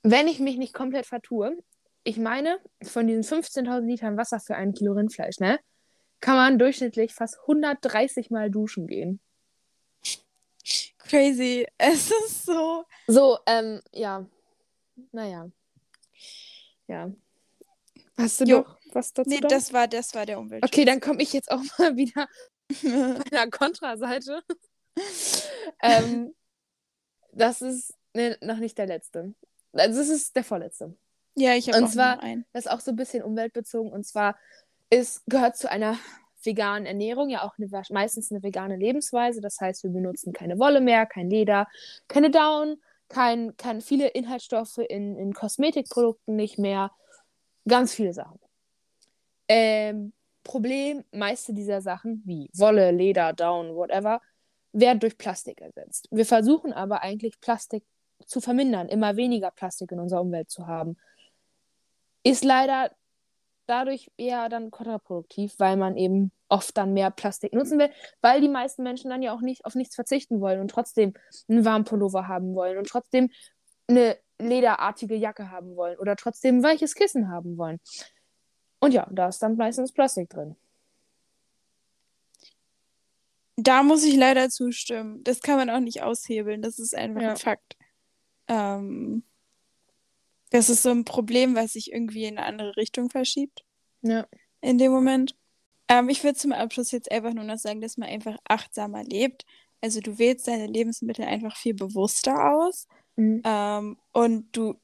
Wenn 0.03 0.29
ich 0.29 0.39
mich 0.39 0.57
nicht 0.57 0.73
komplett 0.73 1.07
vertue, 1.07 1.57
ich 2.05 2.19
meine, 2.19 2.61
von 2.83 3.07
diesen 3.07 3.23
15.000 3.23 3.81
Litern 3.81 4.17
Wasser 4.17 4.39
für 4.39 4.57
ein 4.57 4.75
Kilo 4.75 4.93
Rindfleisch, 4.93 5.41
ne, 5.41 5.59
kann 6.21 6.37
man 6.37 6.59
durchschnittlich 6.59 7.15
fast 7.15 7.39
130 7.41 8.31
Mal 8.31 8.51
duschen 8.51 8.87
gehen. 8.87 9.21
Crazy. 10.99 11.67
Es 11.79 12.11
ist 12.11 12.47
so. 12.47 12.85
So, 13.07 13.39
ähm, 13.47 13.81
ja. 13.93 14.27
Naja. 15.13 15.51
Ja. 16.87 17.11
Hast 18.17 18.41
du 18.41 18.45
Jo. 18.45 18.59
noch 18.59 18.79
was 18.95 19.13
dazu? 19.13 19.29
Nee, 19.31 19.41
dann? 19.41 19.49
das 19.51 19.73
war, 19.73 19.89
das 19.89 20.15
war 20.15 20.27
der 20.27 20.39
Umwelt. 20.39 20.65
Okay, 20.65 20.85
dann 20.85 21.01
komme 21.01 21.23
ich 21.23 21.33
jetzt 21.33 21.51
auch 21.51 21.63
mal 21.79 21.97
wieder 21.97 22.29
bei 22.83 23.31
der 23.31 23.51
Kontraseite. 23.51 24.43
ähm, 25.83 26.35
das 27.33 27.61
ist 27.63 27.95
ne, 28.15 28.37
noch 28.41 28.59
nicht 28.59 28.79
der 28.79 28.87
letzte. 28.87 29.35
Also, 29.73 29.99
das 29.99 30.09
ist 30.09 30.37
der 30.37 30.45
vorletzte. 30.45 30.97
ja, 31.35 31.55
ich 31.55 31.69
habe 31.69 31.79
Und 31.79 31.85
auch 31.85 31.91
zwar- 31.91 32.17
noch 32.17 32.23
einen. 32.23 32.47
Das 32.53 32.67
ist 32.67 32.71
auch 32.71 32.81
so 32.81 32.93
ein 32.93 32.97
bisschen 32.97 33.23
umweltbezogen. 33.23 33.93
Und 33.93 34.05
zwar 34.07 34.37
ist, 34.91 35.23
gehört 35.27 35.57
zu 35.57 35.69
einer 35.71 35.99
veganen 36.43 36.87
Ernährung 36.87 37.31
ja 37.31 37.43
auch 37.43 37.55
eine, 37.59 37.69
meistens 37.91 38.31
eine 38.31 38.43
vegane 38.43 38.77
Lebensweise. 38.77 39.41
Das 39.41 39.61
heißt, 39.61 39.83
wir 39.83 39.91
benutzen 39.91 40.33
keine 40.33 40.59
Wolle 40.59 40.81
mehr, 40.81 41.07
kein 41.07 41.29
Leder, 41.31 41.67
keine 42.07 42.31
Down, 42.31 42.77
kein, 43.09 43.57
kein, 43.57 43.81
viele 43.81 44.09
Inhaltsstoffe 44.09 44.79
in, 44.79 45.17
in 45.17 45.33
Kosmetikprodukten 45.33 46.37
nicht 46.37 46.59
mehr. 46.59 46.93
Ganz 47.67 47.95
viele 47.95 48.13
Sachen. 48.13 48.39
Ähm, 49.49 50.13
Problem, 50.43 51.05
meiste 51.11 51.55
dieser 51.55 51.81
Sachen, 51.81 52.23
wie 52.27 52.51
Wolle, 52.55 52.91
Leder, 52.91 53.33
Down, 53.33 53.75
whatever, 53.75 54.21
werden 54.73 55.01
durch 55.01 55.17
Plastik 55.17 55.61
ersetzt. 55.61 56.09
Wir 56.11 56.27
versuchen 56.27 56.73
aber 56.73 57.03
eigentlich 57.03 57.41
Plastik 57.41 57.85
zu 58.27 58.41
vermindern, 58.41 58.89
immer 58.89 59.17
weniger 59.17 59.51
Plastik 59.51 59.93
in 59.93 60.01
unserer 60.01 60.21
Umwelt 60.21 60.51
zu 60.51 60.67
haben. 60.67 60.97
Ist 62.23 62.45
leider 62.45 62.91
dadurch 63.67 64.11
eher 64.17 64.49
dann 64.49 64.71
kontraproduktiv, 64.71 65.55
weil 65.59 65.77
man 65.77 65.97
eben 65.97 66.33
oft 66.49 66.77
dann 66.77 66.93
mehr 66.93 67.11
Plastik 67.11 67.55
nutzen 67.55 67.79
will, 67.79 67.91
weil 68.21 68.41
die 68.41 68.49
meisten 68.49 68.83
Menschen 68.83 69.11
dann 69.11 69.23
ja 69.23 69.35
auch 69.35 69.41
nicht 69.41 69.65
auf 69.65 69.75
nichts 69.75 69.95
verzichten 69.95 70.41
wollen 70.41 70.61
und 70.61 70.71
trotzdem 70.71 71.15
einen 71.49 71.65
warmen 71.65 71.85
Pullover 71.85 72.29
haben 72.29 72.55
wollen 72.55 72.77
und 72.77 72.89
trotzdem 72.89 73.31
eine 73.89 74.19
lederartige 74.39 75.15
Jacke 75.15 75.51
haben 75.51 75.77
wollen 75.77 75.99
oder 75.99 76.17
trotzdem 76.17 76.59
ein 76.59 76.63
weiches 76.63 76.95
Kissen 76.95 77.31
haben 77.31 77.57
wollen. 77.57 77.81
Und 78.85 78.93
ja, 78.93 79.09
da 79.11 79.29
ist 79.29 79.39
dann 79.43 79.57
meistens 79.57 79.93
Plastik 79.93 80.31
drin. 80.31 80.57
Da 83.57 83.83
muss 83.83 84.05
ich 84.05 84.17
leider 84.17 84.51
zustimmen. 84.51 85.23
Das 85.25 85.41
kann 85.41 85.57
man 85.57 85.71
auch 85.71 85.81
nicht 85.81 86.03
aushebeln. 86.03 86.61
Das 86.63 86.79
ist 86.79 86.95
einfach 86.95 87.21
Ja. 87.23 87.31
ein 87.31 87.37
Fakt. 87.37 87.77
Ähm, 88.49 89.23
das 90.51 90.69
ist 90.69 90.83
so 90.83 90.91
ein 90.91 91.05
Problem, 91.05 91.55
was 91.55 91.73
sich 91.73 91.93
irgendwie 91.93 92.25
in 92.25 92.39
eine 92.39 92.47
andere 92.47 92.77
Richtung 92.77 93.11
verschiebt 93.11 93.65
Ja. 94.03 94.27
in 94.61 94.79
dem 94.79 94.93
Moment. 94.93 95.37
Ähm, 95.89 96.09
ich 96.09 96.25
würde 96.25 96.37
zum 96.37 96.53
Abschluss 96.53 96.91
jetzt 96.91 97.11
einfach 97.13 97.33
nur 97.33 97.45
noch 97.45 97.59
sagen, 97.59 97.81
dass 97.81 97.97
man 97.97 98.09
einfach 98.09 98.37
achtsamer 98.49 99.05
lebt. 99.05 99.45
Also 99.81 100.01
du 100.01 100.19
wählst 100.19 100.49
deine 100.49 100.67
Lebensmittel 100.67 101.25
einfach 101.25 101.57
viel 101.57 101.75
bewusster 101.75 102.55
aus. 102.55 102.89
Mhm. 103.17 103.43
Ähm, 103.45 103.99
und 104.13 104.57
du, 104.57 104.75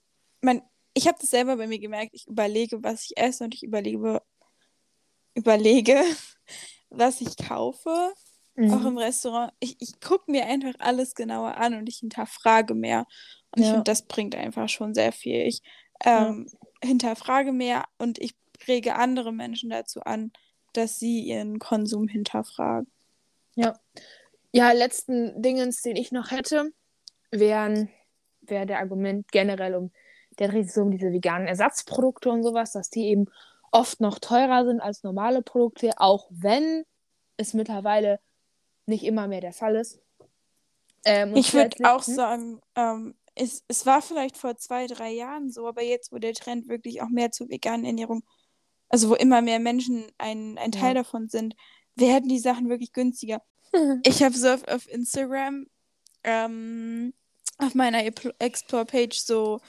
man, 0.42 0.62
ich 1.00 1.08
habe 1.08 1.16
das 1.18 1.30
selber 1.30 1.56
bei 1.56 1.66
mir 1.66 1.78
gemerkt, 1.78 2.10
ich 2.12 2.26
überlege, 2.28 2.82
was 2.82 3.04
ich 3.06 3.16
esse 3.16 3.44
und 3.44 3.54
ich 3.54 3.62
überlege, 3.62 4.20
überlege, 5.34 5.94
was 6.90 7.22
ich 7.22 7.36
kaufe, 7.38 8.12
auch 8.68 8.84
Mhm. 8.84 8.86
im 8.86 8.98
Restaurant. 8.98 9.52
Ich, 9.60 9.76
ich 9.80 9.98
gucke 10.00 10.30
mir 10.30 10.44
einfach 10.46 10.74
alles 10.78 11.14
genauer 11.14 11.56
an 11.56 11.74
und 11.74 11.88
ich 11.88 11.98
hinterfrage 12.00 12.74
mehr. 12.74 13.06
Und 13.50 13.60
ich 13.60 13.66
Ja. 13.66 13.70
finde, 13.70 13.84
das 13.84 14.02
bringt 14.06 14.34
einfach 14.34 14.68
schon 14.68 14.92
sehr 14.92 15.12
viel. 15.12 15.40
Ich 15.46 15.62
Ja. 16.04 16.28
ähm, 16.28 16.48
hinterfrage 16.84 17.52
mehr 17.52 17.84
und 17.98 18.18
ich 18.18 18.34
rege 18.68 18.94
andere 18.96 19.32
Menschen 19.32 19.70
dazu 19.70 20.00
an, 20.02 20.32
dass 20.74 20.98
sie 20.98 21.20
ihren 21.20 21.58
Konsum 21.58 22.08
hinterfragen. 22.08 22.90
Ja, 24.52 24.72
letzten 24.72 25.40
Dingens, 25.40 25.80
den 25.80 25.96
ich 25.96 26.12
noch 26.12 26.30
hätte. 26.30 26.72
wären, 27.30 27.88
wäre 28.42 28.66
der 28.66 28.80
Argument 28.80 29.30
generell 29.32 29.74
um, 29.76 29.92
der 30.40 30.48
dreht 30.48 30.64
sich 30.64 30.74
so 30.74 30.82
um 30.82 30.90
diese 30.90 31.12
veganen 31.12 31.46
Ersatzprodukte 31.46 32.30
und 32.30 32.42
sowas, 32.42 32.72
dass 32.72 32.90
die 32.90 33.06
eben 33.06 33.26
oft 33.70 34.00
noch 34.00 34.18
teurer 34.18 34.64
sind 34.64 34.80
als 34.80 35.02
normale 35.02 35.42
Produkte, 35.42 35.92
auch 35.98 36.26
wenn 36.30 36.84
es 37.36 37.54
mittlerweile 37.54 38.18
nicht 38.86 39.04
immer 39.04 39.28
mehr 39.28 39.40
der 39.40 39.52
Fall 39.52 39.76
ist. 39.76 40.00
Ähm, 41.04 41.36
ich 41.36 41.54
würde 41.54 41.76
auch 41.84 42.06
hm? 42.06 42.14
sagen, 42.14 42.60
ähm, 42.74 43.14
es, 43.34 43.64
es 43.68 43.86
war 43.86 44.02
vielleicht 44.02 44.36
vor 44.36 44.56
zwei, 44.56 44.86
drei 44.86 45.10
Jahren 45.10 45.50
so, 45.50 45.66
aber 45.66 45.82
jetzt, 45.82 46.12
wo 46.12 46.18
der 46.18 46.34
Trend 46.34 46.68
wirklich 46.68 47.00
auch 47.00 47.08
mehr 47.08 47.30
zur 47.30 47.48
veganen 47.48 47.86
Ernährung, 47.86 48.24
also 48.88 49.10
wo 49.10 49.14
immer 49.14 49.40
mehr 49.40 49.60
Menschen 49.60 50.04
ein, 50.18 50.58
ein 50.58 50.72
Teil 50.72 50.94
ja. 50.94 51.02
davon 51.02 51.28
sind, 51.28 51.54
werden 51.94 52.28
die 52.28 52.38
Sachen 52.38 52.68
wirklich 52.68 52.92
günstiger. 52.92 53.40
ich 54.04 54.22
habe 54.22 54.36
so 54.36 54.48
auf, 54.48 54.88
Instagram 54.88 55.66
ähm, 56.24 57.14
auf 57.58 57.74
meiner 57.74 58.04
Explore-Page 58.04 59.18
so 59.18 59.60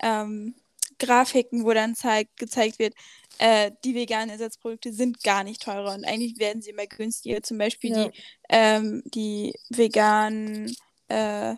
ähm, 0.00 0.54
Grafiken, 0.98 1.64
wo 1.64 1.72
dann 1.72 1.94
zeigt, 1.94 2.36
gezeigt 2.36 2.78
wird, 2.78 2.94
äh, 3.38 3.70
die 3.84 3.94
veganen 3.94 4.30
Ersatzprodukte 4.30 4.92
sind 4.92 5.22
gar 5.22 5.44
nicht 5.44 5.62
teurer 5.62 5.94
und 5.94 6.04
eigentlich 6.04 6.38
werden 6.38 6.60
sie 6.60 6.70
immer 6.70 6.86
günstiger. 6.86 7.42
Zum 7.42 7.58
Beispiel 7.58 7.90
ja. 7.90 8.08
die, 8.08 8.18
ähm, 8.48 9.02
die 9.06 9.54
veganen 9.70 10.74
äh, 11.08 11.54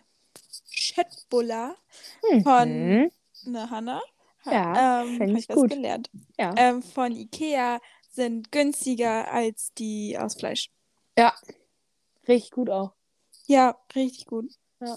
Chatbulla 0.71 1.75
mhm. 2.31 2.43
von 2.43 3.11
ne, 3.45 3.71
Hanna. 3.71 4.03
Ja, 4.45 5.03
ähm, 5.03 5.17
finde 5.17 5.39
ich 5.39 5.49
gut. 5.49 5.71
gelernt. 5.71 6.11
Ja. 6.39 6.55
Ähm, 6.57 6.83
von 6.83 7.13
Ikea 7.13 7.81
sind 8.11 8.51
günstiger 8.53 9.31
als 9.31 9.73
die 9.75 10.17
aus 10.19 10.35
Fleisch. 10.35 10.71
Ja, 11.19 11.35
richtig 12.27 12.51
gut 12.51 12.71
auch. 12.71 12.93
Ja, 13.47 13.79
richtig 13.95 14.27
gut. 14.27 14.51
Ja. 14.81 14.97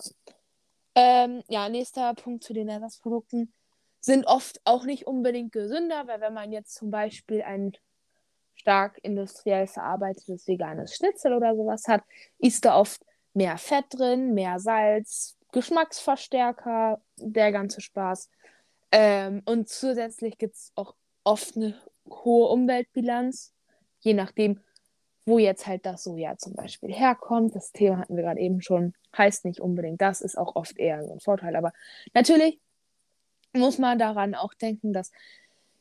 Ähm, 0.95 1.43
ja, 1.49 1.69
nächster 1.69 2.13
Punkt 2.13 2.43
zu 2.43 2.53
den 2.53 2.69
Ersatzprodukten 2.69 3.53
sind 3.99 4.27
oft 4.27 4.59
auch 4.65 4.85
nicht 4.85 5.07
unbedingt 5.07 5.51
gesünder, 5.51 6.07
weil 6.07 6.21
wenn 6.21 6.33
man 6.33 6.51
jetzt 6.51 6.75
zum 6.75 6.91
Beispiel 6.91 7.41
ein 7.41 7.73
stark 8.55 8.99
industriell 9.01 9.67
verarbeitetes 9.67 10.47
veganes 10.47 10.95
Schnitzel 10.95 11.33
oder 11.33 11.55
sowas 11.55 11.87
hat, 11.87 12.03
ist 12.37 12.65
da 12.65 12.77
oft 12.77 13.01
mehr 13.33 13.57
Fett 13.57 13.85
drin, 13.89 14.33
mehr 14.33 14.59
Salz, 14.59 15.37
Geschmacksverstärker, 15.51 17.01
der 17.17 17.51
ganze 17.51 17.81
Spaß. 17.81 18.29
Ähm, 18.91 19.41
und 19.45 19.69
zusätzlich 19.69 20.37
gibt 20.37 20.55
es 20.55 20.71
auch 20.75 20.95
oft 21.23 21.55
eine 21.55 21.75
hohe 22.09 22.47
Umweltbilanz, 22.49 23.53
je 23.99 24.13
nachdem, 24.13 24.59
wo 25.25 25.39
jetzt 25.39 25.67
halt 25.67 25.85
das 25.85 26.03
Soja 26.03 26.37
zum 26.37 26.53
Beispiel 26.53 26.93
herkommt. 26.93 27.55
Das 27.55 27.71
Thema 27.71 27.97
hatten 27.97 28.15
wir 28.15 28.23
gerade 28.23 28.39
eben 28.39 28.61
schon. 28.61 28.93
Heißt 29.17 29.45
nicht 29.45 29.59
unbedingt, 29.59 30.01
das 30.01 30.21
ist 30.21 30.37
auch 30.37 30.55
oft 30.55 30.77
eher 30.77 31.03
so 31.05 31.13
ein 31.13 31.19
Vorteil. 31.19 31.55
Aber 31.55 31.71
natürlich 32.13 32.59
muss 33.53 33.77
man 33.77 33.99
daran 33.99 34.35
auch 34.35 34.53
denken, 34.53 34.91
dass 34.91 35.11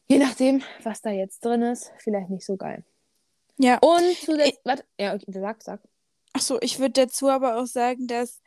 je 0.06 0.18
nachdem, 0.18 0.62
was 0.82 1.00
da 1.00 1.10
jetzt 1.10 1.44
drin 1.44 1.62
ist, 1.62 1.92
vielleicht 1.96 2.28
nicht 2.30 2.44
so 2.44 2.56
geil. 2.56 2.84
Ja. 3.58 3.78
Und 3.78 4.16
zusätzlich. 4.18 4.58
Warte, 4.64 4.84
ja, 4.98 5.14
okay, 5.14 5.24
sag, 5.28 5.62
sag. 5.62 5.80
Achso, 6.34 6.58
ich 6.60 6.78
würde 6.78 6.92
dazu 6.92 7.28
aber 7.28 7.56
auch 7.56 7.66
sagen, 7.66 8.06
dass, 8.06 8.41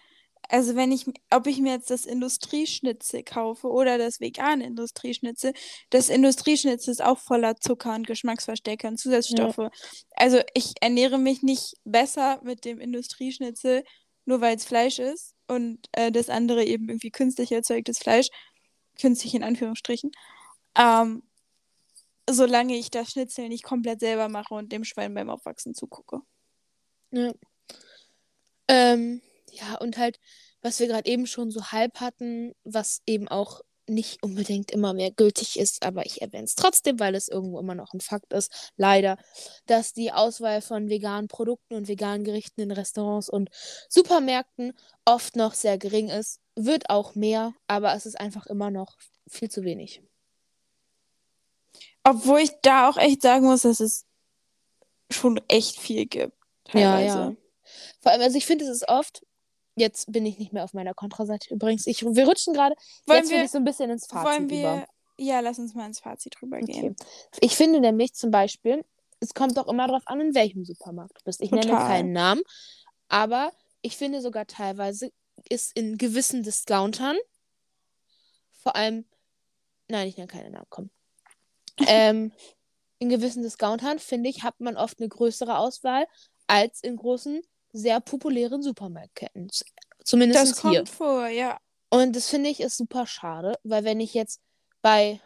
also 0.49 0.75
wenn 0.75 0.91
ich, 0.91 1.05
ob 1.29 1.47
ich 1.47 1.59
mir 1.59 1.73
jetzt 1.73 1.89
das 1.89 2.05
Industrieschnitzel 2.05 3.23
kaufe 3.23 3.67
oder 3.67 3.97
das 3.97 4.19
vegane 4.19 4.65
Industrieschnitzel, 4.65 5.53
das 5.89 6.09
Industrieschnitzel 6.09 6.91
ist 6.91 7.03
auch 7.03 7.19
voller 7.19 7.55
Zucker 7.57 7.95
und 7.95 8.07
Geschmacksverstärker 8.07 8.87
und 8.87 8.97
Zusatzstoffe. 8.97 9.57
Ja. 9.57 9.71
Also 10.15 10.41
ich 10.53 10.73
ernähre 10.81 11.17
mich 11.17 11.41
nicht 11.41 11.75
besser 11.83 12.39
mit 12.43 12.65
dem 12.65 12.79
Industrieschnitzel, 12.79 13.83
nur 14.25 14.41
weil 14.41 14.55
es 14.55 14.65
Fleisch 14.65 14.99
ist 14.99 15.35
und 15.47 15.87
äh, 15.93 16.11
das 16.11 16.29
andere 16.29 16.63
eben 16.63 16.89
irgendwie 16.89 17.11
künstlich 17.11 17.51
erzeugtes 17.51 17.99
Fleisch, 17.99 18.27
künstlich 18.99 19.35
in 19.35 19.43
Anführungsstrichen, 19.43 20.11
ähm, 20.77 21.23
solange 22.29 22.75
ich 22.75 22.89
das 22.89 23.11
Schnitzel 23.11 23.49
nicht 23.49 23.63
komplett 23.63 23.99
selber 23.99 24.29
mache 24.29 24.53
und 24.53 24.71
dem 24.71 24.83
Schwein 24.83 25.13
beim 25.13 25.29
Aufwachsen 25.29 25.75
zugucke. 25.75 26.21
Ja. 27.11 27.31
Ähm, 28.67 29.21
ja, 29.55 29.75
und 29.77 29.97
halt, 29.97 30.19
was 30.61 30.79
wir 30.79 30.87
gerade 30.87 31.09
eben 31.09 31.27
schon 31.27 31.51
so 31.51 31.71
halb 31.71 31.99
hatten, 31.99 32.53
was 32.63 33.01
eben 33.05 33.27
auch 33.27 33.61
nicht 33.87 34.23
unbedingt 34.23 34.71
immer 34.71 34.93
mehr 34.93 35.11
gültig 35.11 35.59
ist, 35.59 35.83
aber 35.83 36.05
ich 36.05 36.21
erwähne 36.21 36.45
es 36.45 36.55
trotzdem, 36.55 36.99
weil 36.99 37.13
es 37.15 37.27
irgendwo 37.27 37.59
immer 37.59 37.75
noch 37.75 37.93
ein 37.93 38.01
Fakt 38.01 38.33
ist, 38.33 38.71
leider, 38.77 39.17
dass 39.67 39.93
die 39.93 40.11
Auswahl 40.11 40.61
von 40.61 40.89
veganen 40.89 41.27
Produkten 41.27 41.75
und 41.75 41.87
veganen 41.87 42.23
Gerichten 42.23 42.61
in 42.61 42.71
Restaurants 42.71 43.29
und 43.29 43.49
Supermärkten 43.89 44.73
oft 45.05 45.35
noch 45.35 45.53
sehr 45.53 45.77
gering 45.77 46.09
ist. 46.09 46.39
Wird 46.55 46.89
auch 46.89 47.15
mehr, 47.15 47.53
aber 47.67 47.93
es 47.93 48.05
ist 48.05 48.19
einfach 48.19 48.47
immer 48.47 48.71
noch 48.71 48.97
viel 49.27 49.49
zu 49.49 49.63
wenig. 49.63 50.01
Obwohl 52.03 52.39
ich 52.39 52.51
da 52.61 52.89
auch 52.89 52.97
echt 52.97 53.21
sagen 53.21 53.45
muss, 53.45 53.63
dass 53.63 53.79
es 53.79 54.05
schon 55.11 55.39
echt 55.47 55.79
viel 55.79 56.05
gibt. 56.05 56.33
Teilweise. 56.65 57.05
Ja, 57.05 57.29
ja. 57.29 57.35
Vor 58.01 58.11
allem, 58.11 58.21
also 58.21 58.37
ich 58.37 58.45
finde, 58.45 58.65
es 58.65 58.71
ist 58.71 58.87
oft, 58.87 59.25
jetzt 59.75 60.11
bin 60.11 60.25
ich 60.25 60.39
nicht 60.39 60.53
mehr 60.53 60.63
auf 60.63 60.73
meiner 60.73 60.93
Kontraseite 60.93 61.53
übrigens, 61.53 61.85
ich, 61.87 62.03
wir 62.03 62.25
rutschen 62.25 62.53
gerade, 62.53 62.75
jetzt 63.07 63.29
will 63.29 63.43
ich 63.43 63.51
so 63.51 63.57
ein 63.57 63.63
bisschen 63.63 63.89
ins 63.89 64.07
Fazit 64.07 64.25
wollen 64.25 64.49
wir, 64.49 64.59
über. 64.59 64.87
Ja, 65.17 65.39
lass 65.39 65.59
uns 65.59 65.73
mal 65.73 65.85
ins 65.85 65.99
Fazit 65.99 66.41
rübergehen. 66.41 66.95
Okay. 66.99 67.09
Ich 67.41 67.55
finde 67.55 67.79
nämlich 67.79 68.13
zum 68.13 68.31
Beispiel, 68.31 68.83
es 69.19 69.33
kommt 69.33 69.57
doch 69.57 69.67
immer 69.67 69.87
darauf 69.87 70.03
an, 70.05 70.21
in 70.21 70.35
welchem 70.35 70.65
Supermarkt 70.65 71.19
du 71.19 71.23
bist. 71.23 71.41
Ich 71.41 71.49
Total. 71.49 71.65
nenne 71.65 71.77
keinen 71.77 72.11
Namen, 72.11 72.41
aber 73.07 73.51
ich 73.81 73.97
finde 73.97 74.21
sogar 74.21 74.47
teilweise 74.47 75.11
ist 75.49 75.75
in 75.75 75.97
gewissen 75.97 76.43
Discountern, 76.43 77.17
vor 78.51 78.75
allem, 78.75 79.05
nein, 79.87 80.07
ich 80.07 80.17
nenne 80.17 80.27
keinen 80.27 80.53
Namen, 80.53 80.67
komm. 80.69 80.89
ähm, 81.87 82.31
in 82.99 83.09
gewissen 83.09 83.43
Discountern, 83.43 83.99
finde 83.99 84.29
ich, 84.29 84.43
hat 84.43 84.59
man 84.59 84.77
oft 84.77 84.99
eine 84.99 85.09
größere 85.09 85.57
Auswahl 85.57 86.07
als 86.47 86.81
in 86.81 86.95
großen 86.95 87.41
sehr 87.75 87.99
populären 87.99 88.61
Supermarktketten. 88.61 89.49
Zumindest 90.03 90.51
das 90.51 90.61
kommt 90.61 90.89
vor, 90.89 91.27
ja. 91.27 91.57
Und 91.89 92.15
das 92.15 92.29
finde 92.29 92.49
ich 92.49 92.59
ist 92.59 92.77
super 92.77 93.05
schade, 93.07 93.55
weil 93.63 93.83
wenn 93.83 93.99
ich 93.99 94.13
jetzt 94.13 94.41
bei 94.81 95.19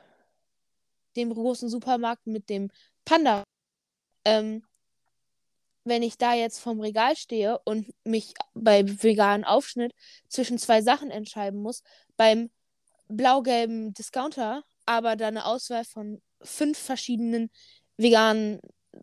dem 1.16 1.34
großen 1.34 1.70
Supermarkt 1.70 2.28
mit 2.28 2.50
dem 2.50 2.70
Panda, 3.06 3.44
ähm, 4.26 4.64
wenn 5.84 6.04
ich 6.04 6.18
da 6.18 6.34
jetzt 6.34 6.60
vom 6.60 6.80
Regal 6.80 7.16
stehe 7.16 7.60
und 7.66 7.92
mich 8.04 8.34
beim 8.54 9.02
veganen 9.02 9.44
Aufschnitt 9.44 9.94
zwischen 10.28 10.58
zwei 10.58 10.82
Sachen 10.82 11.10
entscheiden 11.10 11.62
muss, 11.62 11.82
beim 12.16 12.50
blau-gelben 13.08 13.94
Discounter 13.94 14.64
aber 14.90 15.16
da 15.16 15.28
eine 15.28 15.46
Auswahl 15.46 15.86
von 15.86 16.20
fünf 16.42 16.76
verschiedenen 16.76 17.52
veganen 17.98 18.60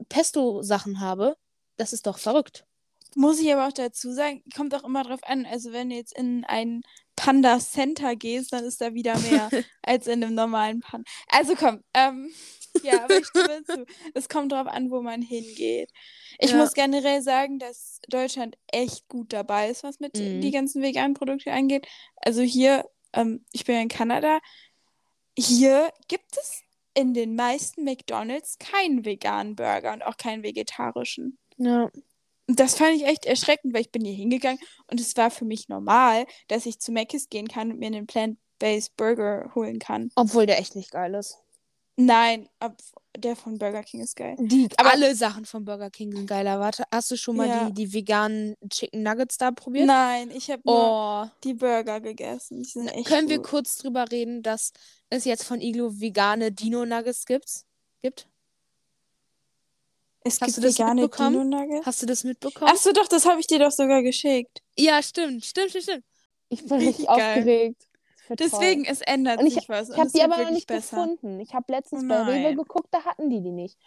Pesto-Sachen 0.08 0.98
habe, 0.98 1.36
das 1.76 1.92
ist 1.92 2.08
doch 2.08 2.18
verrückt. 2.18 2.66
Muss 3.14 3.40
ich 3.40 3.52
aber 3.52 3.68
auch 3.68 3.72
dazu 3.72 4.12
sagen, 4.12 4.42
kommt 4.54 4.74
auch 4.74 4.84
immer 4.84 5.04
drauf 5.04 5.20
an. 5.22 5.46
Also, 5.46 5.72
wenn 5.72 5.90
du 5.90 5.96
jetzt 5.96 6.16
in 6.16 6.44
ein 6.44 6.82
Panda 7.16 7.58
Center 7.58 8.14
gehst, 8.14 8.52
dann 8.52 8.64
ist 8.64 8.80
da 8.80 8.94
wieder 8.94 9.18
mehr 9.18 9.48
als 9.82 10.06
in 10.06 10.22
einem 10.22 10.34
normalen 10.34 10.80
Panda. 10.80 11.10
Also 11.28 11.54
komm, 11.56 11.82
ähm, 11.94 12.30
ja, 12.82 13.02
aber 13.02 13.18
ich 13.18 13.26
stimme 13.26 13.64
zu. 13.64 13.86
Es 14.14 14.28
kommt 14.28 14.52
drauf 14.52 14.66
an, 14.66 14.90
wo 14.90 15.00
man 15.00 15.22
hingeht. 15.22 15.90
Ich 16.38 16.50
ja. 16.50 16.58
muss 16.58 16.74
generell 16.74 17.22
sagen, 17.22 17.58
dass 17.58 18.00
Deutschland 18.08 18.56
echt 18.68 19.08
gut 19.08 19.32
dabei 19.32 19.70
ist, 19.70 19.82
was 19.82 19.98
mit 19.98 20.16
mhm. 20.16 20.42
die 20.42 20.50
ganzen 20.50 20.82
veganen 20.82 21.14
Produkte 21.14 21.52
angeht. 21.52 21.88
Also 22.16 22.42
hier, 22.42 22.84
ähm, 23.14 23.44
ich 23.52 23.64
bin 23.64 23.74
ja 23.74 23.80
in 23.80 23.88
Kanada, 23.88 24.38
hier 25.38 25.90
gibt 26.08 26.36
es 26.36 26.62
in 26.92 27.14
den 27.14 27.34
meisten 27.34 27.84
McDonalds 27.84 28.58
keinen 28.58 29.04
veganen 29.04 29.56
Burger 29.56 29.92
und 29.94 30.02
auch 30.02 30.16
keinen 30.18 30.42
vegetarischen. 30.42 31.38
Ja 31.56 31.90
das 32.46 32.76
fand 32.76 32.96
ich 32.96 33.04
echt 33.04 33.26
erschreckend, 33.26 33.74
weil 33.74 33.82
ich 33.82 33.90
bin 33.90 34.04
hier 34.04 34.14
hingegangen 34.14 34.60
und 34.90 35.00
es 35.00 35.16
war 35.16 35.30
für 35.30 35.44
mich 35.44 35.68
normal, 35.68 36.26
dass 36.48 36.66
ich 36.66 36.78
zu 36.78 36.92
Mc's 36.92 37.28
gehen 37.28 37.48
kann 37.48 37.72
und 37.72 37.78
mir 37.78 37.86
einen 37.86 38.06
Plant-Based 38.06 38.96
Burger 38.96 39.50
holen 39.54 39.78
kann. 39.78 40.10
Obwohl 40.14 40.46
der 40.46 40.58
echt 40.58 40.76
nicht 40.76 40.92
geil 40.92 41.14
ist. 41.14 41.38
Nein, 41.98 42.48
der 43.16 43.36
von 43.36 43.56
Burger 43.56 43.82
King 43.82 44.02
ist 44.02 44.16
geil. 44.16 44.36
Die, 44.38 44.68
aber 44.76 44.92
alle 44.92 45.14
Sachen 45.14 45.46
von 45.46 45.64
Burger 45.64 45.88
King 45.88 46.12
sind 46.12 46.26
geiler. 46.26 46.60
Warte, 46.60 46.84
hast 46.92 47.10
du 47.10 47.16
schon 47.16 47.36
mal 47.36 47.48
ja. 47.48 47.70
die, 47.70 47.72
die 47.72 47.92
veganen 47.94 48.54
Chicken 48.68 49.02
Nuggets 49.02 49.38
da 49.38 49.50
probiert? 49.50 49.86
Nein, 49.86 50.30
ich 50.30 50.50
habe 50.50 50.60
oh. 50.66 51.24
die 51.42 51.54
Burger 51.54 52.00
gegessen. 52.00 52.62
Die 52.62 52.68
sind 52.68 52.88
echt 52.88 53.06
Können 53.06 53.28
gut. 53.28 53.30
wir 53.30 53.42
kurz 53.42 53.76
drüber 53.76 54.10
reden, 54.10 54.42
dass 54.42 54.72
es 55.08 55.24
jetzt 55.24 55.44
von 55.44 55.62
Iglo 55.62 55.98
vegane 55.98 56.52
Dino 56.52 56.84
Nuggets 56.84 57.24
gibt? 57.24 57.64
gibt? 58.02 58.28
Es 60.26 60.40
Hast 60.40 60.56
gibt 60.56 60.66
vegane 60.66 61.08
Dino 61.08 61.44
Nuggets. 61.44 61.86
Hast 61.86 62.02
du 62.02 62.06
das 62.06 62.24
mitbekommen? 62.24 62.70
Achso, 62.70 62.92
doch, 62.92 63.06
das 63.08 63.26
habe 63.26 63.40
ich 63.40 63.46
dir 63.46 63.58
doch 63.60 63.70
sogar 63.70 64.02
geschickt. 64.02 64.62
Ja, 64.76 65.02
stimmt, 65.02 65.44
stimmt, 65.44 65.70
stimmt, 65.70 65.84
stimmt. 65.84 66.04
Ich 66.48 66.60
bin 66.64 66.72
richtig, 66.78 66.88
richtig 66.88 67.08
aufgeregt. 67.08 67.82
Deswegen, 68.28 68.82
toll. 68.84 68.92
es 68.92 69.00
ändert 69.02 69.38
Und 69.38 69.46
ich, 69.46 69.54
sich 69.54 69.68
was. 69.68 69.88
ich 69.88 69.96
habe 69.96 70.10
die 70.10 70.20
aber 70.22 70.38
noch 70.42 70.50
nicht 70.50 70.66
besser. 70.66 70.96
gefunden. 70.96 71.38
Ich 71.38 71.54
habe 71.54 71.72
letztens 71.72 72.02
Oh 72.04 72.08
bei 72.08 72.22
Rewe 72.22 72.56
geguckt, 72.56 72.88
da 72.90 73.04
hatten 73.04 73.30
die 73.30 73.40
die 73.40 73.52
nicht. 73.52 73.78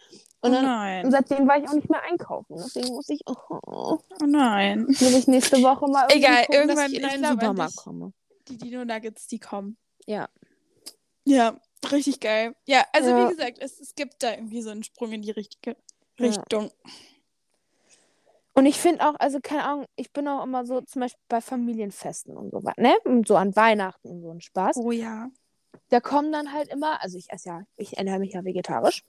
Oh 0.42 0.48
Und, 0.48 0.54
dann, 0.54 0.64
nein. 0.64 1.06
und 1.06 1.12
seitdem 1.12 1.46
war 1.46 1.58
ich 1.62 1.68
auch 1.68 1.74
nicht 1.74 1.90
mehr 1.90 2.02
einkaufen. 2.04 2.56
Deswegen 2.58 2.88
muss 2.96 3.10
ich, 3.10 3.20
oh, 3.26 3.36
Oh 3.68 4.00
nein. 4.26 4.84
muss 4.88 5.02
ich 5.02 5.28
nächste 5.28 5.62
Woche 5.62 5.88
mal 5.90 6.04
irgendwie 6.10 6.20
Egal, 6.26 6.46
gucken, 6.46 6.56
irgendwann- 6.56 6.78
dass 6.78 6.92
ich 6.94 7.16
in 7.16 7.26
an 7.26 7.32
Supermarkt 7.34 7.76
komme. 7.76 8.14
Die 8.48 8.58
Dino 8.58 8.86
Nuggets, 8.86 9.28
die 9.28 9.40
kommen. 9.40 9.76
Ja. 10.06 10.30
Ja, 11.26 11.60
richtig 11.92 12.22
geil. 12.22 12.56
Ja, 12.66 12.86
also 12.94 13.10
Ja. 13.10 13.26
wie 13.30 13.36
gesagt, 13.36 13.58
es, 13.60 13.80
es 13.82 13.94
gibt 13.94 14.24
da 14.24 14.32
irgendwie 14.32 14.62
so 14.62 14.70
einen 14.70 14.84
Sprung 14.84 15.12
in 15.12 15.22
die 15.22 15.32
richtige 15.32 15.76
Ja. 16.20 16.28
Richtung. 16.28 16.72
Und 18.54 18.66
ich 18.66 18.78
finde 18.78 19.08
auch, 19.08 19.16
also 19.20 19.40
keine 19.42 19.64
Ahnung, 19.64 19.86
ich 19.96 20.12
bin 20.12 20.28
auch 20.28 20.44
immer 20.44 20.66
so, 20.66 20.82
zum 20.82 21.02
Beispiel 21.02 21.24
bei 21.30 21.40
Familienfesten 21.40 22.36
und 22.36 22.52
so 22.52 22.64
was, 22.64 22.76
ne? 22.78 22.94
Und 23.06 23.28
so 23.28 23.38
an 23.38 23.56
Weihnachten 23.56 24.10
und 24.10 24.22
so 24.22 24.32
ein 24.32 24.42
Spaß. 24.42 24.78
Oh 24.78 24.92
ja. 24.92 25.30
Da 25.90 26.02
kommen 26.02 26.32
dann 26.32 26.52
halt 26.52 26.68
immer, 26.68 27.02
also 27.02 27.18
ich 27.18 27.30
esse 27.30 27.50
ja, 27.50 27.62
ich 27.78 27.98
ernähre 27.98 28.20
mich 28.20 28.34
ja 28.34 28.44
vegetarisch. 28.44 29.04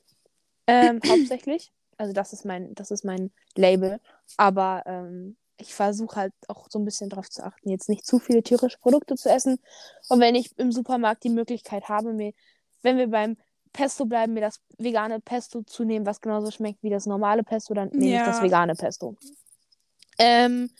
Ähm, 0.67 1.01
hauptsächlich. 1.09 1.73
Also 1.97 2.13
das 2.13 2.33
ist 2.33 2.45
mein, 2.45 2.75
das 2.75 2.91
ist 2.91 3.05
mein 3.05 3.33
Label. 3.57 4.01
Aber 4.37 4.85
ähm, 4.87 5.37
ich 5.59 5.75
versuche 5.75 6.17
halt 6.17 6.33
auch 6.49 6.69
so 6.71 6.79
ein 6.79 6.85
bisschen 6.85 7.11
darauf 7.11 7.29
zu 7.29 7.45
achten, 7.45 7.71
jetzt 7.71 7.89
nicht 7.89 8.07
zu 8.07 8.19
viele 8.19 8.43
tierische 8.43 8.79
Produkte 8.79 9.17
zu 9.17 9.29
essen. 9.29 9.59
Und 10.09 10.21
wenn 10.21 10.35
ich 10.35 10.57
im 10.59 10.73
Supermarkt 10.73 11.25
die 11.25 11.31
Möglichkeit 11.31 11.89
habe, 11.89 12.13
mir, 12.13 12.33
wenn 12.83 12.99
wir 12.99 13.09
beim 13.09 13.37
Pesto 13.73 14.05
bleiben, 14.05 14.35
mir 14.35 14.41
das 14.41 14.61
vegane 14.79 15.21
Pesto 15.21 15.63
zu 15.63 15.85
nehmen, 15.85 16.07
was 16.07 16.21
genauso 16.21 16.51
schmeckt 16.51 16.83
wie 16.83 16.91
das 16.91 17.07
normale 17.07 17.43
Pesto, 17.43 17.75
dann 17.75 17.91
nehme 17.93 18.17
ich 18.17 18.23
das 18.23 18.39
Ja. 18.39 18.45
vegane 18.45 18.75
Pesto. 18.75 19.17
Ähm, 20.19 20.71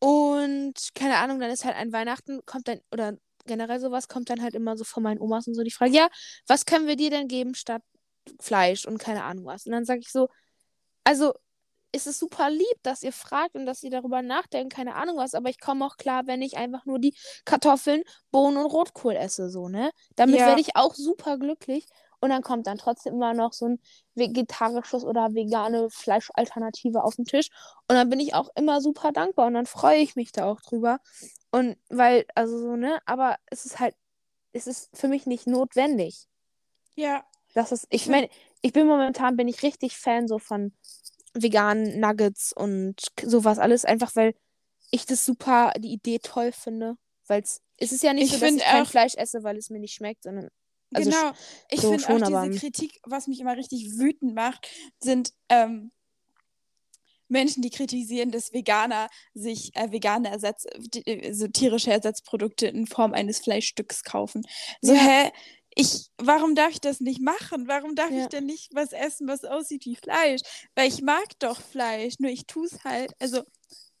und 0.00 0.74
keine 0.94 1.16
Ahnung, 1.16 1.40
dann 1.40 1.50
ist 1.50 1.64
halt 1.64 1.76
ein 1.76 1.92
Weihnachten, 1.92 2.40
kommt 2.46 2.68
dann, 2.68 2.80
oder 2.92 3.14
generell 3.46 3.80
sowas, 3.80 4.08
kommt 4.08 4.30
dann 4.30 4.42
halt 4.42 4.54
immer 4.54 4.76
so 4.76 4.84
von 4.84 5.02
meinen 5.02 5.20
Omas 5.20 5.46
und 5.46 5.54
so 5.54 5.62
die 5.62 5.70
Frage, 5.70 5.92
ja, 5.92 6.08
was 6.46 6.66
können 6.66 6.86
wir 6.86 6.96
dir 6.96 7.10
denn 7.10 7.28
geben 7.28 7.54
statt 7.54 7.82
Fleisch 8.40 8.86
und 8.86 8.98
keine 8.98 9.24
Ahnung 9.24 9.46
was? 9.46 9.66
Und 9.66 9.72
dann 9.72 9.84
sage 9.84 10.00
ich 10.00 10.10
so, 10.12 10.28
also 11.04 11.32
ist 11.92 12.06
es 12.06 12.18
super 12.18 12.50
lieb, 12.50 12.82
dass 12.82 13.02
ihr 13.02 13.12
fragt 13.12 13.54
und 13.54 13.66
dass 13.66 13.82
ihr 13.82 13.90
darüber 13.90 14.22
nachdenkt, 14.22 14.74
keine 14.74 14.94
Ahnung 14.94 15.16
was, 15.16 15.34
aber 15.34 15.48
ich 15.48 15.60
komme 15.60 15.84
auch 15.86 15.96
klar, 15.96 16.26
wenn 16.26 16.42
ich 16.42 16.56
einfach 16.56 16.84
nur 16.84 16.98
die 16.98 17.14
Kartoffeln, 17.44 18.02
Bohnen 18.30 18.56
und 18.58 18.66
Rotkohl 18.66 19.16
esse, 19.16 19.48
so, 19.50 19.68
ne? 19.68 19.90
Damit 20.16 20.40
Ja. 20.40 20.46
werde 20.46 20.60
ich 20.60 20.76
auch 20.76 20.94
super 20.94 21.38
glücklich. 21.38 21.86
Und 22.20 22.30
dann 22.30 22.42
kommt 22.42 22.66
dann 22.66 22.78
trotzdem 22.78 23.14
immer 23.14 23.32
noch 23.32 23.52
so 23.52 23.66
ein 23.66 23.80
vegetarisches 24.16 25.04
oder 25.04 25.34
vegane 25.34 25.88
Fleischalternative 25.88 27.04
auf 27.04 27.14
den 27.14 27.24
Tisch. 27.24 27.48
Und 27.86 27.94
dann 27.94 28.08
bin 28.10 28.18
ich 28.18 28.34
auch 28.34 28.48
immer 28.56 28.80
super 28.80 29.12
dankbar 29.12 29.46
und 29.46 29.54
dann 29.54 29.66
freue 29.66 29.98
ich 29.98 30.16
mich 30.16 30.32
da 30.32 30.50
auch 30.50 30.60
drüber. 30.60 30.98
Und 31.52 31.76
weil, 31.88 32.26
also 32.34 32.58
so, 32.58 32.76
ne, 32.76 32.98
aber 33.06 33.36
es 33.46 33.64
ist 33.66 33.78
halt, 33.78 33.94
es 34.52 34.66
ist 34.66 34.90
für 34.96 35.06
mich 35.06 35.26
nicht 35.26 35.46
notwendig. 35.46 36.26
Ja. 36.96 37.24
Das 37.54 37.70
ist, 37.70 37.86
ich 37.90 38.08
meine, 38.08 38.28
ich 38.62 38.72
bin 38.72 38.86
momentan, 38.86 39.36
bin 39.36 39.46
ich 39.46 39.62
richtig 39.62 39.96
Fan 39.96 40.26
so 40.26 40.38
von 40.40 40.72
veganen 41.34 42.00
Nuggets 42.00 42.52
und 42.52 42.96
sowas 43.22 43.58
alles, 43.58 43.84
einfach 43.84 44.14
weil 44.16 44.34
ich 44.90 45.06
das 45.06 45.24
super, 45.24 45.72
die 45.78 45.92
Idee 45.92 46.18
toll 46.18 46.52
finde. 46.52 46.96
Weil 47.26 47.42
es 47.42 47.60
ist 47.92 48.02
ja 48.02 48.12
nicht 48.12 48.32
Ich 48.32 48.38
so, 48.38 48.44
dass 48.44 48.54
ich 48.54 48.62
kein 48.62 48.86
Fleisch 48.86 49.14
esse, 49.16 49.42
weil 49.42 49.56
es 49.58 49.70
mir 49.70 49.78
nicht 49.80 49.94
schmeckt, 49.94 50.22
sondern 50.22 50.48
Also 50.94 51.10
genau. 51.10 51.32
Ich 51.70 51.80
so 51.80 51.90
finde 51.90 52.08
auch 52.08 52.18
diese 52.26 52.58
Kritik, 52.58 53.00
was 53.04 53.26
mich 53.26 53.40
immer 53.40 53.56
richtig 53.56 53.98
wütend 53.98 54.34
macht, 54.34 54.66
sind 55.00 55.32
ähm, 55.50 55.92
Menschen, 57.28 57.62
die 57.62 57.70
kritisieren, 57.70 58.30
dass 58.30 58.52
Veganer 58.54 59.08
sich 59.34 59.76
äh, 59.76 59.92
vegane 59.92 60.30
Ersatz, 60.30 60.64
die- 60.78 61.34
so 61.34 61.46
tierische 61.48 61.92
Ersatzprodukte 61.92 62.66
in 62.66 62.86
Form 62.86 63.12
eines 63.12 63.38
Fleischstücks 63.40 64.02
kaufen. 64.02 64.46
So, 64.80 64.94
Ja. 64.94 65.00
hä? 65.00 65.30
Ich, 65.80 66.08
warum 66.18 66.56
darf 66.56 66.70
ich 66.70 66.80
das 66.80 66.98
nicht 67.00 67.20
machen? 67.20 67.68
Warum 67.68 67.94
darf 67.94 68.10
Ja. 68.10 68.22
ich 68.22 68.26
denn 68.26 68.46
nicht 68.46 68.74
was 68.74 68.92
essen, 68.92 69.28
was 69.28 69.44
aussieht 69.44 69.84
wie 69.86 69.94
Fleisch? 69.94 70.40
Weil 70.74 70.88
ich 70.88 71.02
mag 71.02 71.26
doch 71.38 71.60
Fleisch, 71.60 72.14
nur 72.18 72.32
ich 72.32 72.46
tue 72.46 72.66
es 72.66 72.82
halt. 72.82 73.12
Also 73.20 73.44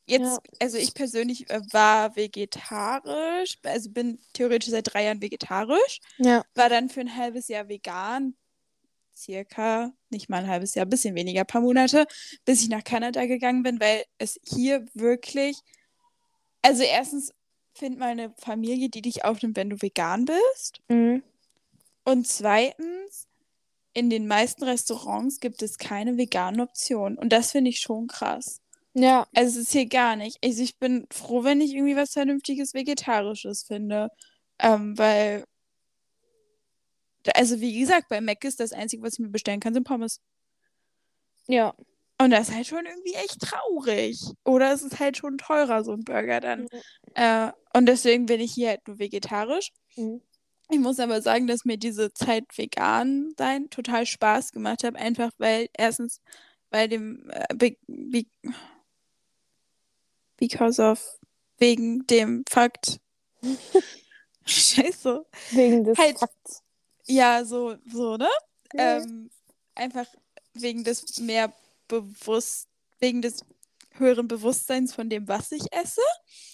jetzt, 0.04 0.22
Ja. 0.24 0.38
also 0.60 0.76
ich 0.76 0.92
persönlich 0.92 1.48
äh, 1.50 1.60
war 1.70 2.16
vegetarisch, 2.16 3.58
also 3.62 3.90
bin 3.90 4.18
theoretisch 4.32 4.70
seit 4.70 4.92
drei 4.92 5.04
Jahren 5.04 5.22
vegetarisch 5.22 6.00
ja. 6.18 6.44
war 6.54 6.68
dann 6.68 6.88
für 6.88 7.00
ein 7.00 7.14
halbes 7.14 7.46
Jahr 7.46 7.68
vegan, 7.68 8.34
circa, 9.16 9.92
nicht 10.10 10.28
mal 10.28 10.38
ein 10.42 10.48
halbes 10.50 10.74
Jahr, 10.74 10.84
ein 10.86 10.90
bisschen 10.90 11.14
weniger, 11.14 11.44
paar 11.44 11.60
Monate, 11.60 12.06
bis 12.44 12.60
ich 12.62 12.68
nach 12.70 12.82
Kanada 12.82 13.24
gegangen 13.26 13.62
bin, 13.62 13.78
weil 13.78 14.02
es 14.18 14.40
hier 14.44 14.84
wirklich, 14.94 15.58
also 16.62 16.82
erstens 16.82 17.32
find 17.74 17.98
mal 18.00 18.08
eine 18.10 18.34
Familie, 18.36 18.88
die 18.88 19.02
dich 19.02 19.24
aufnimmt, 19.24 19.56
wenn 19.56 19.70
du 19.70 19.80
vegan 19.80 20.24
bist. 20.24 20.80
Mhm. 20.88 21.22
Und 22.08 22.26
zweitens, 22.26 23.28
in 23.92 24.08
den 24.08 24.26
meisten 24.26 24.64
Restaurants 24.64 25.40
gibt 25.40 25.60
es 25.60 25.76
keine 25.76 26.16
veganen 26.16 26.62
Optionen. 26.62 27.18
Und 27.18 27.34
das 27.34 27.52
finde 27.52 27.68
ich 27.68 27.80
schon 27.80 28.06
krass. 28.06 28.62
Ja. 28.94 29.26
Also 29.34 29.60
es 29.60 29.66
ist 29.66 29.72
hier 29.72 29.84
gar 29.84 30.16
nicht. 30.16 30.38
Also 30.42 30.62
ich 30.62 30.78
bin 30.78 31.06
froh, 31.12 31.44
wenn 31.44 31.60
ich 31.60 31.74
irgendwie 31.74 31.96
was 31.96 32.12
vernünftiges 32.12 32.72
Vegetarisches 32.72 33.64
finde. 33.64 34.08
Ähm, 34.58 34.96
weil, 34.96 35.44
also 37.34 37.60
wie 37.60 37.78
gesagt, 37.78 38.08
bei 38.08 38.22
Mac 38.22 38.42
ist 38.42 38.60
das 38.60 38.72
Einzige, 38.72 39.02
was 39.02 39.12
ich 39.12 39.18
mir 39.18 39.28
bestellen 39.28 39.60
kann, 39.60 39.74
sind 39.74 39.86
Pommes. 39.86 40.22
Ja. 41.46 41.74
Und 42.18 42.30
das 42.30 42.48
ist 42.48 42.54
halt 42.54 42.66
schon 42.68 42.86
irgendwie 42.86 43.16
echt 43.16 43.38
traurig. 43.38 44.18
Oder 44.46 44.72
es 44.72 44.80
ist 44.80 44.98
halt 44.98 45.18
schon 45.18 45.36
teurer, 45.36 45.84
so 45.84 45.92
ein 45.92 46.04
Burger 46.04 46.40
dann. 46.40 46.68
Äh, 47.12 47.52
und 47.74 47.84
deswegen 47.84 48.24
bin 48.24 48.40
ich 48.40 48.52
hier 48.54 48.70
halt 48.70 48.88
nur 48.88 48.98
vegetarisch. 48.98 49.72
Mhm. 49.94 50.22
Ich 50.70 50.78
muss 50.78 51.00
aber 51.00 51.22
sagen, 51.22 51.46
dass 51.46 51.64
mir 51.64 51.78
diese 51.78 52.12
Zeit 52.12 52.44
vegan 52.56 53.32
sein 53.38 53.70
total 53.70 54.04
Spaß 54.04 54.52
gemacht 54.52 54.84
hat. 54.84 54.96
Einfach 54.96 55.30
weil, 55.38 55.68
erstens, 55.76 56.20
bei 56.70 56.86
dem, 56.86 57.30
äh, 57.30 57.54
be 57.54 57.76
be 57.86 58.24
because 60.38 60.78
of, 60.80 61.18
wegen 61.58 62.06
dem 62.06 62.44
Fakt. 62.48 63.00
Scheiße. 64.46 65.24
Wegen 65.50 65.84
des 65.84 65.98
Halt. 65.98 66.18
Fakts. 66.18 66.62
Ja, 67.06 67.44
so, 67.44 67.76
so, 67.90 68.16
ne? 68.16 68.28
Ja. 68.74 68.98
Ähm, 68.98 69.30
einfach 69.74 70.06
wegen 70.54 70.84
des 70.84 71.18
mehr 71.20 71.52
bewusst, 71.88 72.68
wegen 72.98 73.22
des 73.22 73.40
höheren 73.98 74.28
Bewusstseins 74.28 74.94
von 74.94 75.08
dem, 75.08 75.28
was 75.28 75.52
ich 75.52 75.64
esse. 75.72 76.02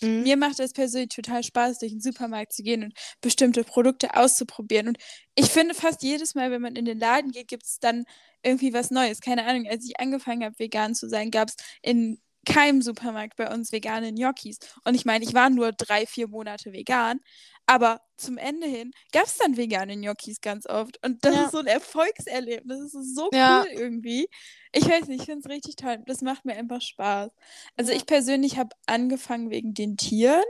Mhm. 0.00 0.22
Mir 0.22 0.36
macht 0.36 0.60
es 0.60 0.72
persönlich 0.72 1.10
total 1.10 1.42
Spaß, 1.42 1.78
durch 1.78 1.92
den 1.92 2.00
Supermarkt 2.00 2.52
zu 2.52 2.62
gehen 2.62 2.84
und 2.84 2.94
bestimmte 3.20 3.64
Produkte 3.64 4.14
auszuprobieren. 4.14 4.88
Und 4.88 4.98
ich 5.34 5.46
finde, 5.46 5.74
fast 5.74 6.02
jedes 6.02 6.34
Mal, 6.34 6.50
wenn 6.50 6.62
man 6.62 6.76
in 6.76 6.84
den 6.84 6.98
Laden 6.98 7.32
geht, 7.32 7.48
gibt 7.48 7.64
es 7.64 7.78
dann 7.78 8.04
irgendwie 8.42 8.72
was 8.72 8.90
Neues. 8.90 9.20
Keine 9.20 9.46
Ahnung, 9.46 9.66
als 9.68 9.84
ich 9.84 9.98
angefangen 10.00 10.44
habe, 10.44 10.58
vegan 10.58 10.94
zu 10.94 11.08
sein, 11.08 11.30
gab 11.30 11.48
es 11.48 11.56
in 11.82 12.20
keinem 12.44 12.82
Supermarkt 12.82 13.36
bei 13.36 13.52
uns 13.52 13.72
vegane 13.72 14.12
Gnocchis. 14.12 14.58
Und 14.84 14.94
ich 14.94 15.04
meine, 15.04 15.24
ich 15.24 15.34
war 15.34 15.50
nur 15.50 15.72
drei, 15.72 16.06
vier 16.06 16.28
Monate 16.28 16.72
vegan, 16.72 17.20
aber 17.66 18.00
zum 18.16 18.36
Ende 18.38 18.66
hin 18.66 18.92
gab 19.12 19.24
es 19.26 19.38
dann 19.38 19.56
vegane 19.56 19.96
Gnocchis 19.96 20.40
ganz 20.40 20.66
oft. 20.66 20.98
Und 21.04 21.24
das 21.24 21.34
Ja. 21.34 21.44
ist 21.46 21.52
so 21.52 21.58
ein 21.58 21.66
Erfolgserlebnis. 21.66 22.92
Das 22.92 22.94
ist 22.94 23.14
so 23.16 23.30
Ja. 23.32 23.62
cool 23.62 23.68
irgendwie. 23.72 24.28
Ich 24.72 24.88
weiß 24.88 25.06
nicht, 25.08 25.20
ich 25.20 25.26
finde 25.26 25.40
es 25.40 25.48
richtig 25.52 25.76
toll. 25.76 25.98
Das 26.06 26.20
macht 26.22 26.44
mir 26.44 26.54
einfach 26.56 26.80
Spaß. 26.80 27.30
Also 27.76 27.92
Ja. 27.92 27.96
ich 27.96 28.06
persönlich 28.06 28.56
habe 28.58 28.70
angefangen 28.86 29.50
wegen 29.50 29.74
den 29.74 29.96
Tieren. 29.96 30.42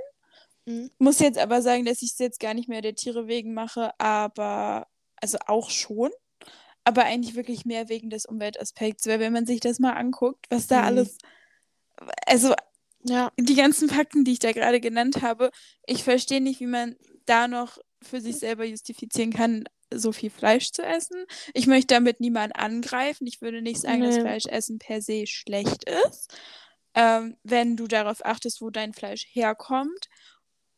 Mhm. 0.66 0.90
Muss 0.98 1.18
jetzt 1.20 1.38
aber 1.38 1.62
sagen, 1.62 1.85
dass 1.85 2.03
ich 2.03 2.12
es 2.12 2.18
jetzt 2.18 2.40
gar 2.40 2.55
nicht 2.55 2.68
mehr 2.68 2.83
der 2.83 2.94
Tiere 2.94 3.27
wegen 3.29 3.55
mache, 3.55 3.92
aber 3.98 4.87
also 5.16 5.38
auch 5.46 5.70
schon. 5.70 6.11
Aber 6.85 7.05
eigentlich 7.05 7.35
wirklich 7.35 7.64
mehr 7.64 7.88
wegen 7.88 8.11
des 8.11 8.27
Umweltaspekts, 8.27 9.07
weil 9.07 9.20
wenn 9.20 9.33
man 9.33 9.46
sich 9.46 9.61
das 9.61 9.79
mal 9.79 9.92
anguckt, 9.94 10.46
was 10.50 10.66
da 10.66 10.81
Mhm. 10.81 10.87
alles, 10.87 11.18
also 12.27 12.55
Ja. 13.04 13.30
die 13.38 13.54
ganzen 13.54 13.88
Fakten, 13.88 14.24
die 14.24 14.32
ich 14.32 14.38
da 14.38 14.52
gerade 14.52 14.80
genannt 14.80 15.22
habe, 15.22 15.50
ich 15.86 16.04
verstehe 16.04 16.40
nicht, 16.40 16.60
wie 16.60 16.66
man 16.66 16.96
da 17.26 17.48
noch 17.48 17.78
für 18.02 18.20
sich 18.20 18.38
selber 18.38 18.64
justifizieren 18.64 19.32
kann, 19.32 19.64
so 19.92 20.12
viel 20.12 20.30
Fleisch 20.30 20.72
zu 20.72 20.82
essen. 20.82 21.24
Ich 21.54 21.66
möchte 21.66 21.94
damit 21.94 22.20
niemanden 22.20 22.52
angreifen. 22.57 23.26
Ich 23.26 23.40
würde 23.40 23.62
nicht 23.62 23.80
sagen, 23.80 24.02
dass 24.02 24.16
Nee. 24.16 24.22
Fleischessen 24.22 24.78
per 24.78 25.00
se 25.02 25.26
schlecht 25.26 25.84
ist. 26.09 26.34
Ähm, 26.94 27.36
wenn 27.42 27.76
du 27.76 27.86
darauf 27.88 28.24
achtest, 28.24 28.61
wo 28.61 28.70
dein 28.70 28.92
Fleisch 28.94 29.24
herkommt. 29.32 30.07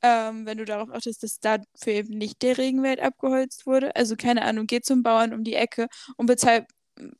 Ähm, 0.02 0.46
wenn 0.46 0.58
du 0.58 0.64
darauf 0.66 0.90
achtest, 0.90 1.22
dass 1.22 1.40
dafür 1.40 1.64
eben 1.94 2.18
nicht 2.18 2.42
der 2.42 2.58
Regenwald 2.58 3.00
abgeholzt 3.00 3.66
wurde. 3.66 3.96
Also 3.96 4.16
keine 4.16 4.42
Ahnung, 4.44 4.66
geh 4.66 4.80
zum 4.80 5.02
Bauern 5.02 5.32
um 5.34 5.42
die 5.44 5.54
Ecke 5.54 5.88
und 6.16 6.26
bezahl 6.26 6.66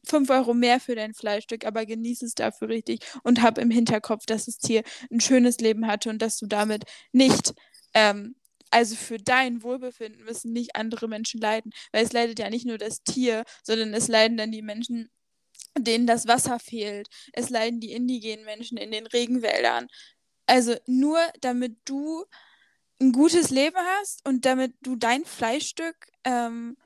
5 0.04 0.30
Euro 0.30 0.54
mehr 0.54 0.80
für 0.80 0.94
dein 0.94 1.14
Fleischstück, 1.14 1.64
aber 1.64 1.86
genieß 1.86 2.22
es 2.22 2.34
dafür 2.34 2.68
richtig 2.68 3.00
und 3.22 3.42
hab 3.42 3.58
im 3.58 3.70
Hinterkopf, 3.70 4.26
dass 4.26 4.46
das 4.46 4.58
Tier 4.58 4.82
ein 5.10 5.20
schönes 5.20 5.58
Leben 5.58 5.86
hatte 5.86 6.10
und 6.10 6.20
dass 6.22 6.38
du 6.38 6.46
damit 6.46 6.84
nicht, 7.12 7.54
ähm, 7.94 8.36
also 8.70 8.96
für 8.96 9.18
dein 9.18 9.62
Wohlbefinden 9.62 10.24
müssen 10.24 10.52
nicht 10.52 10.76
andere 10.76 11.08
Menschen 11.08 11.40
leiden, 11.40 11.72
weil 11.92 12.04
es 12.04 12.12
leidet 12.12 12.38
ja 12.38 12.50
nicht 12.50 12.66
nur 12.66 12.78
das 12.78 13.02
Tier, 13.02 13.44
sondern 13.62 13.94
es 13.94 14.08
leiden 14.08 14.36
dann 14.36 14.52
die 14.52 14.62
Menschen, 14.62 15.10
denen 15.78 16.06
das 16.06 16.26
Wasser 16.26 16.58
fehlt. 16.58 17.08
Es 17.32 17.50
leiden 17.50 17.80
die 17.80 17.92
indigenen 17.92 18.44
Menschen 18.44 18.78
in 18.78 18.90
den 18.90 19.06
Regenwäldern. 19.06 19.88
Also 20.46 20.74
nur 20.86 21.18
damit 21.40 21.76
du 21.84 22.24
ein 23.00 23.12
gutes 23.12 23.50
Leben 23.50 23.76
hast 23.98 24.26
und 24.26 24.44
damit 24.46 24.74
du 24.80 24.96
dein 24.96 25.24
Fleischstück 25.24 25.96
ähm, 26.24 26.76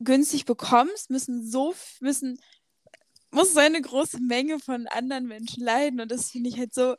günstig 0.00 0.44
bekommst, 0.44 1.10
müssen 1.10 1.48
so 1.48 1.74
müssen 2.00 2.38
muss 3.30 3.52
so 3.52 3.60
eine 3.60 3.80
große 3.80 4.20
Menge 4.20 4.58
von 4.60 4.86
anderen 4.88 5.26
Menschen 5.26 5.62
leiden 5.64 6.00
und 6.00 6.10
das 6.10 6.30
finde 6.30 6.48
ich 6.48 6.58
halt 6.58 6.72
so 6.74 6.94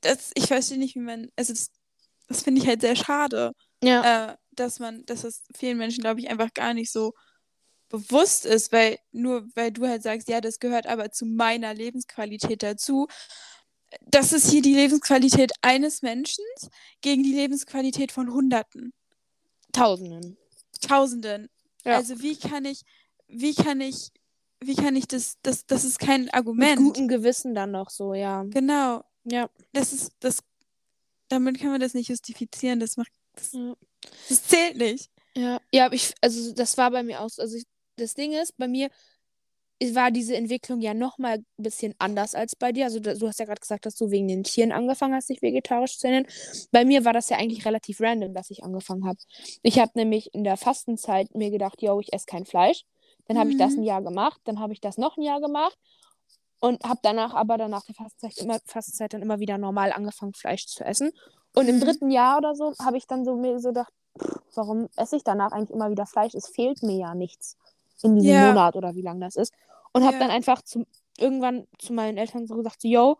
das 0.00 0.30
ich 0.34 0.46
verstehe 0.46 0.78
nicht 0.78 0.94
wie 0.96 1.00
man 1.00 1.28
also 1.36 1.52
das, 1.52 1.70
das 2.28 2.42
finde 2.42 2.60
ich 2.60 2.66
halt 2.68 2.80
sehr 2.80 2.96
schade 2.96 3.52
Ja. 3.82 4.32
äh, 4.32 4.36
dass 4.52 4.78
man 4.78 5.04
dass 5.06 5.24
es 5.24 5.44
vielen 5.56 5.78
Menschen 5.78 6.00
glaube 6.02 6.20
ich 6.20 6.30
einfach 6.30 6.52
gar 6.54 6.74
nicht 6.74 6.90
so 6.92 7.12
bewusst 7.88 8.46
ist 8.46 8.72
weil 8.72 8.98
nur 9.12 9.46
weil 9.54 9.72
du 9.72 9.86
halt 9.86 10.02
sagst 10.02 10.28
ja 10.28 10.40
das 10.40 10.58
gehört 10.58 10.86
aber 10.86 11.10
zu 11.12 11.26
meiner 11.26 11.74
Lebensqualität 11.74 12.62
dazu 12.62 13.06
das 14.02 14.32
ist 14.32 14.50
hier 14.50 14.62
die 14.62 14.74
Lebensqualität 14.74 15.52
eines 15.62 16.02
Menschen 16.02 16.44
gegen 17.00 17.22
die 17.22 17.32
Lebensqualität 17.32 18.12
von 18.12 18.32
Hunderten 18.32 18.92
Tausenden. 19.72 20.36
Tausenden 20.80 21.48
Ja. 21.84 21.96
also 21.96 22.20
wie 22.20 22.36
kann 22.36 22.64
ich, 22.64 22.82
wie 23.28 23.54
kann 23.54 23.80
ich, 23.80 24.10
wie 24.60 24.74
kann 24.74 24.96
ich 24.96 25.06
das, 25.08 25.38
das, 25.42 25.66
das 25.66 25.84
ist 25.84 25.98
kein 25.98 26.22
Mit 26.24 26.34
Argument. 26.34 26.76
gutem 26.76 27.08
Gewissen 27.08 27.54
dann 27.54 27.70
noch 27.70 27.90
so, 27.90 28.14
ja. 28.14 28.42
Genau, 28.44 29.02
Ja. 29.24 29.48
das 29.72 29.92
ist, 29.92 30.12
das, 30.20 30.40
damit 31.28 31.58
kann 31.60 31.70
man 31.70 31.80
das 31.80 31.94
nicht 31.94 32.08
justifizieren, 32.08 32.80
das 32.80 32.96
macht, 32.96 33.10
das, 33.34 33.52
Ja. 33.52 33.74
das 34.28 34.44
zählt 34.44 34.76
nicht. 34.76 35.10
Ja, 35.36 35.60
ja, 35.72 35.86
aber 35.86 35.94
ich, 35.94 36.12
also 36.20 36.52
das 36.52 36.76
war 36.76 36.90
bei 36.90 37.02
mir 37.02 37.20
auch 37.20 37.28
so. 37.30 37.40
Also 37.40 37.56
ich, 37.56 37.64
das 37.96 38.14
Ding 38.14 38.32
ist, 38.32 38.56
bei 38.58 38.66
mir 38.66 38.90
war 39.94 40.10
diese 40.10 40.36
Entwicklung 40.36 40.80
ja 40.80 40.92
noch 40.94 41.18
mal 41.18 41.38
ein 41.38 41.44
bisschen 41.56 41.94
anders 41.98 42.34
als 42.34 42.54
bei 42.54 42.72
dir. 42.72 42.84
Also 42.84 43.00
du 43.00 43.26
hast 43.26 43.38
ja 43.38 43.46
gerade 43.46 43.60
gesagt, 43.60 43.86
dass 43.86 43.94
du 43.96 44.10
wegen 44.10 44.28
den 44.28 44.44
Tieren 44.44 44.72
angefangen 44.72 45.14
hast, 45.14 45.30
dich 45.30 45.40
vegetarisch 45.42 45.98
zu 45.98 46.06
ernähren. 46.06 46.26
Bei 46.70 46.84
mir 46.84 47.04
war 47.04 47.12
das 47.12 47.30
ja 47.30 47.38
eigentlich 47.38 47.64
relativ 47.64 48.00
random, 48.00 48.34
dass 48.34 48.50
ich 48.50 48.62
angefangen 48.62 49.06
habe. 49.06 49.18
Ich 49.62 49.78
habe 49.78 49.92
nämlich 49.94 50.34
in 50.34 50.44
der 50.44 50.56
Fastenzeit 50.56 51.34
mir 51.34 51.50
gedacht, 51.50 51.80
yo, 51.82 51.98
ich 52.00 52.12
esse 52.12 52.26
kein 52.26 52.44
Fleisch. 52.44 52.84
Dann 53.26 53.38
habe 53.38 53.50
ich 53.50 53.56
das 53.56 53.76
Mhm. 53.76 53.82
ein 53.82 53.84
Jahr 53.84 54.02
gemacht, 54.02 54.40
dann 54.44 54.60
habe 54.60 54.72
ich 54.72 54.80
das 54.80 54.98
noch 54.98 55.16
ein 55.16 55.22
Jahr 55.22 55.40
gemacht 55.40 55.78
und 56.60 56.82
habe 56.84 57.00
danach 57.02 57.32
aber 57.34 57.56
danach 57.56 57.84
der 57.84 57.94
Fastenzeit 57.94 58.36
immer, 58.44 58.58
Fastenzeit 58.66 59.14
dann 59.14 59.22
immer 59.22 59.40
wieder 59.40 59.56
normal 59.56 59.92
angefangen, 59.92 60.34
Fleisch 60.34 60.66
zu 60.66 60.84
essen. 60.84 61.10
Und 61.54 61.68
im 61.68 61.76
Mhm. 61.76 61.80
dritten 61.80 62.10
Jahr 62.10 62.38
oder 62.38 62.54
so 62.54 62.74
habe 62.78 62.96
ich 62.98 63.06
dann 63.06 63.24
so 63.24 63.36
mir 63.36 63.58
so 63.60 63.68
gedacht, 63.68 63.92
pff, 64.20 64.40
warum 64.54 64.88
esse 64.96 65.16
ich 65.16 65.24
danach 65.24 65.52
eigentlich 65.52 65.70
immer 65.70 65.90
wieder 65.90 66.06
Fleisch? 66.06 66.34
Es 66.34 66.48
fehlt 66.48 66.82
mir 66.82 66.96
ja 66.96 67.14
nichts 67.14 67.56
in 68.04 68.16
diesem 68.16 68.30
Ja. 68.30 68.48
Monat 68.48 68.76
oder 68.76 68.94
wie 68.94 69.02
lang 69.02 69.20
das 69.20 69.36
ist. 69.36 69.52
Und 69.92 70.04
habe 70.04 70.14
Ja. 70.14 70.20
dann 70.20 70.30
einfach 70.30 70.62
zum, 70.62 70.86
irgendwann 71.18 71.66
zu 71.78 71.92
meinen 71.92 72.18
Eltern 72.18 72.46
so 72.46 72.56
gesagt, 72.56 72.80
so, 72.82 72.88
yo, 72.88 73.16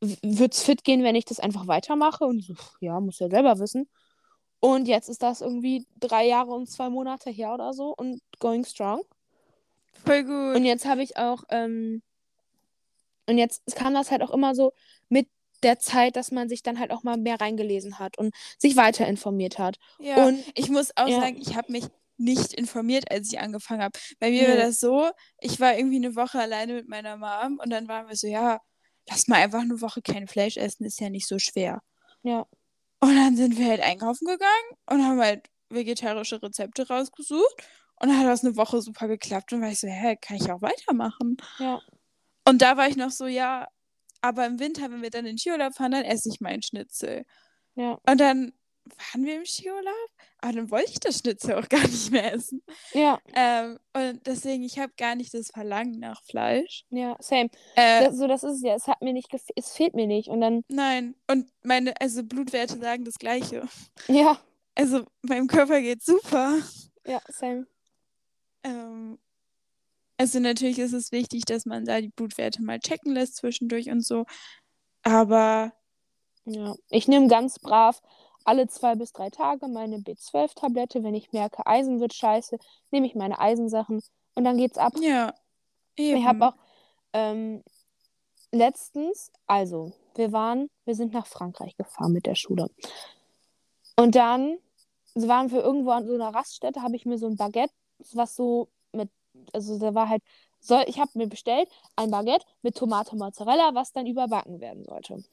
wird's 0.00 0.62
fit 0.62 0.82
gehen, 0.84 1.02
wenn 1.02 1.14
ich 1.14 1.24
das 1.24 1.40
einfach 1.40 1.66
weitermache? 1.66 2.24
Und 2.24 2.42
so, 2.42 2.54
ja, 2.80 3.00
muss 3.00 3.18
ja 3.18 3.28
selber 3.28 3.58
wissen. 3.58 3.88
Und 4.60 4.88
jetzt 4.88 5.08
ist 5.08 5.22
das 5.22 5.40
irgendwie 5.40 5.86
drei 5.98 6.26
Jahre 6.26 6.52
und 6.52 6.68
zwei 6.68 6.90
Monate 6.90 7.30
her 7.30 7.54
oder 7.54 7.72
so 7.72 7.94
und 7.96 8.20
going 8.40 8.64
strong. 8.64 9.02
Voll 10.04 10.24
gut. 10.24 10.56
Und 10.56 10.64
jetzt 10.64 10.86
habe 10.86 11.02
ich 11.02 11.16
auch, 11.16 11.44
ähm, 11.50 12.02
und 13.26 13.38
jetzt 13.38 13.74
kam 13.76 13.94
das 13.94 14.10
halt 14.10 14.22
auch 14.22 14.30
immer 14.30 14.54
so 14.54 14.72
mit 15.08 15.28
der 15.62 15.78
Zeit, 15.78 16.16
dass 16.16 16.30
man 16.30 16.48
sich 16.48 16.62
dann 16.62 16.78
halt 16.78 16.90
auch 16.90 17.02
mal 17.02 17.16
mehr 17.16 17.40
reingelesen 17.40 17.98
hat 17.98 18.18
und 18.18 18.34
sich 18.58 18.76
weiter 18.76 19.06
informiert 19.06 19.58
hat. 19.58 19.76
ja, 19.98 20.26
Und 20.26 20.42
ich 20.54 20.70
muss 20.70 20.90
auch 20.96 21.08
ja. 21.08 21.20
sagen, 21.20 21.36
ich 21.40 21.54
habe 21.56 21.70
mich 21.72 21.84
nicht 22.20 22.52
informiert, 22.54 23.10
als 23.10 23.32
ich 23.32 23.40
angefangen 23.40 23.82
habe. 23.82 23.98
Bei 24.18 24.30
mir 24.30 24.48
war 24.48 24.56
Nee. 24.56 24.62
das 24.62 24.80
so, 24.80 25.10
ich 25.40 25.58
war 25.60 25.76
irgendwie 25.76 25.96
eine 25.96 26.14
Woche 26.16 26.38
alleine 26.40 26.74
mit 26.74 26.88
meiner 26.88 27.16
Mom 27.16 27.58
und 27.62 27.70
dann 27.70 27.88
waren 27.88 28.08
wir 28.08 28.16
so, 28.16 28.26
ja, 28.26 28.60
lass 29.08 29.28
mal 29.28 29.36
einfach 29.42 29.60
eine 29.60 29.80
Woche 29.80 30.02
kein 30.02 30.28
Fleisch 30.28 30.56
essen, 30.56 30.84
ist 30.84 31.00
ja 31.00 31.10
nicht 31.10 31.26
so 31.26 31.38
schwer. 31.38 31.80
ja, 32.22 32.46
Und 33.00 33.16
dann 33.16 33.36
sind 33.36 33.58
wir 33.58 33.66
halt 33.68 33.80
einkaufen 33.82 34.26
gegangen 34.26 34.70
und 34.86 35.04
haben 35.04 35.20
halt 35.20 35.46
vegetarische 35.70 36.42
Rezepte 36.42 36.86
rausgesucht. 36.88 37.54
Und 37.96 38.08
dann 38.08 38.18
hat 38.18 38.26
das 38.26 38.44
eine 38.44 38.56
Woche 38.56 38.80
super 38.82 39.08
geklappt 39.08 39.52
und 39.52 39.60
war 39.62 39.68
ich 39.70 39.80
so, 39.80 39.88
hä, 39.88 40.16
kann 40.20 40.36
ich 40.36 40.50
auch 40.50 40.62
weitermachen? 40.62 41.36
ja, 41.58 41.80
Und 42.46 42.62
da 42.62 42.76
war 42.76 42.88
ich 42.88 42.96
noch 42.96 43.10
so, 43.10 43.26
ja, 43.26 43.68
aber 44.22 44.46
im 44.46 44.58
Winter, 44.58 44.90
wenn 44.90 45.02
wir 45.02 45.10
dann 45.10 45.24
in 45.26 45.32
den 45.32 45.38
Skiurlaub 45.38 45.74
fahren, 45.74 45.92
dann 45.92 46.04
esse 46.04 46.28
ich 46.28 46.40
meinen 46.40 46.62
Schnitzel. 46.62 47.24
ja, 47.74 47.98
Und 48.08 48.20
dann 48.20 48.52
waren 48.84 49.24
wir 49.24 49.36
im 49.36 49.44
Skiurlaub, 49.46 50.10
aber 50.38 50.52
dann 50.54 50.70
wollte 50.70 50.90
ich 50.92 51.00
das 51.00 51.18
Schnitzel 51.18 51.54
auch 51.54 51.68
gar 51.68 51.82
nicht 51.82 52.10
mehr 52.10 52.32
essen. 52.34 52.62
ja, 52.92 53.20
Ähm, 53.34 53.78
und 53.92 54.26
deswegen, 54.26 54.62
ich 54.64 54.78
habe 54.78 54.92
gar 54.96 55.14
nicht 55.14 55.32
das 55.34 55.48
Verlangen 55.50 55.98
nach 56.00 56.22
Fleisch. 56.24 56.84
ja, 56.90 57.16
same. 57.20 57.50
Äh, 57.76 58.04
Das, 58.06 58.16
so, 58.16 58.26
das 58.26 58.42
ist 58.42 58.56
es 58.56 58.62
ja. 58.62 58.74
Es 58.74 58.86
hat 58.88 59.02
mir 59.02 59.12
nicht 59.12 59.28
es 59.54 59.72
fehlt 59.72 59.94
mir 59.94 60.06
nicht. 60.06 60.28
Und 60.28 60.40
dann, 60.40 60.64
nein, 60.68 61.14
und 61.28 61.50
meine, 61.62 61.98
also 62.00 62.22
Blutwerte 62.24 62.78
sagen 62.78 63.04
das 63.04 63.18
Gleiche. 63.18 63.68
ja, 64.08 64.38
Also 64.74 65.04
meinem 65.22 65.46
Körper 65.46 65.80
geht 65.80 66.02
super. 66.02 66.58
ja, 67.06 67.20
same. 67.28 67.66
Ähm, 68.64 69.18
also 70.16 70.38
natürlich 70.38 70.78
ist 70.78 70.92
es 70.92 71.12
wichtig, 71.12 71.44
dass 71.46 71.64
man 71.64 71.84
da 71.84 72.00
die 72.00 72.08
Blutwerte 72.10 72.62
mal 72.62 72.78
checken 72.78 73.12
lässt 73.14 73.36
zwischendurch 73.36 73.90
und 73.90 74.04
so. 74.04 74.26
Aber 75.02 75.72
Ja. 76.44 76.74
Ich 76.90 77.08
nehme 77.08 77.28
ganz 77.28 77.58
brav 77.58 78.00
alle 78.44 78.66
zwei 78.68 78.94
bis 78.94 79.12
drei 79.12 79.30
Tage 79.30 79.68
meine 79.68 79.98
B12-Tablette. 79.98 81.02
Wenn 81.02 81.14
ich 81.14 81.32
merke, 81.32 81.66
Eisen 81.66 82.00
wird 82.00 82.14
scheiße, 82.14 82.58
nehme 82.90 83.06
ich 83.06 83.14
meine 83.14 83.38
Eisensachen 83.38 84.02
und 84.34 84.44
dann 84.44 84.56
geht's 84.56 84.78
ab. 84.78 84.92
ja, 85.00 85.34
eben. 85.96 86.18
Ich 86.18 86.24
habe 86.24 86.48
auch 86.48 86.54
ähm, 87.12 87.62
letztens, 88.52 89.30
also, 89.46 89.92
wir 90.14 90.32
waren, 90.32 90.70
wir 90.84 90.94
sind 90.94 91.12
nach 91.12 91.26
Frankreich 91.26 91.76
gefahren 91.76 92.12
mit 92.12 92.26
der 92.26 92.34
Schule. 92.34 92.68
Und 93.96 94.14
dann 94.14 94.58
waren 95.14 95.50
wir 95.50 95.62
irgendwo 95.62 95.90
an 95.90 96.06
so 96.06 96.14
einer 96.14 96.34
Raststätte, 96.34 96.82
habe 96.82 96.96
ich 96.96 97.06
mir 97.06 97.18
so 97.18 97.26
ein 97.26 97.36
Baguette, 97.36 97.72
was 98.12 98.36
so 98.36 98.68
mit, 98.92 99.10
also 99.52 99.78
da 99.78 99.94
war 99.94 100.08
halt, 100.08 100.22
soll, 100.60 100.84
ich 100.86 100.98
habe 101.00 101.10
mir 101.14 101.26
bestellt 101.26 101.68
ein 101.96 102.10
Baguette 102.10 102.46
mit 102.62 102.76
Tomate 102.76 103.16
Mozzarella, 103.16 103.74
was 103.74 103.92
dann 103.92 104.06
überbacken 104.06 104.60
werden 104.60 104.84
sollte. 104.84 105.24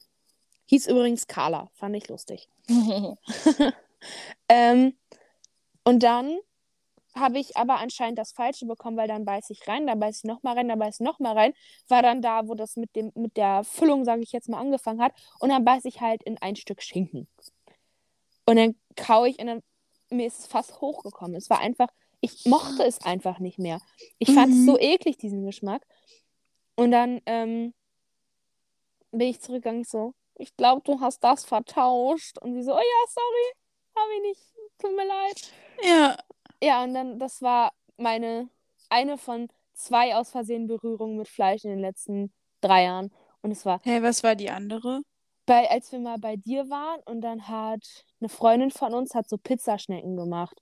Hieß 0.68 0.86
übrigens 0.86 1.26
Carla, 1.26 1.68
fand 1.74 1.96
ich 1.96 2.08
lustig. 2.08 2.48
Ähm, 4.48 4.94
und 5.84 6.02
dann 6.04 6.38
habe 7.14 7.38
ich 7.38 7.56
aber 7.56 7.78
anscheinend 7.78 8.18
das 8.18 8.32
Falsche 8.32 8.66
bekommen, 8.66 8.96
weil 8.96 9.08
dann 9.08 9.24
beiß 9.24 9.50
ich 9.50 9.66
rein, 9.66 9.86
dann 9.86 9.98
beiß 9.98 10.18
ich 10.18 10.24
nochmal 10.24 10.54
rein, 10.54 10.68
dann 10.68 10.78
beiß 10.78 11.00
ich 11.00 11.04
nochmal 11.04 11.36
rein. 11.36 11.54
War 11.88 12.02
dann 12.02 12.22
da, 12.22 12.46
wo 12.46 12.54
das 12.54 12.76
mit, 12.76 12.94
dem, 12.94 13.10
mit 13.14 13.36
der 13.36 13.64
Füllung, 13.64 14.04
sage 14.04 14.22
ich 14.22 14.32
jetzt 14.32 14.48
mal, 14.48 14.60
angefangen 14.60 15.02
hat. 15.02 15.12
Und 15.40 15.48
dann 15.48 15.64
beiß 15.64 15.84
ich 15.86 16.00
halt 16.00 16.22
in 16.22 16.38
ein 16.38 16.54
Stück 16.56 16.82
Schinken. 16.82 17.26
Und 18.46 18.56
dann 18.56 18.76
kaue 18.96 19.28
ich 19.28 19.38
und 19.40 19.46
dann 19.48 19.62
mir 20.10 20.26
ist 20.26 20.38
es 20.38 20.46
fast 20.46 20.80
hochgekommen. 20.80 21.34
Es 21.36 21.50
war 21.50 21.60
einfach, 21.60 21.88
ich 22.20 22.46
mochte 22.46 22.84
es 22.84 23.02
einfach 23.02 23.40
nicht 23.40 23.58
mehr. 23.58 23.80
Ich 24.18 24.32
fand 24.32 24.52
es 24.52 24.60
Mhm. 24.60 24.66
so 24.66 24.78
eklig, 24.78 25.18
diesen 25.18 25.44
Geschmack. 25.44 25.86
Und 26.76 26.92
dann 26.92 27.20
ähm, 27.26 27.74
bin 29.10 29.28
ich 29.28 29.40
zurückgegangen, 29.40 29.82
ich 29.82 29.88
so, 29.88 30.14
ich 30.38 30.56
glaube, 30.56 30.82
du 30.84 31.00
hast 31.00 31.22
das 31.22 31.44
vertauscht. 31.44 32.38
Und 32.38 32.54
sie 32.54 32.62
so, 32.62 32.72
oh 32.72 32.78
ja, 32.78 33.08
sorry, 33.08 33.54
habe 33.96 34.14
ich 34.16 34.22
nicht, 34.22 34.40
tut 34.78 34.96
mir 34.96 35.06
leid. 35.06 35.52
ja, 35.82 36.16
Ja, 36.62 36.82
und 36.84 36.94
dann, 36.94 37.18
das 37.18 37.42
war 37.42 37.72
meine, 37.96 38.48
eine 38.88 39.18
von 39.18 39.48
zwei 39.74 40.16
aus 40.16 40.30
Versehen 40.30 40.66
Berührungen 40.66 41.16
mit 41.16 41.28
Fleisch 41.28 41.64
in 41.64 41.70
den 41.70 41.80
letzten 41.80 42.32
drei 42.60 42.84
Jahren. 42.84 43.12
Und 43.42 43.50
es 43.52 43.64
war, 43.64 43.80
hey, 43.84 44.02
was 44.02 44.22
war 44.22 44.34
die 44.34 44.50
andere? 44.50 45.02
bei, 45.48 45.68
als 45.70 45.90
wir 45.90 45.98
mal 45.98 46.18
bei 46.18 46.36
dir 46.36 46.68
waren 46.68 47.00
und 47.06 47.22
dann 47.22 47.48
hat 47.48 48.04
eine 48.20 48.28
Freundin 48.28 48.70
von 48.70 48.92
uns 48.92 49.14
hat 49.14 49.28
so 49.28 49.38
Pizzaschnecken 49.38 50.14
gemacht. 50.14 50.60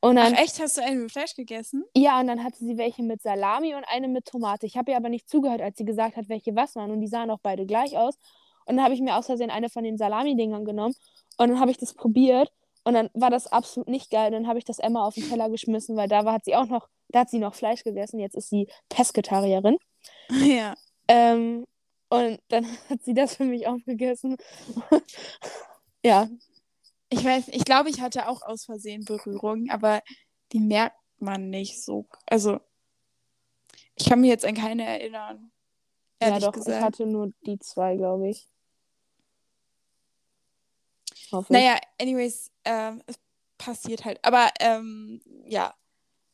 Und 0.00 0.18
Ach 0.18 0.24
dann, 0.24 0.34
echt, 0.34 0.60
hast 0.60 0.76
du 0.76 0.82
einen 0.82 1.04
mit 1.04 1.12
Fleisch 1.12 1.34
gegessen? 1.34 1.84
ja, 1.96 2.20
und 2.20 2.26
dann 2.26 2.44
hatte 2.44 2.58
sie 2.58 2.76
welche 2.76 3.02
mit 3.02 3.22
Salami 3.22 3.74
und 3.74 3.84
eine 3.84 4.08
mit 4.08 4.26
Tomate. 4.26 4.66
Ich 4.66 4.76
habe 4.76 4.90
ihr 4.90 4.96
aber 4.98 5.08
nicht 5.08 5.28
zugehört, 5.28 5.62
als 5.62 5.78
sie 5.78 5.84
gesagt 5.84 6.16
hat, 6.16 6.28
welche 6.28 6.54
was 6.54 6.76
waren. 6.76 6.90
Und 6.90 7.00
die 7.00 7.06
sahen 7.06 7.30
auch 7.30 7.38
beide 7.42 7.64
gleich 7.64 7.96
aus. 7.96 8.18
Und 8.72 8.78
dann 8.78 8.84
habe 8.86 8.94
ich 8.94 9.02
mir 9.02 9.18
aus 9.18 9.26
Versehen 9.26 9.50
eine 9.50 9.68
von 9.68 9.84
den 9.84 9.98
Salami-Dingern 9.98 10.64
genommen. 10.64 10.94
Und 11.36 11.50
dann 11.50 11.60
habe 11.60 11.70
ich 11.70 11.76
das 11.76 11.92
probiert. 11.92 12.50
Und 12.84 12.94
dann 12.94 13.10
war 13.12 13.28
das 13.28 13.46
absolut 13.46 13.86
nicht 13.86 14.10
geil. 14.10 14.30
Dann 14.30 14.46
habe 14.46 14.58
ich 14.58 14.64
das 14.64 14.78
Emma 14.78 15.06
auf 15.06 15.12
den 15.12 15.28
Teller 15.28 15.50
geschmissen, 15.50 15.94
weil 15.94 16.08
da 16.08 16.24
war, 16.24 16.32
hat 16.32 16.46
sie 16.46 16.56
auch 16.56 16.64
noch, 16.64 16.88
da 17.08 17.20
hat 17.20 17.28
sie 17.28 17.38
noch 17.38 17.54
Fleisch 17.54 17.84
gegessen. 17.84 18.18
Jetzt 18.18 18.34
ist 18.34 18.48
sie 18.48 18.66
Pesketarierin. 18.88 19.76
Ja. 20.30 20.74
Ähm, 21.06 21.66
und 22.08 22.40
dann 22.48 22.66
hat 22.88 23.02
sie 23.02 23.12
das 23.12 23.36
für 23.36 23.44
mich 23.44 23.66
aufgegessen. 23.66 24.38
ja, 26.02 26.30
Ich 27.10 27.22
weiß, 27.22 27.48
ich 27.48 27.66
glaube, 27.66 27.90
ich 27.90 28.00
hatte 28.00 28.26
auch 28.26 28.40
aus 28.40 28.64
Versehen 28.64 29.04
Berührungen, 29.04 29.68
aber 29.70 30.00
die 30.52 30.60
merkt 30.60 30.96
man 31.18 31.50
nicht 31.50 31.84
so. 31.84 32.06
Also, 32.24 32.58
ich 33.96 34.06
kann 34.06 34.22
mich 34.22 34.30
jetzt 34.30 34.46
an 34.46 34.54
keine 34.54 34.86
erinnern. 34.86 35.52
ja 36.22 36.38
doch, 36.38 36.52
gesagt. 36.52 36.78
ich 36.78 36.82
hatte 36.82 37.06
nur 37.06 37.32
die 37.44 37.58
zwei, 37.58 37.96
glaube 37.96 38.30
ich. 38.30 38.48
Hoffe. 41.32 41.52
Naja, 41.52 41.78
anyways, 42.00 42.50
ähm, 42.64 43.02
es 43.06 43.16
passiert 43.58 44.04
halt. 44.04 44.18
Aber 44.24 44.50
ähm, 44.60 45.20
ja, 45.46 45.74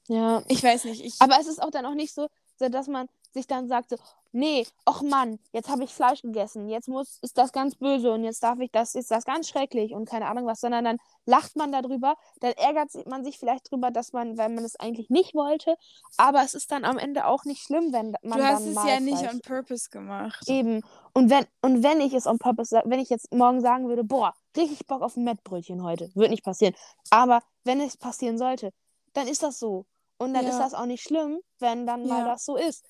Ja, 0.09 0.43
ich 0.49 0.63
weiß 0.63 0.85
nicht. 0.85 1.05
Ich, 1.05 1.21
aber 1.21 1.39
es 1.41 1.47
ist 1.47 1.63
auch 1.63 1.71
dann 1.71 1.87
auch 1.87 1.95
nicht 1.95 2.15
so, 2.15 2.29
dass 2.59 2.89
man 2.89 3.09
sich 3.33 3.47
dann 3.47 3.69
sagt, 3.69 3.91
so, 3.91 3.97
nee, 4.33 4.67
ach 4.85 5.03
Mann, 5.03 5.39
jetzt 5.53 5.69
habe 5.69 5.85
ich 5.85 5.95
Fleisch 5.95 6.23
gegessen, 6.23 6.69
jetzt 6.69 6.89
muss, 6.89 7.19
ist 7.23 7.39
das 7.39 7.53
ganz 7.53 7.77
böse 7.77 8.11
und 8.11 8.25
jetzt 8.25 8.43
darf 8.43 8.59
ich 8.61 8.71
das, 8.71 8.95
ist 8.95 9.11
das 9.11 9.25
ganz 9.25 9.49
schrecklich 9.49 9.93
und 9.93 10.09
keine 10.09 10.27
Ahnung 10.27 10.47
was, 10.47 10.61
sondern 10.61 10.85
dann 10.85 10.99
lacht 11.27 11.57
man 11.57 11.71
darüber, 11.71 12.15
dann 12.41 12.53
ärgert 12.53 12.91
man 13.07 13.25
sich 13.25 13.39
vielleicht 13.39 13.71
drüber, 13.71 13.91
dass 13.91 14.13
man, 14.13 14.39
weil 14.39 14.49
man 14.49 14.65
es 14.65 14.77
eigentlich 14.77 15.11
nicht 15.11 15.35
wollte, 15.35 15.77
aber 16.17 16.43
es 16.43 16.55
ist 16.55 16.73
dann 16.73 16.85
am 16.85 16.99
Ende 16.99 17.27
auch 17.27 17.45
nicht 17.45 17.63
schlimm, 17.63 17.93
wenn 17.93 18.15
man 18.23 18.39
Du 18.39 18.45
hast 18.45 18.63
dann 18.63 18.69
es 18.71 18.75
mal 18.75 18.89
ja 18.89 19.01
nicht 19.01 19.19
Fleisch 19.19 19.35
on 19.35 19.41
purpose 19.41 19.91
gemacht. 19.91 20.49
Eben. 20.49 20.83
Und 21.13 21.31
wenn, 21.31 21.47
und 21.63 21.83
wenn 21.83 22.01
ich 22.01 22.15
es 22.15 22.27
on 22.27 22.39
purpose, 22.39 22.81
wenn 22.85 23.01
ich 23.01 23.11
jetzt 23.11 23.33
morgen 23.33 23.61
sagen 23.61 23.89
würde, 23.89 24.05
boah, 24.05 24.35
richtig 24.59 24.87
Bock 24.87 25.03
auf 25.03 25.17
ein 25.17 25.25
Mettbrötchen 25.25 25.83
heute, 25.83 26.11
wird 26.15 26.31
nicht 26.31 26.45
passieren. 26.45 26.75
Aber 27.11 27.43
wenn 27.65 27.81
es 27.81 27.97
passieren 27.97 28.39
sollte, 28.39 28.73
dann 29.15 29.29
ist 29.29 29.43
das 29.43 29.59
so. 29.59 29.87
Und 30.19 30.35
dann 30.35 30.47
ist 30.47 30.55
Ja. 30.59 30.65
das 30.65 30.75
auch 30.75 30.87
nicht 30.87 31.03
schlimm, 31.03 31.41
wenn 31.59 31.87
dann 31.87 32.07
mal 32.07 32.21
Ja. 32.21 32.29
das 32.29 32.45
so 32.45 32.57
ist. 32.57 32.85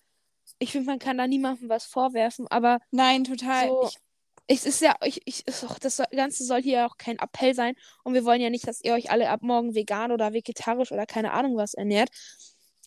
Ich 0.59 0.73
finde, 0.73 0.87
man 0.87 0.99
kann 0.99 1.19
da 1.19 1.27
niemandem 1.27 1.69
was 1.69 1.85
vorwerfen, 1.85 2.49
aber 2.49 2.79
Nein, 2.91 3.25
total. 3.25 3.69
so, 3.69 3.83
Ich, 3.85 3.99
es 4.47 4.65
ist 4.65 4.81
ja, 4.81 4.97
ich, 5.05 5.21
ich, 5.27 5.47
ist 5.47 5.67
das 5.83 6.03
Ganze 6.11 6.45
soll 6.45 6.63
hier 6.63 6.87
auch 6.87 6.97
kein 6.97 7.19
Appell 7.19 7.55
sein. 7.55 7.75
Und 8.03 8.15
wir 8.15 8.25
wollen 8.25 8.41
ja 8.41 8.49
nicht, 8.49 8.67
dass 8.67 8.81
ihr 8.83 8.95
euch 8.95 9.11
alle 9.11 9.29
ab 9.29 9.43
morgen 9.43 9.75
vegan 9.75 10.11
oder 10.11 10.33
vegetarisch 10.33 10.91
oder 10.91 11.05
keine 11.05 11.33
Ahnung 11.33 11.57
was 11.57 11.75
ernährt. 11.75 12.09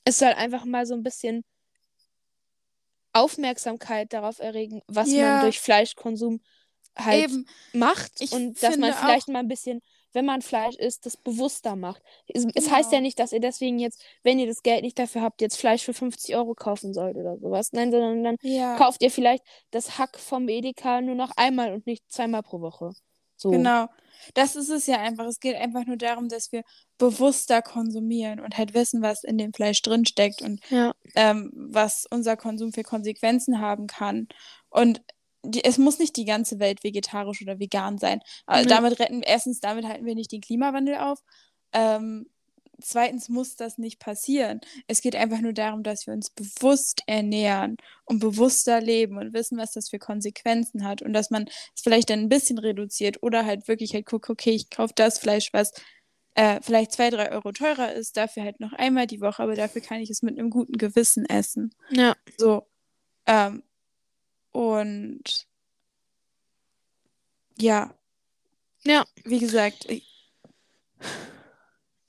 Es 0.04 0.18
soll 0.18 0.30
einfach 0.30 0.66
mal 0.66 0.88
so 0.88 0.96
ein 0.96 1.04
bisschen 1.04 1.46
Aufmerksamkeit 3.14 4.14
darauf 4.14 4.40
erregen, 4.40 4.82
was 4.88 5.08
man 5.10 5.18
Ja. 5.18 5.42
durch 5.42 5.60
Fleischkonsum 5.60 6.42
halt 6.98 7.24
eben. 7.30 7.48
macht 7.74 8.12
Ich 8.20 8.32
und 8.32 8.62
dass 8.62 8.78
man 8.78 8.94
vielleicht 8.94 9.28
mal 9.30 9.40
ein 9.40 9.48
bisschen, 9.48 9.82
wenn 10.14 10.26
man 10.26 10.42
Fleisch 10.42 10.76
isst, 10.76 11.06
das 11.06 11.16
bewusster 11.16 11.76
macht. 11.78 12.02
Es, 12.28 12.46
es 12.54 12.70
heißt 12.70 12.90
Genau. 12.90 12.96
ja 12.98 13.02
nicht, 13.02 13.18
dass 13.20 13.32
ihr 13.32 13.40
deswegen 13.40 13.80
jetzt, 13.80 14.04
wenn 14.24 14.40
ihr 14.40 14.48
das 14.48 14.62
Geld 14.62 14.84
nicht 14.84 15.00
dafür 15.00 15.22
habt, 15.22 15.40
jetzt 15.42 15.58
Fleisch 15.58 15.84
für 15.84 15.94
50 15.94 16.36
Euro 16.36 16.54
kaufen 16.54 16.94
sollt 16.94 17.16
oder 17.16 17.38
sowas. 17.38 17.72
Nein, 17.72 17.92
sondern 17.92 18.24
dann 18.24 18.36
Ja. 18.42 18.76
kauft 18.78 19.02
ihr 19.04 19.12
vielleicht 19.12 19.44
das 19.72 19.98
Hack 19.98 20.20
vom 20.20 20.50
Edeka 20.50 21.00
nur 21.02 21.16
noch 21.16 21.32
einmal 21.38 21.72
und 21.74 21.86
nicht 21.88 22.04
zweimal 22.12 22.44
pro 22.44 22.60
Woche. 22.60 22.92
So. 23.38 23.52
Genau. 23.52 23.88
Das 24.36 24.56
ist 24.56 24.70
es 24.70 24.86
ja 24.86 24.98
einfach. 25.00 25.26
Es 25.26 25.40
geht 25.40 25.56
einfach 25.56 25.86
nur 25.86 25.98
darum, 25.98 26.28
dass 26.30 26.52
wir 26.52 26.62
bewusster 27.00 27.62
konsumieren 27.64 28.40
und 28.40 28.58
halt 28.58 28.74
wissen, 28.76 29.02
was 29.02 29.24
in 29.24 29.38
dem 29.38 29.52
Fleisch 29.54 29.82
drinsteckt 29.82 30.42
und 30.44 30.60
Ja. 30.70 30.94
ähm, 31.16 31.52
was 31.56 32.06
unser 32.12 32.38
Konsum 32.38 32.72
für 32.74 32.84
Konsequenzen 32.84 33.60
haben 33.60 33.88
kann. 33.88 34.28
Und 34.70 35.02
die, 35.44 35.64
es 35.64 35.78
muss 35.78 36.00
nicht 36.00 36.16
die 36.18 36.26
ganze 36.26 36.60
Welt 36.60 36.84
vegetarisch 36.84 37.42
oder 37.42 37.60
vegan 37.60 37.98
sein. 37.98 38.20
Nee. 38.50 38.66
damit 38.66 39.00
retten, 39.00 39.22
erstens, 39.24 39.60
damit 39.60 39.86
halten 39.86 40.06
wir 40.06 40.16
nicht 40.16 40.32
den 40.32 40.42
Klimawandel 40.42 40.96
auf. 40.96 41.20
Ähm, 41.74 42.28
zweitens 42.82 43.30
muss 43.30 43.56
das 43.56 43.78
nicht 43.78 44.00
passieren. 44.00 44.62
Es 44.88 45.02
geht 45.02 45.16
einfach 45.16 45.40
nur 45.40 45.54
darum, 45.54 45.84
dass 45.84 46.08
wir 46.08 46.14
uns 46.14 46.30
bewusst 46.30 47.04
ernähren 47.06 47.78
und 48.06 48.20
bewusster 48.20 48.82
leben 48.82 49.18
und 49.18 49.34
wissen, 49.34 49.58
was 49.58 49.72
das 49.72 49.90
für 49.90 50.00
Konsequenzen 50.00 50.84
hat 50.84 51.02
und 51.02 51.14
dass 51.14 51.30
man 51.30 51.48
es 51.76 51.82
vielleicht 51.82 52.10
dann 52.10 52.20
ein 52.20 52.30
bisschen 52.30 52.58
reduziert 52.58 53.22
oder 53.24 53.46
halt 53.46 53.68
wirklich 53.68 53.94
halt 53.94 54.06
guckt, 54.06 54.30
okay, 54.30 54.52
ich 54.52 54.70
kaufe 54.70 54.94
das 54.96 55.20
Fleisch, 55.20 55.50
was 55.54 55.72
äh, 56.36 56.60
vielleicht 56.62 56.94
zwei, 56.94 57.10
drei 57.10 57.32
Euro 57.32 57.52
teurer 57.52 57.94
ist, 57.94 58.18
dafür 58.18 58.44
halt 58.44 58.60
noch 58.60 58.74
einmal 58.74 59.08
die 59.08 59.22
Woche, 59.22 59.44
aber 59.44 59.56
dafür 59.56 59.82
kann 59.82 60.00
ich 60.00 60.10
es 60.10 60.22
mit 60.22 60.38
einem 60.38 60.50
guten 60.50 60.78
Gewissen 60.78 61.26
essen. 61.26 61.74
Ja. 61.90 62.16
So. 62.38 62.68
Ähm, 63.26 63.64
und 64.52 65.48
ja. 67.58 67.94
Ja. 68.86 69.06
Wie 69.26 69.40
gesagt, 69.40 69.86
ich, 69.90 70.08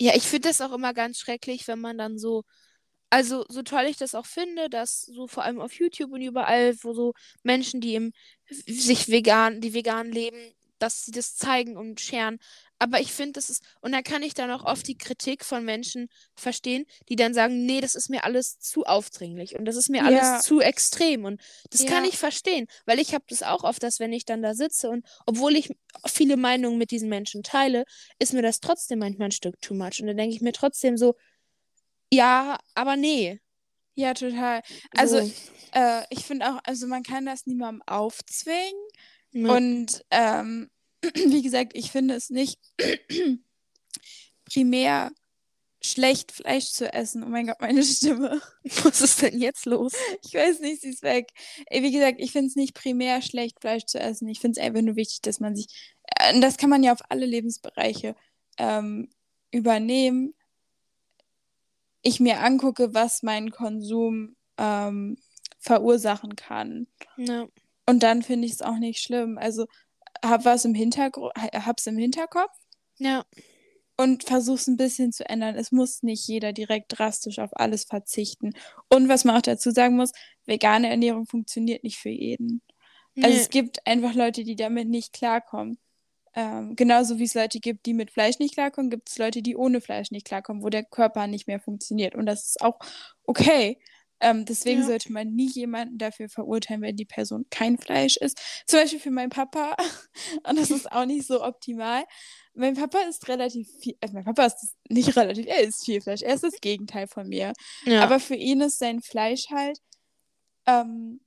Ja, 0.01 0.15
ich 0.17 0.25
finde 0.25 0.49
das 0.49 0.61
auch 0.61 0.73
immer 0.73 0.95
ganz 0.95 1.19
schrecklich, 1.19 1.69
wenn 1.69 1.81
man 1.81 1.97
dann 1.99 2.19
so, 2.19 2.45
also 3.11 3.45
so 3.49 3.63
toll 3.63 3.85
ich 3.89 3.97
das 3.99 4.15
auch 4.15 4.27
finde, 4.27 4.69
dass 4.71 5.03
so 5.03 5.29
vor 5.29 5.45
allem 5.45 5.61
auf 5.61 5.75
YouTube 5.75 6.13
und 6.13 6.23
überall, 6.23 6.75
wo 6.83 6.95
so 6.95 7.15
Menschen, 7.43 7.81
die 7.81 7.95
im 7.95 8.13
sich 8.51 9.09
vegan, 9.09 9.61
die 9.61 9.75
vegan 9.75 10.11
leben, 10.11 10.39
dass 10.79 11.05
sie 11.05 11.13
das 11.13 11.37
zeigen 11.37 11.77
und 11.77 12.01
scheren. 12.01 12.39
Aber 12.83 12.99
ich 12.99 13.13
finde, 13.13 13.35
das 13.35 13.49
ist, 13.49 13.63
und 13.81 13.93
da 13.93 14.03
kann 14.03 14.25
ich 14.25 14.35
dann 14.35 14.51
auch 14.51 14.65
oft 14.65 14.89
die 14.89 14.99
Kritik 14.99 15.45
von 15.45 15.65
Menschen 15.65 16.09
verstehen, 16.35 16.85
die 17.09 17.15
dann 17.15 17.33
sagen, 17.33 17.65
nee, 17.65 17.81
das 17.81 17.95
ist 17.95 18.11
mir 18.11 18.25
alles 18.25 18.59
zu 18.59 18.83
aufdringlich 18.83 19.55
und 19.57 19.67
das 19.67 19.77
ist 19.77 19.89
mir 19.89 19.99
Ja. 19.99 20.07
alles 20.07 20.45
zu 20.45 20.61
extrem. 20.61 21.25
Und 21.25 21.41
das 21.71 21.87
kann 21.87 22.03
Ja. 22.03 22.11
ich 22.11 22.19
verstehen, 22.19 22.67
weil 22.85 22.99
ich 22.99 23.15
habe 23.15 23.25
das 23.29 23.45
auch 23.45 23.63
oft, 23.63 23.85
dass 23.85 24.01
wenn 24.01 24.13
ich 24.13 24.25
dann 24.25 24.43
da 24.43 24.55
sitze 24.55 24.91
und 24.91 25.07
obwohl 25.27 25.55
ich 25.55 25.71
viele 26.09 26.37
Meinungen 26.37 26.77
mit 26.77 26.91
diesen 26.91 27.09
Menschen 27.09 27.45
teile, 27.45 27.85
ist 28.19 28.33
mir 28.33 28.43
das 28.43 28.59
trotzdem 28.59 28.99
manchmal 28.99 29.29
ein 29.29 29.33
Stück 29.33 29.61
too 29.61 29.75
much. 29.75 30.01
Und 30.01 30.09
dann 30.09 30.17
denke 30.17 30.35
ich 30.35 30.43
mir 30.43 30.53
trotzdem 30.53 30.97
so, 30.97 31.15
ja, 32.13 32.59
aber 32.75 32.97
nee. 32.97 33.39
ja, 33.95 34.13
total. 34.13 34.61
Also, 34.97 35.21
So. 35.21 35.33
äh, 35.73 36.03
ich 36.11 36.25
finde 36.25 36.51
auch, 36.51 36.59
also 36.65 36.89
man 36.89 37.05
kann 37.05 37.27
das 37.27 37.47
niemandem 37.47 37.83
aufzwingen. 37.87 38.83
Ja. 39.31 39.55
Und 39.57 40.05
ähm, 40.11 40.69
wie 41.15 41.43
gesagt, 41.43 41.73
ich 41.75 41.91
finde 41.91 42.15
es 42.15 42.31
nicht 42.31 42.59
primär 44.45 45.11
schlecht, 45.85 46.33
Fleisch 46.33 46.71
zu 46.71 46.93
essen. 46.93 47.25
Oh 47.25 47.29
mein 47.29 47.47
Gott, 47.47 47.61
meine 47.61 47.83
Stimme. 47.83 48.41
was 48.85 49.01
ist 49.01 49.21
denn 49.23 49.39
jetzt 49.39 49.67
los? 49.67 49.93
Ich 50.25 50.35
weiß 50.35 50.61
nicht, 50.61 50.83
sie 50.83 50.91
ist 50.91 51.03
weg. 51.03 51.33
Wie 51.71 51.91
gesagt, 51.91 52.21
ich 52.21 52.33
finde 52.33 52.49
es 52.49 52.57
nicht 52.57 52.75
primär 52.75 53.21
schlecht, 53.23 53.61
Fleisch 53.61 53.85
zu 53.87 53.99
essen. 53.99 54.29
Ich 54.29 54.41
finde 54.41 54.61
es 54.61 54.67
einfach 54.67 54.83
nur 54.83 54.97
wichtig, 54.97 55.23
dass 55.23 55.41
man 55.41 55.57
sich, 55.57 55.67
äh, 56.19 56.39
das 56.41 56.57
kann 56.57 56.71
man 56.71 56.83
ja 56.83 56.93
auf 56.93 57.03
alle 57.09 57.27
Lebensbereiche 57.27 58.15
ähm, 58.59 59.11
übernehmen. 59.51 60.35
Ich 62.03 62.21
mir 62.21 62.41
angucke, 62.41 62.95
was 62.95 63.23
mein 63.23 63.51
Konsum 63.51 64.37
ähm, 64.59 65.19
verursachen 65.59 66.37
kann. 66.37 66.87
Ja. 67.17 67.47
Und 67.87 68.03
dann 68.03 68.23
finde 68.23 68.47
ich 68.47 68.53
es 68.53 68.63
auch 68.63 68.79
nicht 68.79 69.01
schlimm. 69.01 69.39
Also 69.39 69.67
hab 70.25 70.45
was 70.45 70.65
im 70.65 70.75
Hintergrund, 70.75 71.33
hab's 71.37 71.87
im 71.87 71.99
Hinterkopf 71.99 72.53
Ja. 72.99 73.25
und 73.97 74.25
versuch's 74.25 74.67
ein 74.69 74.77
bisschen 74.77 75.13
zu 75.13 75.29
ändern. 75.29 75.57
Es 75.57 75.73
muss 75.73 76.03
nicht 76.03 76.27
jeder 76.29 76.53
direkt 76.53 76.99
drastisch 76.99 77.39
auf 77.39 77.51
alles 77.55 77.85
verzichten. 77.85 78.53
Und 78.89 79.09
was 79.09 79.25
man 79.25 79.37
auch 79.37 79.43
dazu 79.43 79.71
sagen 79.71 79.97
muss, 79.97 80.13
vegane 80.47 80.89
Ernährung 80.89 81.27
funktioniert 81.27 81.85
nicht 81.85 81.99
für 81.99 82.11
jeden. 82.11 82.63
Also 83.17 83.29
Nee. 83.29 83.37
es 83.43 83.51
gibt 83.51 83.87
einfach 83.87 84.15
Leute, 84.15 84.45
die 84.45 84.57
damit 84.57 84.89
nicht 84.89 85.13
klarkommen. 85.13 85.79
Ähm, 86.35 86.77
genauso 86.77 87.19
wie 87.19 87.25
es 87.25 87.35
Leute 87.35 87.61
gibt, 87.61 87.85
die 87.85 87.93
mit 87.93 88.11
Fleisch 88.11 88.39
nicht 88.39 88.55
klarkommen, 88.55 88.91
gibt 88.91 89.11
es 89.11 89.19
Leute, 89.19 89.43
die 89.43 89.55
ohne 89.55 89.83
Fleisch 89.83 90.11
nicht 90.11 90.27
klarkommen, 90.27 90.63
wo 90.63 90.71
der 90.71 90.83
Körper 90.85 91.27
nicht 91.27 91.47
mehr 91.47 91.61
funktioniert. 91.61 92.15
Und 92.15 92.25
das 92.25 92.47
ist 92.47 92.63
auch 92.63 92.79
okay. 93.27 93.79
Ähm, 94.23 94.45
deswegen 94.45 94.81
Ja. 94.83 94.87
sollte 94.87 95.13
man 95.13 95.35
nie 95.35 95.51
jemanden 95.51 95.99
dafür 95.99 96.29
verurteilen, 96.29 96.81
wenn 96.83 96.97
die 96.97 97.05
Person 97.05 97.45
kein 97.51 97.77
Fleisch 97.77 98.17
isst. 98.17 98.41
Zum 98.67 98.79
Beispiel 98.81 99.01
für 99.01 99.11
meinen 99.11 99.31
Papa. 99.31 99.77
Und 100.49 100.59
das 100.59 100.71
ist 100.71 100.91
auch 100.93 101.05
nicht 101.05 101.27
so 101.27 101.43
optimal. 101.45 102.05
Mein 102.55 102.75
Papa 102.75 102.99
ist 103.09 103.29
relativ 103.29 103.69
viel, 103.81 103.97
also 104.01 104.15
mein 104.15 104.25
Papa 104.25 104.45
ist 104.47 104.75
nicht 104.89 105.17
relativ, 105.17 105.47
er 105.47 105.61
isst 105.63 105.85
viel 105.85 106.01
Fleisch. 106.01 106.23
Er 106.23 106.35
ist 106.35 106.45
das 106.45 106.61
Gegenteil 106.61 107.09
von 107.09 107.29
mir. 107.29 107.53
ja. 107.85 108.03
Aber 108.05 108.21
für 108.21 108.35
ihn 108.37 108.61
ist 108.61 108.79
sein 108.79 109.01
Fleisch 109.03 109.47
halt. 109.51 109.79
Ähm, 110.67 111.21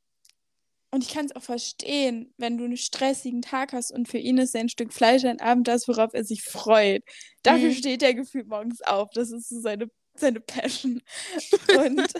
und 0.92 1.04
ich 1.04 1.14
kann 1.14 1.26
es 1.26 1.36
auch 1.36 1.42
verstehen, 1.44 2.34
wenn 2.38 2.58
du 2.58 2.64
einen 2.64 2.78
stressigen 2.78 3.42
Tag 3.42 3.74
hast 3.74 3.92
und 3.92 4.08
für 4.08 4.18
ihn 4.20 4.38
ist 4.38 4.54
sein 4.54 4.70
Stück 4.70 4.94
Fleisch 4.94 5.26
ein 5.26 5.42
Abend 5.42 5.68
das, 5.68 5.88
worauf 5.90 6.14
er 6.14 6.24
sich 6.24 6.42
freut. 6.44 7.04
Dafür 7.44 7.70
Mhm. 7.70 7.74
steht 7.74 8.02
er 8.04 8.14
gefühlt 8.14 8.48
morgens 8.48 8.82
auf. 8.82 9.10
Das 9.14 9.32
ist 9.32 9.50
so 9.50 9.60
seine, 9.60 9.88
seine 10.16 10.40
Passion. 10.40 11.02
Und 11.78 12.14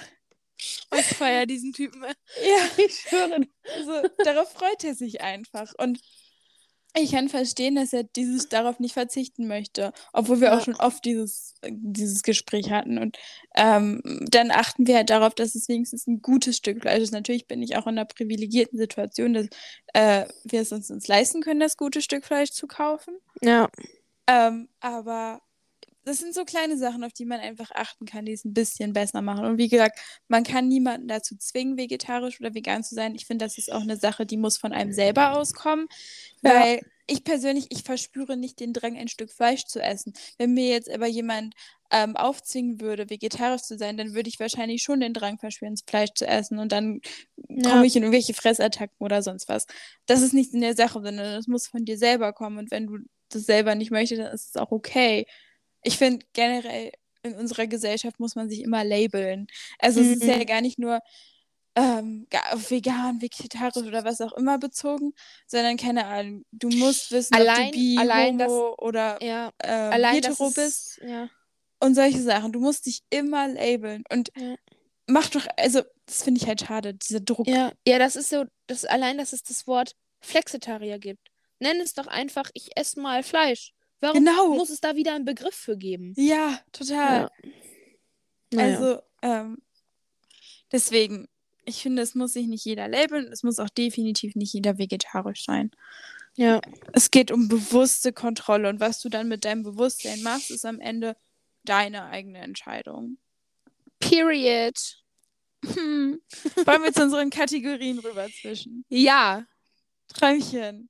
ich 1.00 1.06
feiere 1.06 1.46
diesen 1.46 1.74
Typen. 1.74 2.04
ja, 2.04 2.84
Ich 2.86 3.00
schwöre. 3.00 3.42
also, 3.76 4.08
darauf 4.24 4.52
freut 4.52 4.84
er 4.84 4.96
sich 4.96 5.22
einfach. 5.22 5.74
Und 5.78 6.00
ich 6.98 7.12
kann 7.12 7.28
verstehen, 7.28 7.76
dass 7.76 7.92
er 7.92 8.04
dieses 8.04 8.48
darauf 8.48 8.80
nicht 8.80 8.94
verzichten 8.94 9.48
möchte, 9.48 9.92
obwohl 10.14 10.40
wir 10.40 10.48
Ja. 10.48 10.58
auch 10.58 10.64
schon 10.64 10.76
oft 10.76 11.04
dieses, 11.04 11.56
dieses 11.68 12.24
Gespräch 12.24 12.72
hatten. 12.72 12.98
Und 12.98 13.18
ähm, 13.54 14.02
dann 14.32 14.50
achten 14.50 14.88
wir 14.88 14.96
halt 14.96 15.10
darauf, 15.10 15.36
dass 15.36 15.56
es 15.56 15.68
wenigstens 15.68 16.08
ein 16.08 16.22
gutes 16.22 16.56
Stück 16.56 16.82
Fleisch 16.82 17.02
ist. 17.04 17.12
Natürlich 17.12 17.48
bin 17.48 17.62
ich 17.62 17.76
auch 17.76 17.84
in 17.86 17.98
einer 17.98 18.06
privilegierten 18.06 18.80
Situation, 18.80 19.34
dass 19.34 19.48
äh, 19.94 20.26
wir 20.46 20.62
es 20.62 20.72
uns, 20.72 20.90
uns 20.90 21.06
leisten 21.10 21.42
können, 21.42 21.60
das 21.60 21.76
gute 21.76 22.02
Stück 22.02 22.24
Fleisch 22.24 22.52
zu 22.52 22.66
kaufen. 22.66 23.18
Ja. 23.42 23.68
Ähm, 24.28 24.70
aber 24.80 25.42
das 26.06 26.20
sind 26.20 26.34
so 26.36 26.46
kleine 26.46 26.78
Sachen, 26.78 27.04
auf 27.04 27.14
die 27.14 27.26
man 27.26 27.40
einfach 27.42 27.72
achten 27.72 28.06
kann, 28.06 28.26
die 28.26 28.34
es 28.34 28.46
ein 28.46 28.54
bisschen 28.54 28.94
besser 28.94 29.22
machen. 29.22 29.46
Und 29.46 29.58
wie 29.58 29.70
gesagt, 29.70 30.00
man 30.28 30.44
kann 30.44 30.68
niemanden 30.68 31.08
dazu 31.08 31.36
zwingen, 31.38 31.78
vegetarisch 31.78 32.40
oder 32.40 32.54
vegan 32.54 32.84
zu 32.84 32.96
sein. 32.96 33.16
Ich 33.16 33.26
finde, 33.26 33.46
das 33.46 33.58
ist 33.58 33.72
auch 33.72 33.82
eine 33.82 33.98
Sache, 33.98 34.26
die 34.26 34.38
muss 34.38 34.58
von 34.58 34.72
einem 34.74 34.94
selber 34.94 35.36
auskommen. 35.38 35.88
Ja. 36.44 36.52
Weil 36.54 36.82
ich 37.08 37.24
persönlich, 37.24 37.68
ich 37.70 37.84
verspüre 37.84 38.38
nicht 38.38 38.60
den 38.60 38.74
Drang, 38.74 38.98
ein 38.98 39.08
Stück 39.08 39.32
Fleisch 39.32 39.66
zu 39.66 39.82
essen. 39.82 40.14
Wenn 40.38 40.54
mir 40.54 40.70
jetzt 40.70 40.90
aber 40.90 41.08
jemand 41.08 41.54
ähm, 41.92 42.16
aufzwingen 42.18 42.82
würde, 42.82 43.10
vegetarisch 43.10 43.62
zu 43.64 43.78
sein, 43.78 43.98
dann 43.98 44.14
würde 44.16 44.30
ich 44.30 44.40
wahrscheinlich 44.40 44.82
schon 44.84 45.00
den 45.00 45.14
Drang 45.14 45.38
verspüren, 45.40 45.76
Fleisch 45.88 46.12
zu 46.16 46.28
essen. 46.28 46.60
Und 46.60 46.72
dann 46.72 47.02
Ja. 47.48 47.70
komme 47.72 47.86
ich 47.86 47.96
in 47.96 48.04
irgendwelche 48.04 48.34
Fressattacken 48.34 48.96
oder 49.00 49.22
sonst 49.22 49.48
was. 49.50 49.68
Das 50.08 50.22
ist 50.22 50.34
nicht 50.34 50.54
in 50.54 50.62
der 50.62 50.76
Sache, 50.76 50.94
sondern 51.02 51.36
das 51.36 51.48
muss 51.48 51.68
von 51.68 51.86
dir 51.86 51.98
selber 51.98 52.34
kommen. 52.34 52.58
Und 52.58 52.72
wenn 52.72 52.88
du 52.88 52.98
das 53.30 53.44
selber 53.44 53.76
nicht 53.76 53.92
möchtest, 53.92 54.22
dann 54.22 54.34
ist 54.34 54.50
es 54.50 54.56
auch 54.56 54.72
okay. 54.72 55.26
Ich 55.88 55.98
finde 55.98 56.26
generell 56.34 56.92
in 57.24 57.36
unserer 57.36 57.68
Gesellschaft 57.68 58.20
muss 58.20 58.36
man 58.36 58.50
sich 58.50 58.62
immer 58.62 58.84
labeln. 58.84 59.48
Also 59.80 60.00
es 60.02 60.08
ist 60.18 60.24
Mhm. 60.24 60.30
ja 60.30 60.44
gar 60.44 60.62
nicht 60.62 60.80
nur 60.80 61.00
ähm, 61.78 62.26
auf 62.52 62.72
vegan, 62.72 63.22
vegetarisch 63.22 63.86
oder 63.86 64.06
was 64.06 64.22
auch 64.22 64.32
immer 64.34 64.58
bezogen, 64.58 65.14
sondern 65.46 65.76
keine 65.76 66.06
Ahnung, 66.06 66.46
du 66.54 66.70
musst 66.70 67.12
wissen, 67.12 67.36
ob 67.36 67.42
Allein- 67.42 67.72
du 67.72 67.78
bi, 67.78 67.98
allein 68.00 68.38
das- 68.38 68.50
homo 68.50 68.76
oder 68.80 69.22
Ja, 69.22 69.52
ähm, 69.62 69.92
allein 69.92 70.22
das 70.22 70.32
hetero 70.40 70.48
ist, 70.48 70.56
bist 70.56 71.00
Ja. 71.06 71.30
und 71.82 71.94
solche 71.96 72.22
Sachen. 72.22 72.54
Du 72.54 72.62
musst 72.62 72.86
dich 72.86 73.02
immer 73.10 73.50
labeln 73.50 74.04
und 74.10 74.32
Ja. 74.38 74.56
mach 75.08 75.30
doch, 75.30 75.46
also 75.58 75.82
das 76.06 76.24
finde 76.24 76.40
ich 76.42 76.48
halt 76.48 76.62
schade, 76.62 76.94
dieser 76.94 77.20
Druck. 77.20 77.46
Ja, 77.48 77.74
ja, 77.86 78.00
das 78.00 78.16
ist 78.16 78.30
so, 78.30 78.46
das 78.68 78.86
allein, 78.86 79.18
dass 79.18 79.34
es 79.34 79.44
das 79.44 79.68
Wort 79.68 79.96
Flexitarier 80.22 80.98
gibt. 80.98 81.28
Nenn 81.60 81.82
es 81.82 81.94
doch 81.94 82.08
einfach, 82.08 82.50
ich 82.54 82.70
esse 82.78 83.00
mal 83.02 83.22
Fleisch. 83.22 83.74
Warum 84.06 84.24
Genau. 84.26 84.54
muss 84.56 84.70
es 84.70 84.82
da 84.82 84.96
wieder 84.96 85.14
einen 85.16 85.26
Begriff 85.26 85.56
für 85.56 85.78
geben? 85.78 86.14
Ja, 86.18 86.60
total. 86.72 87.30
Naja. 88.54 88.78
Also, 88.78 89.02
ähm, 89.22 89.58
deswegen, 90.72 91.28
ich 91.66 91.82
finde, 91.82 92.02
es 92.02 92.16
muss 92.16 92.34
sich 92.34 92.48
nicht 92.48 92.64
jeder 92.66 92.88
labeln, 92.88 93.32
es 93.32 93.44
muss 93.44 93.60
auch 93.60 93.70
definitiv 93.70 94.36
nicht 94.36 94.54
jeder 94.54 94.78
vegetarisch 94.78 95.46
sein. 95.46 95.72
ja. 96.36 96.62
Es 96.94 97.10
geht 97.12 97.32
um 97.32 97.48
bewusste 97.48 98.14
Kontrolle 98.14 98.70
und 98.70 98.80
was 98.80 99.02
du 99.02 99.10
dann 99.10 99.28
mit 99.28 99.46
deinem 99.46 99.64
Bewusstsein 99.64 100.22
machst, 100.22 100.52
ist 100.52 100.66
am 100.66 100.80
Ende 100.80 101.16
deine 101.64 102.06
eigene 102.06 102.40
Entscheidung. 102.40 103.18
Period. 104.00 104.76
Hm. 105.66 106.22
Wollen 106.66 106.84
wir 106.84 106.94
zu 106.94 107.04
unseren 107.04 107.30
Kategorien 107.32 107.98
rüber 108.00 108.28
zwischen? 108.42 108.86
Ja. 108.90 109.46
Träumchen. 110.14 110.90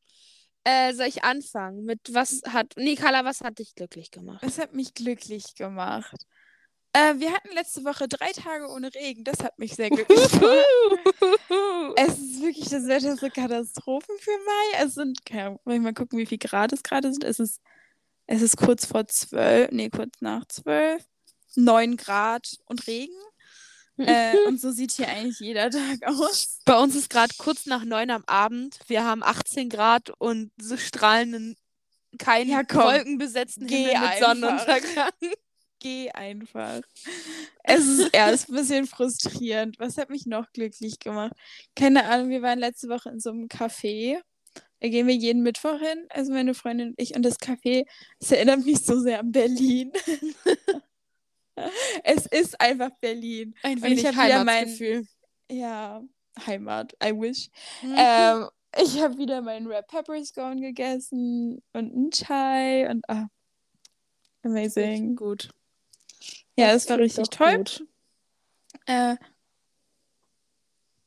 Äh, 0.65 0.93
soll 0.93 1.05
ich 1.05 1.23
anfangen? 1.23 1.85
Mit 1.85 1.99
was 2.11 2.41
hat. 2.47 2.73
Nee, 2.75 2.95
Carla, 2.95 3.23
was 3.23 3.41
hat 3.41 3.59
dich 3.59 3.75
glücklich 3.75 4.09
gemacht? 4.09 4.43
Es 4.43 4.57
hat 4.57 4.73
mich 4.73 4.95
glücklich 4.95 5.53
gemacht. 5.53 6.25
Äh, 6.91 7.19
wir 7.19 7.33
hatten 7.33 7.53
letzte 7.53 7.83
Woche 7.83 8.07
drei 8.07 8.31
Tage 8.31 8.67
ohne 8.67 8.93
Regen. 8.95 9.23
Das 9.23 9.43
hat 9.43 9.59
mich 9.59 9.75
sehr 9.75 9.91
glücklich 9.91 10.31
gemacht. 10.31 10.65
Es 11.97 12.17
ist 12.17 12.41
wirklich, 12.41 12.67
das 12.69 12.87
Wetter 12.87 13.13
ist 13.13 13.19
so 13.19 13.29
Katastrophen 13.29 14.15
für 14.17 14.31
Mai. 14.31 14.83
Es 14.83 14.95
sind, 14.95 15.19
wollen 15.29 15.59
wir 15.65 15.79
mal 15.79 15.93
gucken, 15.93 16.17
wie 16.17 16.25
viel 16.25 16.39
Grad 16.39 16.73
es 16.73 16.81
gerade 16.81 17.11
sind. 17.11 17.23
Es 17.23 17.39
ist, 17.39 17.61
es 18.25 18.41
ist 18.41 18.57
kurz 18.57 18.87
vor 18.87 19.05
zwölf, 19.05 19.69
nee, 19.71 19.89
kurz 19.89 20.19
nach 20.21 20.45
zwölf. 20.47 21.03
Neun 21.55 21.95
Grad 21.95 22.57
und 22.65 22.87
Regen. 22.87 23.13
Äh, 23.97 24.33
und 24.47 24.59
so 24.59 24.71
sieht 24.71 24.91
hier 24.91 25.07
eigentlich 25.07 25.39
jeder 25.39 25.69
Tag 25.69 25.99
aus. 26.05 26.59
Bei 26.65 26.77
uns 26.79 26.95
ist 26.95 27.09
gerade 27.09 27.33
kurz 27.37 27.65
nach 27.65 27.85
neun 27.85 28.09
am 28.11 28.23
Abend. 28.27 28.79
Wir 28.87 29.03
haben 29.03 29.23
18 29.23 29.69
Grad 29.69 30.11
und 30.17 30.51
so 30.59 30.77
strahlenden, 30.77 31.55
keinen 32.17 32.49
Ja, 32.49 32.63
komm. 32.63 32.83
wolkenbesetzten 32.83 33.67
Geh 33.67 33.85
Himmel 33.85 33.93
mit 33.93 34.09
einfach. 34.11 34.27
Sonnenuntergang. 34.27 35.11
Geh 35.79 36.09
einfach. 36.11 36.81
Es 37.63 37.85
ist 37.85 38.09
erst 38.13 38.49
ein 38.49 38.55
bisschen 38.55 38.87
frustrierend. 38.87 39.77
Was 39.77 39.97
hat 39.97 40.09
mich 40.09 40.25
noch 40.25 40.51
glücklich 40.51 40.99
gemacht? 40.99 41.33
Keine 41.75 42.05
Ahnung, 42.05 42.29
wir 42.29 42.41
waren 42.41 42.59
letzte 42.59 42.87
Woche 42.89 43.09
in 43.09 43.19
so 43.19 43.29
einem 43.29 43.47
Café. 43.47 44.17
Da 44.79 44.89
gehen 44.89 45.07
wir 45.07 45.15
jeden 45.15 45.43
Mittwoch 45.43 45.79
hin, 45.79 46.05
also 46.09 46.31
meine 46.31 46.53
Freundin 46.53 46.89
und 46.89 47.01
ich. 47.01 47.15
Und 47.15 47.23
das 47.23 47.39
Café, 47.39 47.85
es 48.19 48.31
erinnert 48.31 48.65
mich 48.65 48.79
so 48.79 48.99
sehr 48.99 49.19
an 49.19 49.31
Berlin. 49.31 49.91
es 52.03 52.25
ist 52.27 52.59
einfach 52.59 52.91
Berlin. 53.01 53.55
Ein 53.63 53.77
ich 53.77 53.83
wenig 53.83 54.03
mein- 54.03 54.15
Heimatsgefühl. 54.15 55.05
Ja, 55.49 56.01
Heimat, 56.45 56.93
I 57.03 57.11
wish. 57.11 57.49
Mhm. 57.81 57.95
Ähm, 57.97 58.49
ich 58.77 59.01
habe 59.01 59.17
wieder 59.17 59.41
meinen 59.41 59.67
Red 59.67 59.87
Pepper 59.87 60.23
Scone 60.23 60.59
gegessen 60.59 61.61
und 61.73 61.93
einen 61.93 62.11
Chai 62.11 62.89
und 62.89 63.09
ah, 63.09 63.27
amazing. 64.43 65.15
gut. 65.15 65.49
Ja, 66.57 66.73
das 66.73 66.89
war 66.89 66.97
richtig 66.97 67.29
toll. 67.29 67.63
Äh, 68.85 69.15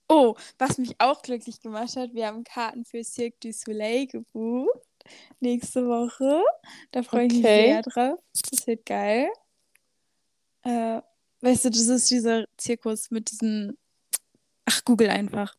oh, 0.08 0.34
was 0.58 0.78
mich 0.78 0.94
auch 0.98 1.22
glücklich 1.22 1.60
gemacht 1.60 1.96
hat, 1.96 2.14
wir 2.14 2.26
haben 2.26 2.44
Karten 2.44 2.84
für 2.84 3.04
Cirque 3.04 3.36
du 3.40 3.52
Soleil 3.52 4.06
gebucht. 4.06 4.80
Nächste 5.40 5.86
Woche. 5.86 6.42
Da 6.90 7.02
freue 7.02 7.26
ich 7.26 7.34
mich 7.34 7.42
sehr 7.42 7.82
drauf. 7.82 8.18
Das 8.50 8.66
wird 8.66 8.84
geil. 8.84 9.28
Äh, 10.68 11.00
weißt 11.40 11.64
du, 11.64 11.70
das 11.70 11.86
ist 11.88 12.10
dieser 12.10 12.44
Zirkus 12.58 13.10
mit 13.10 13.30
diesen. 13.30 13.78
Ach, 14.66 14.84
Google 14.84 15.08
einfach. 15.08 15.54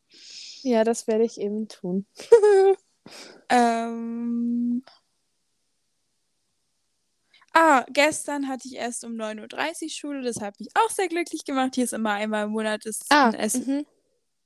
Ja, 0.62 0.84
das 0.84 1.08
werde 1.08 1.24
ich 1.26 1.40
eben 1.40 1.68
tun. 1.68 2.06
Ähm. 3.52 4.84
Ah, 7.54 7.84
gestern 7.90 8.48
hatte 8.48 8.68
ich 8.68 8.76
erst 8.76 9.04
um 9.04 9.14
9.30 9.14 9.84
Uhr 9.84 9.90
Schule, 9.90 10.22
das 10.22 10.40
hat 10.40 10.60
mich 10.60 10.70
auch 10.76 10.92
sehr 10.92 11.08
glücklich 11.08 11.44
gemacht. 11.44 11.74
Hier 11.74 11.86
ist 11.86 11.94
immer 11.94 12.12
einmal 12.12 12.46
im 12.46 12.52
Monat 12.52 12.86
das 12.86 13.00
Ah, 13.10 13.32
Essen. 13.32 13.66
mhm. 13.66 13.86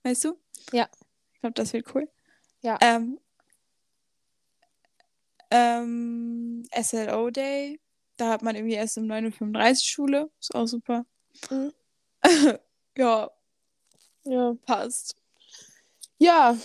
Weißt 0.03 0.23
du? 0.23 0.37
Ja. 0.71 0.87
Ich 1.33 1.41
glaube, 1.41 1.55
das 1.55 1.73
wird 1.73 1.93
cool. 1.93 2.09
Ja. 2.61 2.77
Ähm, 2.79 3.19
ähm, 5.51 6.63
SLO 6.81 7.29
Day. 7.29 7.81
Da 8.17 8.29
hat 8.29 8.41
man 8.43 8.55
irgendwie 8.55 8.75
erst 8.75 8.97
um 8.97 9.05
9.35 9.05 9.69
Uhr 9.69 9.75
Schule. 9.83 10.31
Ist 10.39 10.55
auch 10.55 10.67
super. 10.67 11.05
Mhm. 11.49 11.73
ja, 12.97 13.29
Ja. 14.25 14.53
passt. 14.65 15.15
Ja. 16.17 16.55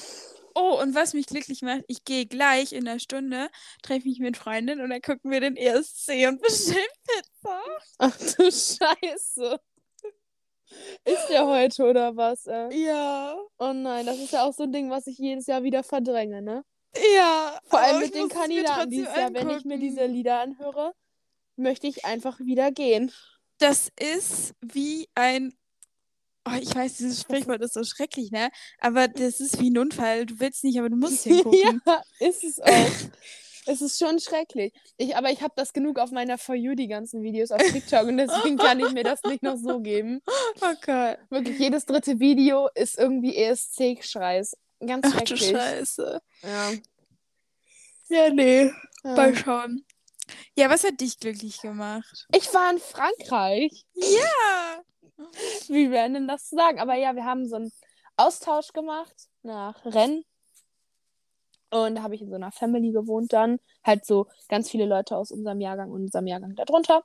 Oh, 0.55 0.81
und 0.83 0.95
was 0.95 1.15
mich 1.15 1.27
glücklich 1.27 1.63
macht, 1.63 1.85
ich 1.87 2.05
gehe 2.05 2.27
gleich 2.27 2.73
in 2.73 2.87
einer 2.89 2.99
Stunde, 2.99 3.49
treffe 3.83 4.09
mich 4.09 4.19
mit 4.19 4.37
Freundin 4.37 4.81
und 4.81 4.91
dann 4.91 5.01
gucken 5.01 5.31
wir 5.31 5.41
den 5.41 5.57
ESC 5.57 6.27
und 6.29 6.41
bestellen 6.43 6.85
Pizza. 7.07 7.61
Ach 7.99 8.17
du 8.19 8.51
Scheiße. 8.51 9.61
Ist 11.05 11.29
der 11.31 11.47
heute 11.47 11.85
oder 11.85 12.17
was? 12.17 12.47
Äh? 12.47 12.75
Ja. 12.75 13.37
Oh 13.59 13.73
nein, 13.73 14.05
das 14.05 14.19
ist 14.19 14.33
ja 14.33 14.45
auch 14.45 14.53
so 14.53 14.65
ein 14.65 14.73
Ding, 14.73 14.91
was 14.91 15.07
ich 15.07 15.19
jedes 15.19 15.47
Jahr 15.47 15.63
wieder 15.63 15.83
verdränge, 15.83 16.43
ne? 16.43 16.65
Ja. 17.17 17.59
Vor 17.67 17.79
allem 17.79 18.01
mit 18.01 18.15
den 18.15 18.29
Kandidaten 18.29 18.91
dieses 18.91 19.15
Jahr. 19.15 19.33
Wenn 19.33 19.49
ich 19.51 19.65
mir 19.65 19.75
angucken. 19.75 19.81
diese 19.81 20.07
Lieder 20.07 20.41
anhöre, 20.41 20.93
möchte 21.59 21.87
ich 21.87 22.05
einfach 22.05 22.39
wieder 22.41 22.71
gehen. 22.71 23.13
Das 23.59 23.91
ist 23.99 24.55
wie 24.61 25.09
ein. 25.15 25.55
Oh, 26.49 26.57
ich 26.61 26.75
weiß, 26.75 26.97
dieses 26.97 27.21
Sprichwort 27.21 27.61
ist 27.61 27.75
so 27.75 27.85
schrecklich, 27.85 28.31
ne? 28.31 28.51
Aber 28.79 29.09
das 29.09 29.41
ist 29.41 29.61
wie 29.61 29.71
ein 29.71 29.79
Unfall. 29.79 30.25
Du 30.27 30.39
willst 30.41 30.65
nicht, 30.65 30.79
aber 30.79 30.89
du 30.89 30.97
musst 30.97 31.25
hingucken. 31.25 31.83
ja, 31.87 32.03
ist 32.21 32.45
es 32.45 32.61
auch. 32.61 32.91
es 33.67 33.83
ist 33.83 33.99
schon 33.99 34.19
schrecklich. 34.19 34.73
Ich, 34.97 35.15
aber 35.17 35.31
ich 35.31 35.43
habe 35.43 35.53
das 35.57 35.73
genug 35.73 35.99
auf 35.99 36.11
meiner 36.11 36.39
For 36.39 36.55
You, 36.55 36.75
die 36.75 36.89
ganzen 36.89 37.23
Videos 37.23 37.51
auf 37.51 37.61
TikTok 37.61 38.07
und 38.07 38.17
deswegen 38.17 38.57
kann 38.57 38.81
ich 38.81 38.93
mir 38.93 39.05
das 39.05 39.23
nicht 39.25 39.43
noch 39.43 39.57
so 39.57 39.81
geben. 39.81 40.21
Oh 40.61 40.75
Gott. 40.85 41.19
Wirklich, 41.31 41.59
jedes 41.59 41.85
dritte 41.85 42.19
Video 42.19 42.69
ist 42.75 42.99
irgendwie 42.99 43.37
ESC-Schreis. 43.37 44.57
Ganz 44.85 45.07
Ach 45.07 45.21
du 45.21 45.37
schrecklich. 45.37 45.51
Scheiße. 45.51 46.21
Ja. 46.43 46.73
Ja, 48.09 48.31
nee. 48.31 48.73
Ja. 49.05 49.15
Mal 49.15 49.37
schauen. 49.37 49.85
Ja, 50.57 50.71
was 50.71 50.85
hat 50.85 51.01
dich 51.01 51.19
glücklich 51.19 51.61
gemacht? 51.61 52.27
Ich 52.35 52.53
war 52.53 52.71
in 52.71 52.79
Frankreich. 52.79 53.85
Ja. 53.95 54.83
Wie 55.69 55.95
random 55.95 56.29
das 56.29 56.49
zu 56.49 56.57
sagen. 56.57 56.79
Aber 56.79 56.95
ja, 56.95 57.15
wir 57.15 57.25
haben 57.25 57.49
so 57.49 57.57
einen 57.57 57.73
Austausch 58.17 58.73
gemacht 58.73 59.15
nach 59.43 59.85
Rennes. 59.85 60.25
Und 61.71 61.97
da 61.97 62.03
habe 62.03 62.15
ich 62.15 62.23
in 62.23 62.31
so 62.31 62.37
einer 62.37 62.53
Family 62.53 62.93
gewohnt 62.93 63.33
dann. 63.33 63.59
Halt 63.85 64.07
so 64.07 64.27
ganz 64.49 64.71
viele 64.71 64.87
Leute 64.87 65.17
aus 65.17 65.31
unserem 65.31 65.61
Jahrgang 65.61 65.91
und 65.91 66.03
unserem 66.03 66.27
Jahrgang 66.27 66.55
darunter. 66.55 67.05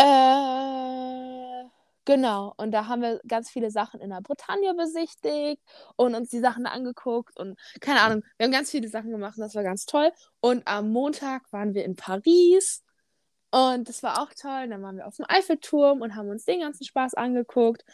Äh, 0.00 1.64
genau. 2.08 2.54
Und 2.56 2.72
da 2.72 2.86
haben 2.88 3.02
wir 3.02 3.20
ganz 3.28 3.50
viele 3.50 3.70
Sachen 3.70 4.00
in 4.00 4.08
der 4.10 4.22
Bretagne 4.22 4.74
besichtigt 4.74 5.62
und 5.96 6.14
uns 6.14 6.30
die 6.30 6.40
Sachen 6.40 6.66
angeguckt. 6.66 7.38
Und 7.38 7.56
keine 7.80 8.00
Ahnung, 8.00 8.24
wir 8.38 8.44
haben 8.46 8.52
ganz 8.52 8.70
viele 8.70 8.88
Sachen 8.88 9.10
gemacht 9.10 9.36
und 9.36 9.42
das 9.42 9.54
war 9.54 9.62
ganz 9.62 9.84
toll. 9.84 10.10
Und 10.40 10.66
am 10.66 10.90
Montag 10.90 11.52
waren 11.52 11.74
wir 11.74 11.84
in 11.84 11.94
Paris. 11.96 12.82
Und 13.50 13.88
das 13.88 14.02
war 14.02 14.20
auch 14.22 14.30
toll. 14.38 14.64
Und 14.64 14.70
dann 14.70 14.82
waren 14.82 14.96
wir 14.96 15.06
auf 15.06 15.16
dem 15.16 15.26
Eiffelturm 15.28 16.00
und 16.02 16.16
haben 16.16 16.28
uns 16.30 16.44
den 16.44 16.60
ganzen 16.60 16.84
Spaß 16.84 17.14
angeguckt. 17.14 17.84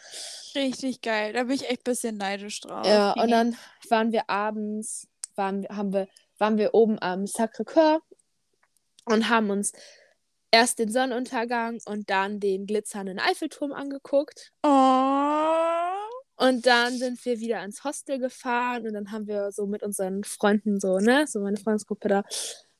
Richtig 0.55 1.01
geil. 1.01 1.33
Da 1.33 1.43
bin 1.43 1.51
ich 1.55 1.69
echt 1.69 1.81
ein 1.81 1.91
bisschen 1.91 2.17
neidisch 2.17 2.61
drauf. 2.61 2.85
Ja, 2.85 3.13
und 3.13 3.29
dann 3.31 3.57
waren 3.89 4.11
wir 4.11 4.29
abends, 4.29 5.07
waren, 5.35 5.61
wir- 5.61 5.69
haben 5.75 5.93
wir, 5.93 6.07
waren 6.39 6.57
wir 6.57 6.73
oben 6.73 6.97
am 7.01 7.25
Sacré-Cœur 7.25 7.99
und 9.05 9.29
haben 9.29 9.49
uns 9.49 9.71
erst 10.55 10.79
den 10.79 10.89
Sonnenuntergang 10.89 11.79
und 11.85 12.09
dann 12.09 12.39
den 12.39 12.65
glitzernden 12.65 13.19
Eiffelturm 13.19 13.73
angeguckt. 13.73 14.53
Oh. 14.63 14.69
Und 16.37 16.65
dann 16.65 16.97
sind 16.97 17.23
wir 17.25 17.39
wieder 17.39 17.63
ins 17.63 17.83
Hostel 17.83 18.19
gefahren 18.19 18.87
und 18.87 18.93
dann 18.93 19.11
haben 19.11 19.27
wir 19.27 19.51
so 19.51 19.67
mit 19.67 19.83
unseren 19.83 20.23
Freunden 20.23 20.79
so, 20.79 20.99
ne, 20.99 21.27
so 21.27 21.41
meine 21.41 21.57
Freundesgruppe 21.57 22.07
da, 22.07 22.23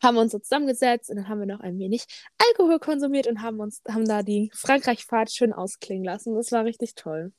haben 0.01 0.17
uns 0.17 0.31
so 0.31 0.39
zusammengesetzt 0.39 1.09
und 1.09 1.17
dann 1.17 1.27
haben 1.27 1.39
wir 1.39 1.47
noch 1.47 1.59
ein 1.59 1.77
wenig 1.77 2.05
Alkohol 2.37 2.79
konsumiert 2.79 3.27
und 3.27 3.41
haben 3.41 3.59
uns, 3.59 3.81
haben 3.89 4.05
da 4.05 4.23
die 4.23 4.51
Frankreich-Fahrt 4.53 5.31
schön 5.31 5.51
ausklingen 5.51 6.05
lassen. 6.05 6.33
Das 6.35 6.51
war 6.53 6.63
richtig 6.63 6.95
toll. 6.95 7.33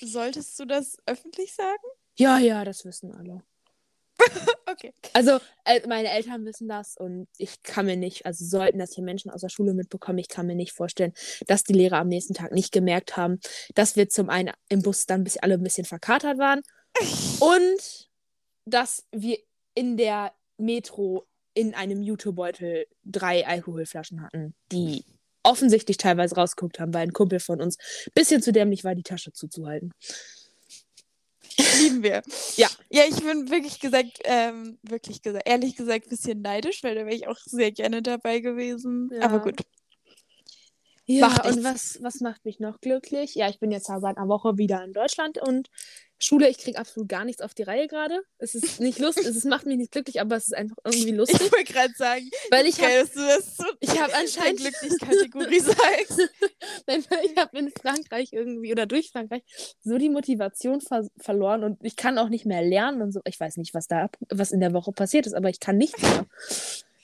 Solltest 0.00 0.58
du 0.60 0.66
das 0.66 0.98
öffentlich 1.06 1.54
sagen? 1.54 1.82
Ja, 2.16 2.38
ja, 2.38 2.64
das 2.64 2.84
wissen 2.84 3.12
alle. 3.14 3.42
okay. 4.66 4.92
Also, 5.12 5.38
äh, 5.64 5.86
meine 5.86 6.10
Eltern 6.10 6.44
wissen 6.44 6.68
das 6.68 6.96
und 6.96 7.28
ich 7.36 7.62
kann 7.62 7.86
mir 7.86 7.96
nicht, 7.96 8.26
also 8.26 8.44
sollten 8.44 8.78
das 8.78 8.94
hier 8.94 9.04
Menschen 9.04 9.30
aus 9.30 9.40
der 9.40 9.48
Schule 9.48 9.74
mitbekommen, 9.74 10.18
ich 10.18 10.28
kann 10.28 10.46
mir 10.46 10.54
nicht 10.54 10.72
vorstellen, 10.72 11.12
dass 11.46 11.64
die 11.64 11.72
Lehrer 11.72 11.98
am 11.98 12.08
nächsten 12.08 12.34
Tag 12.34 12.52
nicht 12.52 12.72
gemerkt 12.72 13.16
haben, 13.16 13.40
dass 13.74 13.96
wir 13.96 14.08
zum 14.08 14.30
einen 14.30 14.52
im 14.68 14.82
Bus 14.82 15.06
dann 15.06 15.24
bis 15.24 15.36
alle 15.36 15.54
ein 15.54 15.62
bisschen 15.62 15.84
verkatert 15.84 16.38
waren 16.38 16.62
und 17.40 18.08
dass 18.64 19.06
wir 19.12 19.38
in 19.74 19.96
der 19.96 20.32
Metro 20.58 21.26
in 21.54 21.74
einem 21.74 22.02
Jutebeutel 22.02 22.86
drei 23.04 23.46
Alkoholflaschen 23.46 24.22
hatten, 24.22 24.54
die 24.70 25.04
offensichtlich 25.42 25.96
teilweise 25.96 26.34
rausgeguckt 26.34 26.78
haben, 26.78 26.92
weil 26.94 27.02
ein 27.02 27.12
Kumpel 27.12 27.40
von 27.40 27.60
uns 27.60 27.78
ein 27.78 28.12
bisschen 28.14 28.42
zu 28.42 28.52
dämlich 28.52 28.84
war, 28.84 28.94
die 28.94 29.02
Tasche 29.02 29.32
zuzuhalten. 29.32 29.92
Lieben 31.88 32.02
wir. 32.02 32.22
Ja. 32.56 32.68
Ja, 32.90 33.02
ich 33.08 33.16
bin 33.16 33.50
wirklich 33.50 33.80
gesagt, 33.80 34.18
ähm, 34.24 34.78
wirklich 34.82 35.22
gesagt, 35.22 35.48
ehrlich 35.48 35.76
gesagt, 35.76 36.06
ein 36.06 36.10
bisschen 36.10 36.42
neidisch, 36.42 36.82
weil 36.82 36.94
da 36.94 37.02
wäre 37.02 37.14
ich 37.14 37.28
auch 37.28 37.38
sehr 37.44 37.72
gerne 37.72 38.02
dabei 38.02 38.40
gewesen. 38.40 39.10
Ja. 39.12 39.22
Aber 39.22 39.40
gut. 39.40 39.60
Ja, 41.10 41.28
Macht 41.28 41.46
und 41.46 41.64
was, 41.64 42.02
was 42.02 42.20
macht 42.20 42.44
mich 42.44 42.60
noch 42.60 42.80
glücklich? 42.82 43.34
Ja, 43.34 43.48
ich 43.48 43.58
bin 43.58 43.70
jetzt 43.70 43.86
seit 43.86 44.04
einer 44.04 44.28
Woche 44.28 44.58
wieder 44.58 44.84
in 44.84 44.92
Deutschland 44.92 45.38
und 45.38 45.70
Schule, 46.18 46.48
ich 46.48 46.58
kriege 46.58 46.78
absolut 46.78 47.08
gar 47.08 47.24
nichts 47.24 47.42
auf 47.42 47.54
die 47.54 47.62
Reihe 47.62 47.86
gerade. 47.86 48.20
Es 48.38 48.54
ist 48.54 48.80
nicht 48.80 48.98
lustig, 48.98 49.26
es 49.26 49.44
macht 49.44 49.66
mich 49.66 49.76
nicht 49.76 49.92
glücklich, 49.92 50.20
aber 50.20 50.36
es 50.36 50.48
ist 50.48 50.54
einfach 50.54 50.76
irgendwie 50.84 51.12
lustig. 51.12 51.40
Ich 51.40 51.52
wollte 51.52 51.72
gerade 51.72 51.94
sagen, 51.94 52.28
Weil 52.50 52.66
ich 52.66 52.80
habe 52.80 53.06
so 53.06 53.64
ich 53.80 53.90
anscheinend 53.90 54.60
Glücklich-Kategorie 54.60 55.60
sagst. 55.60 56.18
Nein, 56.86 57.04
weil 57.08 57.24
ich 57.24 57.36
habe 57.36 57.58
in 57.58 57.70
Frankreich 57.70 58.32
irgendwie 58.32 58.72
oder 58.72 58.86
durch 58.86 59.10
Frankreich 59.10 59.42
so 59.82 59.96
die 59.98 60.10
Motivation 60.10 60.80
ver 60.80 61.06
verloren 61.18 61.62
und 61.62 61.78
ich 61.84 61.96
kann 61.96 62.18
auch 62.18 62.28
nicht 62.28 62.46
mehr 62.46 62.62
lernen 62.62 63.00
und 63.02 63.12
so. 63.12 63.20
Ich 63.24 63.38
weiß 63.38 63.56
nicht, 63.56 63.74
was 63.74 63.86
da 63.86 64.10
was 64.28 64.50
in 64.50 64.60
der 64.60 64.72
Woche 64.72 64.92
passiert 64.92 65.26
ist, 65.26 65.34
aber 65.34 65.48
ich 65.50 65.60
kann 65.60 65.76
nichts 65.76 66.02
mehr. 66.02 66.26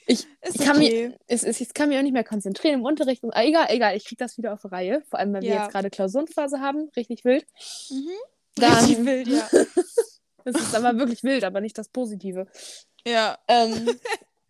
Ich, 0.06 0.26
ich, 0.42 0.58
kann 0.58 0.76
okay. 0.76 1.08
mir, 1.08 1.18
es, 1.28 1.44
es, 1.44 1.60
ich 1.60 1.72
kann 1.72 1.88
mich 1.88 1.98
auch 1.98 2.02
nicht 2.02 2.12
mehr 2.12 2.24
konzentrieren 2.24 2.80
im 2.80 2.84
Unterricht. 2.84 3.24
Und, 3.24 3.32
ah, 3.32 3.42
egal, 3.42 3.68
egal, 3.70 3.96
ich 3.96 4.04
kriege 4.04 4.22
das 4.22 4.36
wieder 4.36 4.52
auf 4.52 4.70
Reihe. 4.70 5.02
Vor 5.08 5.18
allem, 5.18 5.32
weil 5.32 5.42
wir 5.42 5.48
Ja. 5.50 5.62
jetzt 5.62 5.72
gerade 5.72 5.88
Klausurenphase 5.88 6.60
haben. 6.60 6.90
Richtig 6.94 7.24
wild. 7.24 7.46
Mhm. 7.90 8.10
Dann- 8.57 8.72
Richtig 8.84 8.98
wild, 9.07 9.28
ja. 9.28 9.48
Es 10.46 10.55
ist 10.57 10.74
aber 10.74 10.96
wirklich 10.98 11.22
wild, 11.22 11.42
aber 11.44 11.61
nicht 11.61 11.76
das 11.78 11.88
Positive. 11.88 12.46
ja. 13.07 13.38
Ähm, 13.48 13.98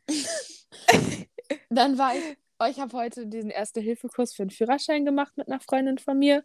dann 1.71 1.99
war 1.99 2.17
ich, 2.17 2.23
oh, 2.59 2.67
ich 2.71 2.81
habe 2.81 2.97
heute 2.97 3.27
diesen 3.27 3.51
Erste-Hilfe-Kurs 3.51 4.35
für 4.35 4.45
den 4.45 4.51
Führerschein 4.51 5.05
gemacht 5.05 5.37
mit 5.37 5.49
einer 5.49 5.61
Freundin 5.61 5.99
von 5.99 6.19
mir. 6.19 6.45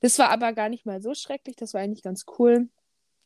Das 0.00 0.18
war 0.18 0.30
aber 0.30 0.52
gar 0.52 0.68
nicht 0.68 0.84
mal 0.84 1.00
so 1.00 1.14
schrecklich, 1.14 1.56
das 1.56 1.74
war 1.74 1.80
eigentlich 1.80 2.02
ganz 2.02 2.24
cool, 2.38 2.68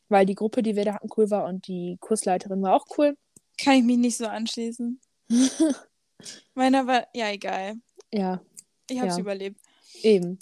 weil 0.09 0.25
die 0.25 0.35
Gruppe, 0.35 0.61
die 0.61 0.75
wir 0.75 0.85
da 0.85 0.93
hatten, 0.95 1.09
cool 1.17 1.29
war 1.31 1.45
und 1.45 1.67
die 1.67 1.97
Kursleiterin 1.99 2.61
war 2.61 2.75
auch 2.75 2.85
cool. 2.97 3.17
Kann 3.57 3.73
ich 3.75 3.83
mich 3.83 3.97
nicht 3.97 4.17
so 4.17 4.27
anschließen. 4.27 4.99
Meiner 6.53 6.85
war, 6.87 7.07
ja, 7.13 7.29
egal. 7.31 7.75
Ja, 8.13 8.41
Ich 8.89 8.97
habe 8.99 9.09
es 9.09 9.15
Ja. 9.17 9.21
überlebt. 9.21 9.59
eben. 10.03 10.39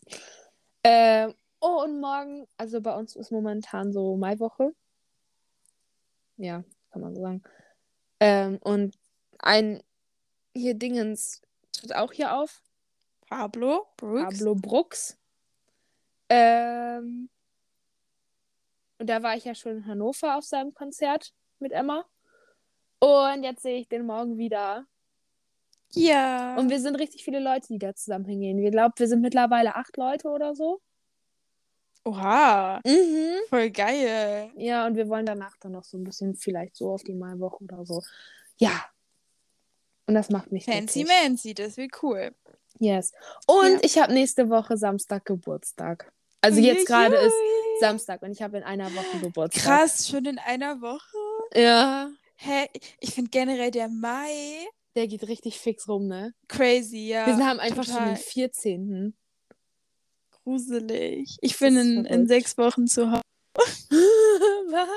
Ähm, 0.83 1.33
oh, 1.65 1.83
und 1.83 1.99
morgen, 1.99 2.47
also 2.57 2.79
bei 2.79 2.95
uns 2.95 3.15
ist 3.15 3.31
momentan 3.31 3.91
so 3.91 4.15
Maiwoche. 4.17 4.73
Ja, 6.37 6.63
kann 6.91 7.01
man 7.01 7.15
so 7.15 7.21
sagen. 7.21 7.43
Ähm, 8.19 8.59
und 8.61 8.95
ein 9.39 9.81
hier 10.53 10.75
Dingens 10.75 11.41
tritt 11.73 11.95
auch 11.95 12.13
hier 12.13 12.37
auf. 12.37 12.61
Pablo, 13.27 13.87
Brooks. 13.97 14.23
Pablo 14.23 14.55
Brooks. 14.55 15.17
Ähm, 16.29 17.29
und 18.99 19.09
da 19.09 19.23
war 19.23 19.35
ich 19.35 19.45
ja 19.45 19.55
schon 19.55 19.77
in 19.77 19.87
Hannover 19.87 20.37
auf 20.37 20.43
seinem 20.43 20.73
Konzert 20.73 21.33
mit 21.59 21.71
Emma. 21.71 22.05
Und 22.99 23.43
jetzt 23.43 23.63
sehe 23.63 23.79
ich 23.79 23.87
den 23.87 24.05
morgen 24.05 24.37
wieder. 24.37 24.85
Ja. 25.91 26.55
Und 26.57 26.69
wir 26.69 26.79
sind 26.79 26.95
richtig 26.95 27.23
viele 27.23 27.39
Leute, 27.39 27.67
die 27.67 27.79
da 27.79 27.93
zusammen 27.95 28.25
hingehen. 28.25 28.59
Wir 28.59 28.71
glauben, 28.71 28.93
wir 28.97 29.07
sind 29.07 29.21
mittlerweile 29.21 29.75
acht 29.75 29.97
Leute 29.97 30.29
oder 30.29 30.55
so. 30.55 30.81
Oha. 32.05 32.79
Mhm. 32.85 33.35
Voll 33.49 33.69
geil. 33.71 34.51
Ja, 34.57 34.85
und 34.85 34.95
wir 34.95 35.09
wollen 35.09 35.25
danach 35.25 35.55
dann 35.59 35.71
noch 35.73 35.83
so 35.83 35.97
ein 35.97 36.03
bisschen 36.03 36.35
vielleicht 36.35 36.75
so 36.75 36.91
auf 36.91 37.03
die 37.03 37.15
Maiwoche 37.15 37.63
oder 37.63 37.85
so. 37.85 38.01
Ja. 38.57 38.85
Und 40.07 40.13
das 40.13 40.29
macht 40.29 40.51
mich 40.51 40.65
Fancy 40.65 40.99
glücklich. 41.03 41.21
Mancy, 41.23 41.53
das 41.55 41.77
wird 41.77 41.91
cool. 42.03 42.33
Yes. 42.79 43.11
Und 43.47 43.71
Ja. 43.73 43.79
ich 43.81 43.97
habe 43.97 44.13
nächste 44.13 44.49
Woche 44.49 44.77
Samstag 44.77 45.25
Geburtstag. 45.25 46.11
Also 46.41 46.59
jetzt 46.59 46.85
gerade 46.85 47.15
ist. 47.15 47.33
Samstag 47.79 48.21
und 48.21 48.31
ich 48.31 48.41
habe 48.43 48.57
in 48.57 48.63
einer 48.63 48.93
Woche 48.93 49.17
Geburtstag. 49.21 49.63
Krass, 49.63 50.07
schon 50.07 50.25
in 50.25 50.37
einer 50.37 50.79
Woche? 50.81 51.17
Ja. 51.55 52.09
Hä? 52.35 52.67
Ich 52.99 53.15
finde 53.15 53.31
generell 53.31 53.71
der 53.71 53.87
Mai 53.89 54.67
Der 54.95 55.07
geht 55.07 55.27
richtig 55.27 55.57
fix 55.59 55.87
rum, 55.87 56.07
ne? 56.07 56.33
crazy, 56.47 57.07
ja. 57.07 57.25
Wir 57.25 57.45
haben 57.45 57.59
einfach 57.59 57.83
schon 57.83 57.93
total. 57.95 58.13
den 58.13 58.17
14. 58.17 59.15
gruselig. 60.45 61.37
Ich 61.41 61.57
bin 61.59 61.75
in, 61.75 62.05
in 62.05 62.27
sechs 62.27 62.57
Wochen 62.57 62.87
zu 62.87 63.11
Hause. 63.11 63.21
Was? 63.57 64.89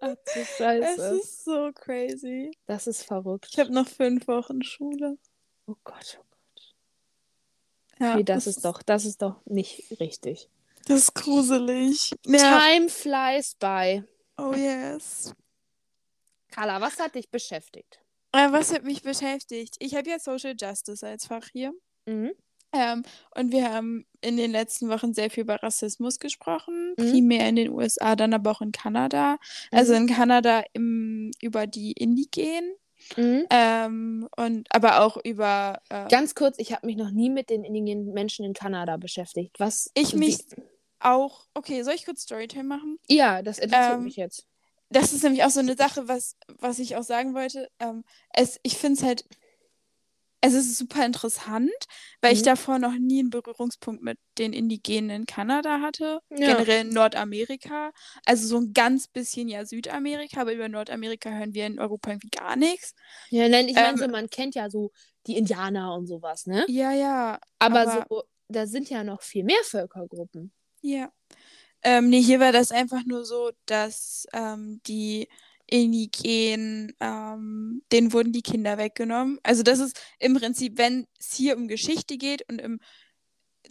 Ach 0.00 0.14
du 0.14 0.40
Es 0.82 0.98
ist 1.24 1.44
so 1.44 1.70
crazy. 1.74 2.52
Das 2.66 2.86
ist 2.86 3.02
verrückt. 3.02 3.48
Ich 3.52 3.58
habe 3.58 3.72
noch 3.72 3.88
fünf 3.88 4.26
Wochen 4.28 4.62
Schule. 4.62 5.18
Oh 5.66 5.74
Gott. 5.84 6.20
Ja, 7.98 8.16
Nee, 8.16 8.22
das 8.22 8.46
ist 8.46 8.64
doch, 8.64 8.82
das 8.82 9.04
ist 9.04 9.20
doch 9.22 9.44
nicht 9.44 9.98
richtig. 10.00 10.48
Das 10.86 11.00
ist 11.00 11.14
gruselig. 11.14 12.12
Ja. 12.26 12.60
Time 12.60 12.88
flies 12.88 13.54
by. 13.56 14.04
Oh 14.38 14.54
yes. 14.54 15.34
Carla, 16.50 16.80
was 16.80 16.98
hat 16.98 17.16
dich 17.16 17.28
beschäftigt? 17.28 18.00
Äh, 18.32 18.52
was 18.52 18.72
hat 18.72 18.84
mich 18.84 19.02
beschäftigt? 19.02 19.74
Ich 19.80 19.94
habe 19.96 20.08
ja 20.08 20.18
Social 20.18 20.54
Justice 20.58 21.06
als 21.06 21.26
Fach 21.26 21.48
hier. 21.52 21.72
Mhm. 22.06 22.32
Ähm, 22.72 23.02
und 23.34 23.50
wir 23.52 23.72
haben 23.72 24.04
in 24.20 24.36
den 24.36 24.50
letzten 24.50 24.88
Wochen 24.88 25.14
sehr 25.14 25.30
viel 25.30 25.42
über 25.44 25.62
Rassismus 25.62 26.18
gesprochen, 26.18 26.94
Mhm. 26.98 27.10
primär 27.10 27.48
in 27.48 27.56
den 27.56 27.70
USA, 27.70 28.14
dann 28.16 28.34
aber 28.34 28.50
auch 28.50 28.60
in 28.60 28.72
Kanada. 28.72 29.38
Also 29.70 29.94
in 29.94 30.06
Kanada 30.06 30.62
im, 30.74 31.30
über 31.40 31.66
die 31.66 31.92
Indigenen 31.92 32.72
Mhm. 33.16 33.46
ähm, 33.50 34.28
und 34.36 34.66
aber 34.74 35.02
auch 35.02 35.16
über 35.24 35.80
äh, 35.88 36.08
Ganz 36.08 36.34
kurz, 36.34 36.58
ich 36.58 36.72
habe 36.72 36.86
mich 36.86 36.96
noch 36.96 37.10
nie 37.10 37.30
mit 37.30 37.48
den 37.48 37.64
indigenen 37.64 38.12
Menschen 38.12 38.44
in 38.44 38.52
Kanada 38.52 38.96
beschäftigt. 38.96 39.58
Was? 39.58 39.90
Ich 39.94 40.12
wie- 40.14 40.18
mich- 40.18 40.44
auch. 41.00 41.46
Okay, 41.54 41.82
soll 41.84 41.94
ich 41.94 42.04
kurz 42.04 42.22
Storytime 42.22 42.64
machen? 42.64 42.98
Ja, 43.08 43.40
das 43.42 43.58
interessiert 43.60 43.98
Ähm, 43.98 44.04
mich 44.04 44.16
jetzt. 44.16 44.46
Das 44.90 45.12
ist 45.12 45.22
nämlich 45.22 45.44
auch 45.44 45.50
so 45.50 45.60
eine 45.60 45.76
Sache, 45.76 46.08
was, 46.08 46.36
was 46.58 46.78
ich 46.80 46.96
auch 46.96 47.02
sagen 47.04 47.34
wollte. 47.34 47.70
Ähm, 47.78 48.04
es, 48.34 48.58
ich 48.64 48.76
finde 48.78 48.98
es 49.00 49.06
halt, 49.06 49.24
es 50.40 50.54
ist 50.54 50.78
super 50.78 51.04
interessant, 51.04 51.70
weil 52.20 52.32
ich 52.32 52.40
Mhm. 52.40 52.44
davor 52.46 52.78
noch 52.78 52.94
nie 52.98 53.20
einen 53.20 53.30
Berührungspunkt 53.30 54.02
mit 54.02 54.18
den 54.38 54.52
Indigenen 54.52 55.10
in 55.10 55.26
Kanada 55.26 55.80
hatte. 55.80 56.20
Ja. 56.30 56.36
Generell 56.56 56.86
in 56.86 56.90
Nordamerika. 56.92 57.90
Also 58.24 58.46
so 58.46 58.58
ein 58.58 58.72
ganz 58.72 59.08
bisschen 59.08 59.48
ja 59.48 59.64
Südamerika, 59.64 60.40
aber 60.42 60.52
über 60.52 60.68
Nordamerika 60.68 61.30
hören 61.30 61.54
wir 61.54 61.66
in 61.66 61.80
Europa 61.80 62.10
irgendwie 62.10 62.30
gar 62.30 62.56
nichts. 62.56 62.94
Ja, 63.30 63.48
nein, 63.48 63.68
ich 63.68 63.74
meine, 63.74 63.88
ähm, 63.90 63.96
so, 63.96 64.08
man 64.08 64.30
kennt 64.30 64.54
ja 64.54 64.70
so 64.70 64.92
die 65.26 65.36
Indianer 65.36 65.94
und 65.94 66.06
sowas, 66.06 66.46
ne? 66.46 66.64
Ja, 66.68 66.92
ja. 66.92 67.38
Aber, 67.58 67.80
aber- 67.80 68.06
so, 68.08 68.22
da 68.48 68.66
sind 68.66 68.88
ja 68.90 69.02
noch 69.04 69.22
viel 69.22 69.44
mehr 69.44 69.62
Völkergruppen. 69.64 70.52
Ja. 70.82 71.10
Ähm, 71.82 72.08
nee, 72.08 72.22
hier 72.22 72.40
war 72.40 72.52
das 72.52 72.72
einfach 72.72 73.04
nur 73.04 73.24
so, 73.24 73.50
dass 73.66 74.26
ähm, 74.32 74.80
die 74.86 75.28
Indigenen, 75.70 76.92
ähm, 77.00 77.82
denen 77.92 78.12
wurden 78.12 78.32
die 78.32 78.42
Kinder 78.42 78.78
weggenommen. 78.78 79.38
Also 79.42 79.62
das 79.62 79.78
ist 79.80 80.00
im 80.18 80.34
Prinzip, 80.34 80.78
wenn 80.78 81.06
es 81.18 81.34
hier 81.34 81.56
um 81.56 81.68
Geschichte 81.68 82.16
geht 82.16 82.42
und 82.48 82.60
im, 82.60 82.80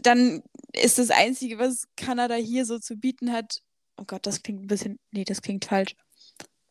dann 0.03 0.43
ist 0.73 0.99
das 0.99 1.09
Einzige, 1.09 1.57
was 1.57 1.87
Kanada 1.95 2.35
hier 2.35 2.65
so 2.65 2.79
zu 2.79 2.97
bieten 2.97 3.31
hat, 3.31 3.61
oh 3.97 4.03
Gott, 4.05 4.25
das 4.27 4.43
klingt 4.43 4.61
ein 4.61 4.67
bisschen, 4.67 4.99
nee, 5.11 5.23
das 5.23 5.41
klingt 5.41 5.65
falsch. 5.65 5.95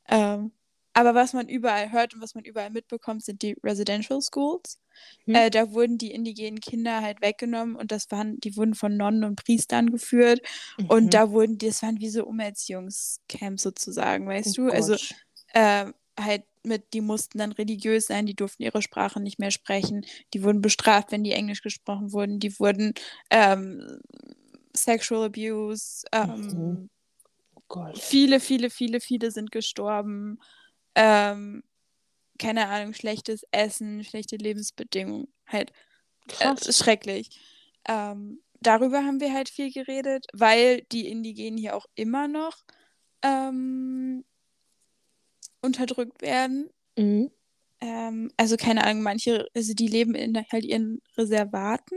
Ähm, 0.09 0.53
aber 0.97 1.15
was 1.15 1.35
man 1.35 1.47
überall 1.47 1.93
hört 1.93 2.15
und 2.15 2.23
was 2.23 2.35
man 2.35 2.45
überall 2.45 2.71
mitbekommt, 2.71 3.23
sind 3.23 3.43
die 3.43 3.55
Residential 3.63 4.19
Schools. 4.23 4.79
Hm. 5.27 5.35
Äh, 5.35 5.51
da 5.51 5.73
wurden 5.73 5.99
die 5.99 6.11
indigenen 6.11 6.59
Kinder 6.61 7.03
halt 7.03 7.21
weggenommen 7.21 7.77
und 7.77 7.93
das 7.93 8.11
waren, 8.11 8.41
die 8.41 8.57
wurden 8.57 8.75
von 8.75 8.97
Nonnen 8.97 9.25
und 9.25 9.37
Priestern 9.45 9.91
geführt. 9.91 10.41
Mhm. 10.79 10.87
Und 10.89 11.13
da 11.13 11.31
wurden, 11.33 11.59
das 11.59 11.83
waren 11.83 12.01
wie 12.01 12.09
so 12.09 12.25
Umerziehungscamps 12.25 13.63
sozusagen, 13.63 14.27
weißt 14.27 14.59
Oh 14.59 14.63
du? 14.63 14.71
Also 14.73 14.93
Gott. 14.93 15.15
äh, 15.53 15.93
halt 16.19 16.45
mit, 16.65 16.95
die 16.95 17.03
mussten 17.03 17.37
dann 17.37 17.53
religiös 17.53 18.07
sein, 18.07 18.25
die 18.25 18.35
durften 18.35 18.63
ihre 18.63 18.81
Sprache 18.81 19.21
nicht 19.21 19.39
mehr 19.39 19.51
sprechen, 19.51 20.07
die 20.33 20.43
wurden 20.43 20.63
bestraft, 20.63 21.13
wenn 21.13 21.25
die 21.25 21.33
Englisch 21.33 21.61
gesprochen 21.61 22.15
wurden, 22.15 22.41
die 22.41 22.59
wurden 22.59 22.95
ähm, 23.31 24.01
Sexual 24.75 25.27
Abuse, 25.27 26.07
ähm, 26.13 26.41
Mhm. 26.49 26.89
Oh 27.69 27.93
viele, 27.95 28.41
viele, 28.41 28.71
viele, 28.71 29.01
viele 29.01 29.31
sind 29.31 29.53
gestorben. 29.53 30.39
Ähm, 30.97 31.63
keine 32.39 32.69
Ahnung, 32.69 32.95
schlechtes 32.95 33.45
Essen, 33.51 34.03
schlechte 34.05 34.37
Lebensbedingungen, 34.37 35.29
halt 35.47 35.73
Krass. 36.29 36.67
äh, 36.67 36.73
schrecklich. 36.73 37.31
Ähm, 37.89 38.43
darüber 38.61 39.05
haben 39.05 39.21
wir 39.21 39.33
halt 39.33 39.49
viel 39.49 39.73
geredet, 39.73 40.27
weil 40.33 40.83
die 40.93 41.09
Indigenen 41.09 41.59
hier 41.59 41.77
auch 41.77 41.87
immer 41.95 42.29
noch 42.29 42.65
ähm, 43.23 44.25
unterdrückt 45.63 46.23
werden. 46.23 46.71
Mhm. 46.99 47.31
Ähm, 47.81 48.31
also 48.37 48.57
keine 48.57 48.85
Ahnung, 48.85 49.03
manche, 49.03 49.47
also 49.55 49.75
die 49.75 49.89
leben 49.89 50.15
in 50.15 50.35
halt 50.51 50.65
ihren 50.65 51.01
Reservaten. 51.17 51.97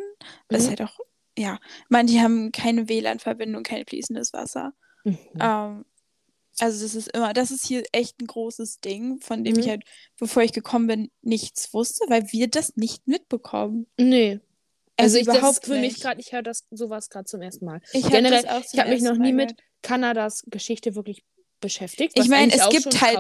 Das 0.49 0.61
ist 0.61 0.65
Mhm. 0.65 0.69
halt 0.69 0.81
auch, 0.83 0.99
ja, 1.37 1.57
manche 1.87 2.19
haben 2.19 2.51
keine 2.51 2.89
WLAN-Verbindung, 2.89 3.63
kein 3.63 3.85
fließendes 3.85 4.33
Wasser. 4.33 4.73
Mhm. 5.05 5.17
Ähm, 5.39 5.85
also 6.61 6.83
das 6.83 6.95
ist 6.95 7.11
immer, 7.13 7.33
das 7.33 7.51
ist 7.51 7.65
hier 7.65 7.83
echt 7.91 8.19
ein 8.21 8.27
großes 8.27 8.79
Ding, 8.79 9.19
von 9.21 9.43
dem 9.43 9.53
Mhm. 9.53 9.59
ich 9.59 9.69
halt, 9.69 9.83
bevor 10.17 10.43
ich 10.43 10.53
gekommen 10.53 10.87
bin, 10.87 11.11
nichts 11.21 11.73
wusste, 11.73 12.05
weil 12.09 12.31
wir 12.31 12.47
das 12.49 12.75
nicht 12.75 13.07
mitbekommen. 13.07 13.87
Nee. 13.97 14.39
Also, 14.97 15.17
Also 15.17 15.17
ich, 15.19 15.25
das 15.27 15.37
überhaupt 15.37 15.65
für 15.65 15.79
mich 15.79 15.99
gerade, 16.01 16.19
ich 16.19 16.33
höre 16.33 16.43
das 16.43 16.65
sowas 16.71 17.09
gerade 17.09 17.25
zum 17.25 17.41
ersten 17.41 17.65
Mal. 17.65 17.81
Ich 17.93 18.05
Generell, 18.07 18.43
das 18.43 18.73
ich 18.73 18.79
habe 18.79 18.89
mich 18.89 19.01
noch 19.01 19.15
nie 19.17 19.33
mit. 19.33 19.55
Kanadas 19.81 20.43
Geschichte 20.47 20.93
wirklich 20.95 21.23
beschäftigt. 21.61 22.13
Ich 22.15 22.27
meine, 22.27 22.53
es 22.53 22.67
gibt 22.69 23.01
halt 23.01 23.17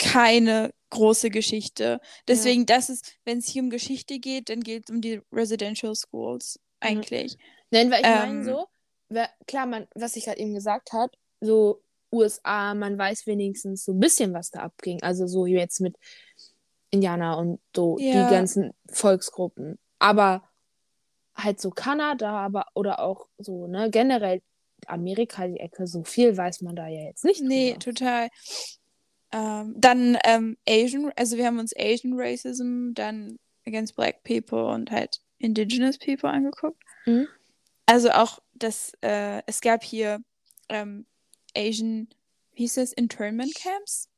keine 0.00 0.72
große 0.90 1.28
Geschichte. 1.30 2.00
Deswegen, 2.26 2.64
das 2.66 2.88
ist, 2.88 3.16
wenn 3.24 3.38
es 3.38 3.46
hier 3.48 3.62
um 3.62 3.70
Geschichte 3.70 4.18
geht, 4.18 4.48
dann 4.48 4.60
geht 4.60 4.84
es 4.88 4.94
um 4.94 5.00
die 5.02 5.20
Residential 5.32 5.94
Schools 5.94 6.58
eigentlich. 6.80 7.36
Nein, 7.70 7.90
weil 7.90 8.00
ich 8.00 8.06
meine 8.06 8.38
Ähm, 8.38 8.44
so, 8.44 8.66
wer- 9.10 9.30
klar, 9.46 9.66
man, 9.66 9.86
was 9.94 10.16
ich 10.16 10.24
gerade 10.24 10.40
eben 10.40 10.54
gesagt 10.54 10.92
habe, 10.92 11.12
so 11.40 11.82
USA, 12.12 12.74
man 12.74 12.96
weiß 12.98 13.26
wenigstens 13.26 13.84
so 13.84 13.92
ein 13.92 14.00
bisschen, 14.00 14.32
was 14.32 14.50
da 14.50 14.60
abging. 14.60 15.02
Also 15.02 15.26
so 15.26 15.46
jetzt 15.46 15.80
mit 15.80 15.96
Indianer 16.90 17.38
und 17.38 17.60
so 17.74 17.98
Ja. 17.98 18.24
die 18.26 18.30
ganzen 18.34 18.72
Volksgruppen. 18.90 19.78
Aber 19.98 20.42
halt 21.34 21.60
so 21.60 21.70
Kanada, 21.70 22.30
aber 22.30 22.66
oder 22.74 23.00
auch 23.00 23.28
so, 23.38 23.66
ne, 23.66 23.90
generell 23.90 24.42
Amerika, 24.86 25.46
die 25.46 25.60
Ecke, 25.60 25.86
so 25.86 26.04
viel 26.04 26.36
weiß 26.36 26.62
man 26.62 26.76
da 26.76 26.86
ja 26.88 27.02
jetzt 27.04 27.24
nicht. 27.24 27.42
Nee, 27.42 27.72
drüber. 27.72 27.80
total. 27.84 28.28
Ähm, 29.32 29.74
dann 29.76 30.18
ähm, 30.24 30.56
Asian, 30.68 31.12
also 31.16 31.36
wir 31.36 31.46
haben 31.46 31.58
uns 31.58 31.74
Asian 31.76 32.14
Racism, 32.16 32.92
dann 32.94 33.38
Against 33.66 33.96
Black 33.96 34.22
People 34.24 34.64
und 34.66 34.90
halt 34.90 35.20
Indigenous 35.38 35.98
People 35.98 36.30
angeguckt. 36.30 36.82
Mhm. 37.04 37.28
Also 37.86 38.10
auch 38.10 38.38
das, 38.54 38.92
äh, 39.02 39.42
es 39.46 39.60
gab 39.60 39.82
hier 39.84 40.20
ähm, 40.68 41.06
Asian, 41.58 42.08
wie 42.52 42.62
hieß 42.62 42.74
das, 42.74 42.92
Internment 42.92 43.54
Camps, 43.54 44.08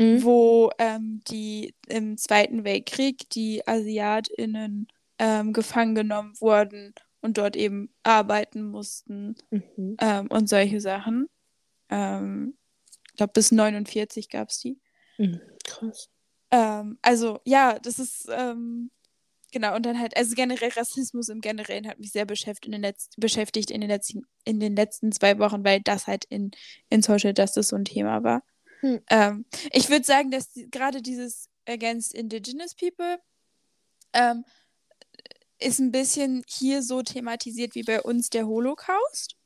Mhm. 0.00 0.22
wo 0.22 0.70
ähm, 0.78 1.20
die 1.28 1.74
im 1.88 2.16
Zweiten 2.16 2.64
Weltkrieg 2.64 3.28
die 3.30 3.66
AsiatInnen 3.66 4.86
ähm, 5.18 5.52
gefangen 5.52 5.94
genommen 5.96 6.34
wurden 6.40 6.94
und 7.20 7.36
dort 7.38 7.56
eben 7.56 7.92
arbeiten 8.04 8.62
mussten 8.62 9.34
Mhm. 9.50 9.96
ähm, 10.00 10.26
und 10.28 10.48
solche 10.48 10.80
Sachen. 10.80 11.26
Ähm, 11.90 12.56
ich 13.10 13.16
glaube, 13.16 13.32
bis 13.32 13.50
49 13.50 14.28
gab 14.28 14.50
es 14.50 14.58
die. 14.60 14.78
Mhm. 15.18 15.40
Krass. 15.64 16.08
Ähm, 16.52 16.98
also, 17.02 17.40
ja, 17.44 17.78
das 17.80 17.98
ist, 17.98 18.28
ähm, 18.30 18.90
genau, 19.52 19.74
und 19.76 19.86
dann 19.86 19.98
halt, 19.98 20.16
also 20.16 20.34
generell 20.34 20.70
Rassismus 20.70 21.28
im 21.28 21.40
Generellen 21.40 21.88
hat 21.88 21.98
mich 21.98 22.12
sehr 22.12 22.24
beschäftigt 22.24 22.66
in 22.66 22.72
den, 22.72 22.82
Letz 22.82 23.10
beschäftigt 23.16 23.70
in 23.70 23.80
den, 23.80 23.90
letzten, 23.90 24.22
in 24.44 24.60
den 24.60 24.76
letzten 24.76 25.12
zwei 25.12 25.38
Wochen, 25.38 25.64
weil 25.64 25.80
das 25.80 26.06
halt 26.06 26.24
in, 26.26 26.50
in 26.90 27.02
Social 27.02 27.34
Justice 27.36 27.68
so 27.68 27.76
ein 27.76 27.84
Thema 27.84 28.22
war. 28.22 28.42
Hm. 28.80 29.00
Ähm, 29.10 29.44
ich 29.72 29.90
würde 29.90 30.04
sagen, 30.04 30.30
dass 30.30 30.52
die, 30.52 30.70
gerade 30.70 31.02
dieses 31.02 31.48
Against 31.66 32.14
Indigenous 32.14 32.74
People 32.74 33.18
ähm, 34.12 34.44
ist 35.58 35.80
ein 35.80 35.92
bisschen 35.92 36.44
hier 36.46 36.82
so 36.82 37.02
thematisiert 37.02 37.74
wie 37.74 37.82
bei 37.82 38.00
uns 38.00 38.30
der 38.30 38.46
Holocaust. 38.46 39.36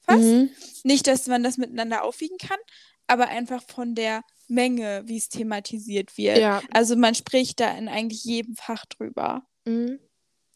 Fast. 0.00 0.20
Mhm. 0.20 0.50
Nicht, 0.82 1.06
dass 1.06 1.26
man 1.26 1.42
das 1.42 1.56
miteinander 1.56 2.04
aufwiegen 2.04 2.36
kann, 2.36 2.58
aber 3.06 3.28
einfach 3.28 3.62
von 3.62 3.94
der 3.94 4.22
Menge, 4.48 5.02
wie 5.06 5.16
es 5.16 5.28
thematisiert 5.28 6.16
wird. 6.16 6.38
Ja. 6.38 6.62
Also 6.72 6.96
man 6.96 7.14
spricht 7.14 7.60
da 7.60 7.70
in 7.76 7.88
eigentlich 7.88 8.24
jedem 8.24 8.54
Fach 8.56 8.84
drüber. 8.86 9.42
Mhm. 9.64 9.98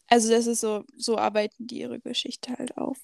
Also 0.07 0.29
das 0.29 0.47
ist 0.47 0.61
so, 0.61 0.83
so 0.95 1.17
arbeiten 1.17 1.67
die 1.67 1.79
ihre 1.81 1.99
Geschichte 1.99 2.57
halt 2.57 2.77
auf. 2.77 2.97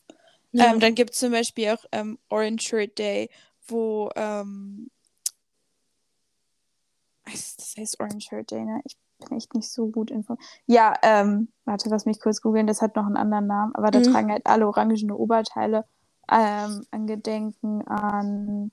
Ja. 0.51 0.71
Ähm, 0.71 0.79
dann 0.79 0.95
gibt 0.95 1.11
es 1.11 1.19
zum 1.19 1.31
Beispiel 1.31 1.69
auch 1.69 1.85
ähm, 1.91 2.17
Orange 2.29 2.63
Shirt 2.67 2.97
Day, 2.97 3.29
wo 3.67 4.09
ähm, 4.15 4.89
das 7.25 7.75
heißt 7.77 7.99
Orange 7.99 8.27
Shirt 8.29 8.51
Day, 8.51 8.63
ne? 8.63 8.81
Ich 8.85 8.95
bin 9.19 9.37
echt 9.37 9.53
nicht 9.53 9.69
so 9.69 9.87
gut 9.87 10.11
informiert. 10.11 10.45
Ja, 10.67 10.93
ähm, 11.01 11.47
warte, 11.65 11.89
lass 11.89 12.05
mich 12.05 12.19
kurz 12.19 12.41
googeln, 12.41 12.67
das 12.67 12.81
hat 12.81 12.95
noch 12.95 13.05
einen 13.05 13.17
anderen 13.17 13.47
Namen, 13.47 13.75
aber 13.75 13.91
da 13.91 13.99
Mhm. 13.99 14.03
tragen 14.03 14.31
halt 14.31 14.45
alle 14.45 14.67
orangene 14.67 15.15
Oberteile 15.15 15.85
ähm, 16.31 16.85
an 16.91 17.07
Gedenken 17.07 17.81
an 17.87 18.71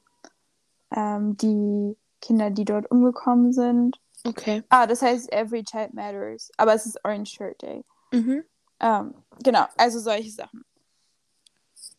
ähm, 0.94 1.36
die 1.36 1.96
Kinder, 2.22 2.50
die 2.50 2.64
dort 2.64 2.90
umgekommen 2.90 3.52
sind. 3.52 4.00
okay. 4.24 4.62
Ah, 4.70 4.86
das 4.86 5.02
heißt 5.02 5.30
Every 5.32 5.62
Child 5.64 5.92
Matters, 5.92 6.50
aber 6.56 6.72
es 6.74 6.86
ist 6.86 6.98
Orange 7.04 7.30
Shirt 7.34 7.60
Day. 7.60 7.84
Mhm. 8.12 8.44
Ähm, 8.80 9.14
genau, 9.42 9.66
also 9.76 9.98
solche 9.98 10.30
Sachen. 10.30 10.64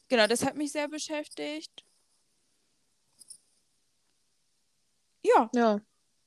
Genau, 0.07 0.26
das 0.28 0.43
hat 0.45 0.55
mich 0.55 0.71
sehr 0.71 0.88
beschäftigt. 0.88 1.84
Ja, 5.24 5.49
Ja. 5.53 5.80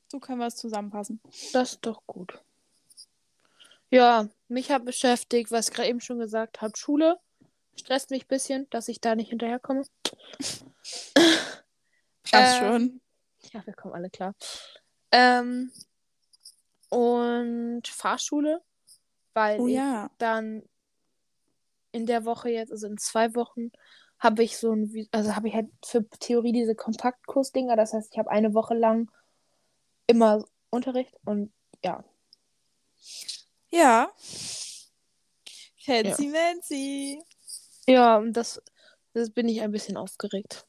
so 0.09 0.19
können 0.21 0.39
wir 0.41 0.47
es 0.47 0.57
zusammenfassen. 0.57 1.21
Das 1.53 1.73
ist 1.73 1.81
doch 1.87 2.03
gut. 2.07 2.41
Ja, 3.91 4.29
mich 4.49 4.71
hat 4.71 4.85
beschäftigt, 4.85 5.51
was 5.51 5.69
ich 5.69 5.75
gerade 5.75 5.89
eben 5.89 6.01
schon 6.01 6.19
gesagt 6.19 6.61
habe, 6.63 6.77
Schule. 6.77 7.19
Stresst 7.79 8.11
mich 8.11 8.25
ein 8.25 8.29
bisschen, 8.29 8.69
dass 8.71 8.89
ich 8.89 9.01
da 9.01 9.15
nicht 9.15 9.29
hinterherkomme. 9.31 9.83
Passt 12.31 12.33
Ähm, 12.33 12.59
schon. 12.59 13.01
Ja, 13.57 13.67
wir 13.67 13.75
kommen 13.75 13.95
alle 13.95 14.11
klar. 14.11 14.35
Ähm, 15.13 15.73
und 16.91 17.83
Fahrschule, 17.89 18.61
weil 19.35 19.61
Oh 19.61 19.67
ich 19.67 19.75
ja. 19.75 20.11
dann 20.19 20.63
in 21.93 22.07
der 22.07 22.25
Woche 22.25 22.51
jetzt, 22.51 22.71
also 22.71 22.87
in 22.87 22.99
zwei 22.99 23.35
Wochen, 23.35 23.71
habe 24.19 24.43
ich 24.43 24.59
so 24.59 24.73
ein, 24.73 25.09
also 25.11 25.37
habe 25.37 25.49
ich 25.49 25.55
halt 25.55 25.69
für 25.85 26.09
Theorie 26.21 26.53
diese 26.53 26.75
Kompaktkursdinger. 26.75 27.77
Das 27.77 27.93
heißt, 27.93 28.13
ich 28.13 28.19
habe 28.19 28.31
eine 28.31 28.55
Woche 28.55 28.75
lang 28.75 29.11
immer 30.07 30.45
Unterricht 30.71 31.15
und 31.25 31.53
ja, 31.85 32.05
Ja. 33.71 34.13
Fancy 35.85 36.29
Mancy. 36.29 37.23
Ja, 37.87 38.17
und 38.19 38.33
das, 38.33 38.61
das 39.13 39.31
bin 39.31 39.49
ich 39.49 39.61
ein 39.63 39.71
bisschen 39.71 39.97
aufgeregt. 39.97 40.67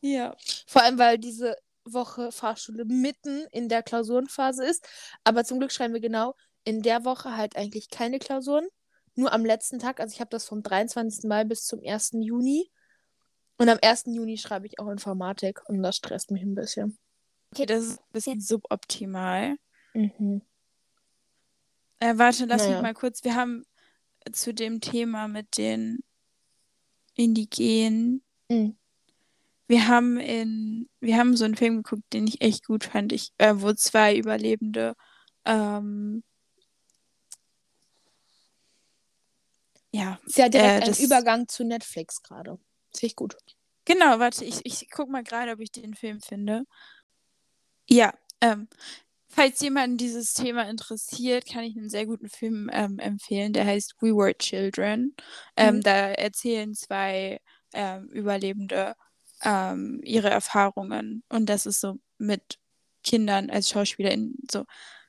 Ja. 0.00 0.36
Vor 0.66 0.82
allem, 0.82 0.98
weil 0.98 1.18
diese 1.18 1.56
Woche 1.92 2.32
Fahrschule 2.32 2.84
mitten 2.84 3.46
in 3.52 3.68
der 3.68 3.82
Klausurenphase 3.82 4.64
ist. 4.64 4.86
Aber 5.24 5.44
zum 5.44 5.58
Glück 5.58 5.72
schreiben 5.72 5.94
wir 5.94 6.00
genau 6.00 6.34
in 6.64 6.82
der 6.82 7.04
Woche 7.04 7.36
halt 7.36 7.56
eigentlich 7.56 7.90
keine 7.90 8.18
Klausuren. 8.18 8.66
Nur 9.14 9.32
am 9.32 9.44
letzten 9.44 9.78
Tag. 9.78 10.00
Also 10.00 10.12
ich 10.12 10.20
habe 10.20 10.30
das 10.30 10.46
vom 10.46 10.62
23. 10.62 11.24
Mai 11.28 11.44
bis 11.44 11.64
zum 11.64 11.80
1. 11.84 12.10
Juni. 12.20 12.70
Und 13.58 13.68
am 13.68 13.78
1. 13.80 14.04
Juni 14.06 14.36
schreibe 14.36 14.66
ich 14.66 14.78
auch 14.78 14.88
Informatik. 14.88 15.66
Und 15.68 15.82
das 15.82 15.96
stresst 15.96 16.30
mich 16.30 16.42
ein 16.42 16.54
bisschen. 16.54 16.98
Okay, 17.52 17.64
das 17.66 17.84
ist 17.84 17.98
ein 18.00 18.12
bisschen 18.12 18.40
suboptimal. 18.40 19.56
Mhm. 19.94 20.42
Äh, 22.00 22.18
warte, 22.18 22.44
lass 22.44 22.62
Naja. 22.62 22.74
mich 22.74 22.82
mal 22.82 22.94
kurz. 22.94 23.24
Wir 23.24 23.34
haben 23.36 23.64
zu 24.32 24.52
dem 24.52 24.80
Thema 24.80 25.28
mit 25.28 25.56
den 25.56 26.00
Indigenen. 27.14 28.22
Mhm. 28.48 28.76
Wir 29.68 29.88
haben 29.88 30.18
in, 30.18 30.88
wir 31.00 31.16
haben 31.16 31.36
so 31.36 31.44
einen 31.44 31.56
Film 31.56 31.82
geguckt, 31.82 32.12
den 32.12 32.26
ich 32.26 32.40
echt 32.40 32.64
gut 32.66 32.84
fand. 32.84 33.12
Ich, 33.12 33.32
äh, 33.38 33.54
wo 33.56 33.72
zwei 33.72 34.16
Überlebende 34.16 34.94
ähm, 35.44 36.22
ja, 39.92 40.18
Ist 40.26 40.38
ja 40.38 40.48
direkt 40.48 40.68
Äh, 40.68 40.80
ein 40.82 40.90
das- 40.90 41.00
Übergang 41.00 41.48
zu 41.48 41.64
Netflix 41.64 42.22
gerade. 42.22 42.58
Finde 42.94 43.06
ich 43.06 43.16
gut. 43.16 43.36
Genau, 43.84 44.18
warte, 44.18 44.44
ich, 44.44 44.60
ich 44.64 44.88
guck 44.90 45.08
mal 45.08 45.22
gerade, 45.22 45.52
ob 45.52 45.60
ich 45.60 45.70
den 45.70 45.94
Film 45.94 46.20
finde. 46.20 46.64
Ja, 47.88 48.12
ähm, 48.40 48.68
falls 49.28 49.60
jemanden 49.60 49.96
dieses 49.96 50.34
Thema 50.34 50.68
interessiert, 50.68 51.46
kann 51.46 51.62
ich 51.64 51.76
einen 51.76 51.88
sehr 51.88 52.04
guten 52.06 52.28
Film 52.28 52.68
ähm, 52.72 52.98
empfehlen, 52.98 53.52
der 53.52 53.64
heißt 53.66 53.94
We 54.00 54.08
Were 54.08 54.36
Children. 54.36 55.14
Ähm, 55.56 55.76
Mhm. 55.76 55.80
Da 55.82 55.92
erzählen 56.12 56.74
zwei 56.74 57.40
ähm, 57.74 58.08
Überlebende 58.08 58.94
ähm, 59.46 60.00
ihre 60.02 60.28
Erfahrungen 60.30 61.22
und 61.28 61.46
das 61.46 61.66
ist 61.66 61.80
so 61.80 61.98
mit 62.18 62.58
Kindern 63.04 63.48
als 63.50 63.70
SchauspielerInnen 63.70 64.34
so 64.50 64.64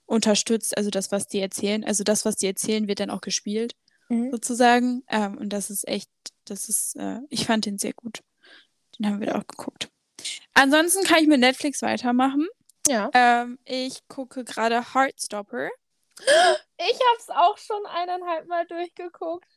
unterstützt, 0.05 0.77
also 0.77 0.89
das, 0.91 1.11
was 1.11 1.27
die 1.27 1.39
erzählen, 1.39 1.83
also 1.83 2.03
das, 2.03 2.23
was 2.23 2.35
die 2.35 2.45
erzählen, 2.47 2.87
wird 2.87 2.99
dann 2.99 3.09
auch 3.09 3.21
gespielt 3.21 3.75
Mhm. 4.09 4.31
sozusagen. 4.31 5.03
Ähm, 5.09 5.37
und 5.37 5.49
das 5.49 5.69
ist 5.69 5.85
echt, 5.87 6.09
das 6.45 6.69
ist, 6.69 6.95
äh, 6.95 7.19
ich 7.29 7.45
fand 7.45 7.65
den 7.65 7.77
sehr 7.77 7.91
gut. 7.93 8.21
Den 8.97 9.05
haben 9.07 9.19
wir 9.19 9.27
da 9.27 9.35
auch 9.39 9.47
geguckt. 9.47 9.89
Ansonsten 10.53 11.03
kann 11.03 11.21
ich 11.21 11.27
mit 11.27 11.41
Netflix 11.41 11.81
weitermachen. 11.81 12.47
Ja. 12.87 13.09
Ähm, 13.13 13.59
ich 13.65 14.07
gucke 14.07 14.45
gerade 14.45 14.93
Heartstopper. 14.93 15.69
Ich 16.19 16.99
habe 16.99 17.17
es 17.19 17.29
auch 17.29 17.57
schon 17.57 17.85
eineinhalb 17.85 18.47
Mal 18.47 18.65
durchgeguckt. 18.67 19.49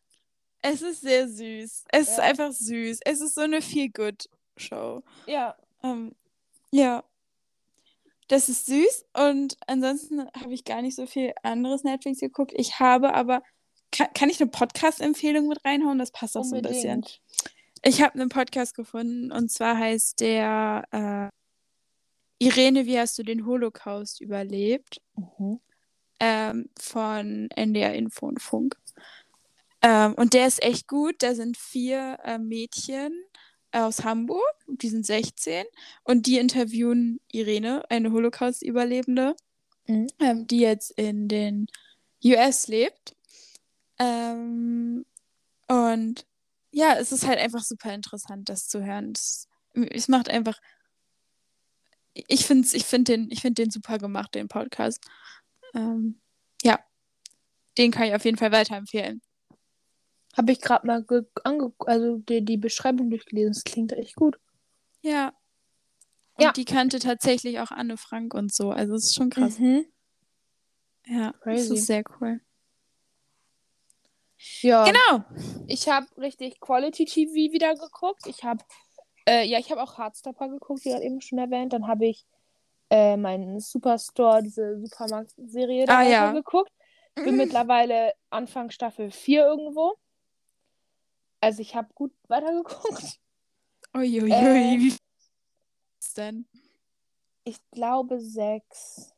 Es 0.63 0.83
ist 0.83 1.01
sehr 1.03 1.29
süß. 1.29 1.85
Es 1.91 2.09
ist 2.09 2.19
Ja. 2.19 2.25
einfach 2.25 2.53
süß. 2.53 2.99
Es 3.05 3.21
ist 3.21 3.35
so 3.35 3.43
eine 3.43 3.63
Feel-Good-Show. 4.61 5.03
Ja. 5.27 5.57
Ähm, 5.83 6.15
ja. 6.73 7.03
das 8.29 8.49
ist 8.49 8.67
süß 8.67 9.07
und 9.15 9.57
ansonsten 9.67 10.29
habe 10.41 10.53
ich 10.55 10.65
gar 10.65 10.83
nicht 10.83 10.95
so 10.95 11.07
viel 11.07 11.33
anderes 11.43 11.83
Netflix 11.83 12.21
geguckt. 12.21 12.53
Ich 12.55 12.79
habe 12.79 13.15
aber, 13.15 13.43
kann, 13.91 14.09
kann 14.15 14.29
ich 14.29 14.41
eine 14.41 14.51
Podcast-Empfehlung 14.51 15.49
mit 15.49 15.65
reinhauen? 15.65 15.99
Das 15.99 16.13
passt 16.13 16.37
auch 16.37 16.45
so 16.45 16.57
ein 16.57 16.63
bisschen. 16.63 16.97
Unbedingt. 16.97 17.21
Ich 17.83 18.03
habe 18.03 18.15
einen 18.15 18.29
Podcast 18.29 18.75
gefunden 18.75 19.33
und 19.33 19.51
zwar 19.51 19.79
heißt 19.79 20.21
der 20.21 20.85
äh, 20.93 22.45
Irene, 22.45 22.87
wie 22.87 22.99
hast 22.99 23.19
du 23.19 23.23
den 23.23 23.47
Holocaust 23.47 24.21
überlebt? 24.21 25.01
Mhm. 25.17 25.61
ähm, 26.21 26.69
von 26.79 27.49
NDR 27.51 27.95
Info 27.95 28.27
und 28.27 28.41
Funk. 28.43 28.77
Ähm, 29.83 30.15
und 30.15 30.35
der 30.35 30.47
ist 30.47 30.63
echt 30.63 30.87
gut. 30.87 31.17
Da 31.21 31.35
sind 31.35 31.57
vier 31.57 32.19
äh, 32.23 32.39
Mädchen 32.39 33.13
aus 33.73 34.05
Hamburg, 34.05 34.43
die 34.67 34.89
sind 34.89 35.07
16 35.07 35.65
und 36.05 36.27
die 36.27 36.39
interviewen 36.39 37.21
Irene, 37.31 37.89
eine 37.91 38.13
Holocaust-Überlebende, 38.13 39.37
Mhm. 39.87 40.07
ähm, 40.21 40.47
die 40.47 40.61
jetzt 40.61 40.91
in 40.93 41.29
den 41.29 41.67
US 42.25 42.69
lebt. 42.69 43.17
Ähm, 43.99 45.05
und 45.69 46.27
ja, 46.73 46.95
es 46.97 47.13
ist 47.13 47.27
halt 47.27 47.39
einfach 47.39 47.63
super 47.63 47.93
interessant, 47.93 48.49
das 48.49 48.69
zu 48.69 48.85
hören. 48.85 49.13
Es, 49.15 49.49
es 49.75 50.09
macht 50.09 50.29
einfach. 50.29 50.59
Ich 52.15 52.45
finde 52.47 52.69
ich 52.73 52.85
find 52.85 53.09
den, 53.09 53.31
ich 53.31 53.41
find 53.41 53.59
den 53.59 53.71
super 53.71 53.99
gemacht, 53.99 54.35
den 54.35 54.49
Podcast. 54.49 55.05
Ähm, 55.75 56.21
ja, 56.63 56.79
den 57.79 57.91
kann 57.93 58.09
ich 58.09 58.15
auf 58.15 58.25
jeden 58.25 58.37
Fall 58.37 58.53
weiterempfehlen. 58.53 59.23
Habe 60.37 60.53
ich 60.53 60.61
gerade 60.61 60.87
mal 60.87 61.03
ge- 61.05 61.25
ange 61.45 61.73
also 61.81 62.19
die, 62.19 62.45
die 62.45 62.57
Beschreibung 62.57 63.11
durchgelesen. 63.11 63.53
Das 63.53 63.65
klingt 63.65 63.93
echt 63.93 64.15
gut. 64.17 64.39
Ja. 65.03 65.33
Und 66.35 66.45
Ja. 66.45 66.53
die 66.53 66.65
kannte 66.65 66.99
tatsächlich 67.01 67.59
auch 67.61 67.71
Anne 67.71 67.97
Frank 67.97 68.35
und 68.35 68.53
so. 68.55 68.71
Also 68.71 68.95
es 68.95 69.07
ist 69.07 69.15
schon 69.15 69.31
krass. 69.31 69.59
Mhm. 69.59 69.87
Ja, 71.07 71.33
das 71.33 71.41
Crazy. 71.41 71.75
ist 71.75 71.87
sehr 71.87 72.03
cool. 72.21 72.41
Ja. 74.63 74.85
Genau. 74.85 75.25
Ich 75.67 75.89
habe 75.89 76.07
richtig 76.17 76.61
Quality 76.61 77.05
TV 77.05 77.33
wieder 77.53 77.75
geguckt. 77.75 78.27
Ich 78.27 78.43
habe, 78.45 78.65
äh, 79.29 79.45
ja, 79.47 79.59
ich 79.59 79.71
habe 79.71 79.83
auch 79.83 79.99
Hardstopper 79.99 80.49
geguckt, 80.49 80.85
wie 80.85 80.91
gerade 80.91 81.05
eben 81.05 81.21
schon 81.21 81.39
erwähnt. 81.39 81.73
Dann 81.73 81.87
habe 81.87 82.07
ich 82.07 82.25
äh, 82.91 83.17
meinen 83.17 83.61
Superstore, 83.61 84.43
diese 84.43 84.81
Supermarkt-Serie 84.81 85.85
da 85.87 85.99
Ah, 85.99 86.03
ja. 86.03 86.33
geguckt. 86.33 86.73
Bin 87.17 87.37
mittlerweile 87.37 88.13
Anfang 88.31 88.71
Staffel 88.71 89.11
4 89.11 89.45
irgendwo. 89.45 89.95
Also 91.41 91.63
ich 91.63 91.75
habe 91.75 91.89
gut 91.95 92.13
weitergeguckt. 92.29 93.19
Uiuiui, 93.97 94.31
Äh. 94.33 94.79
wie 94.79 94.97
ist 96.01 96.17
denn? 96.17 96.47
Ich 97.45 97.59
glaube 97.71 98.21
sechs. 98.21 99.15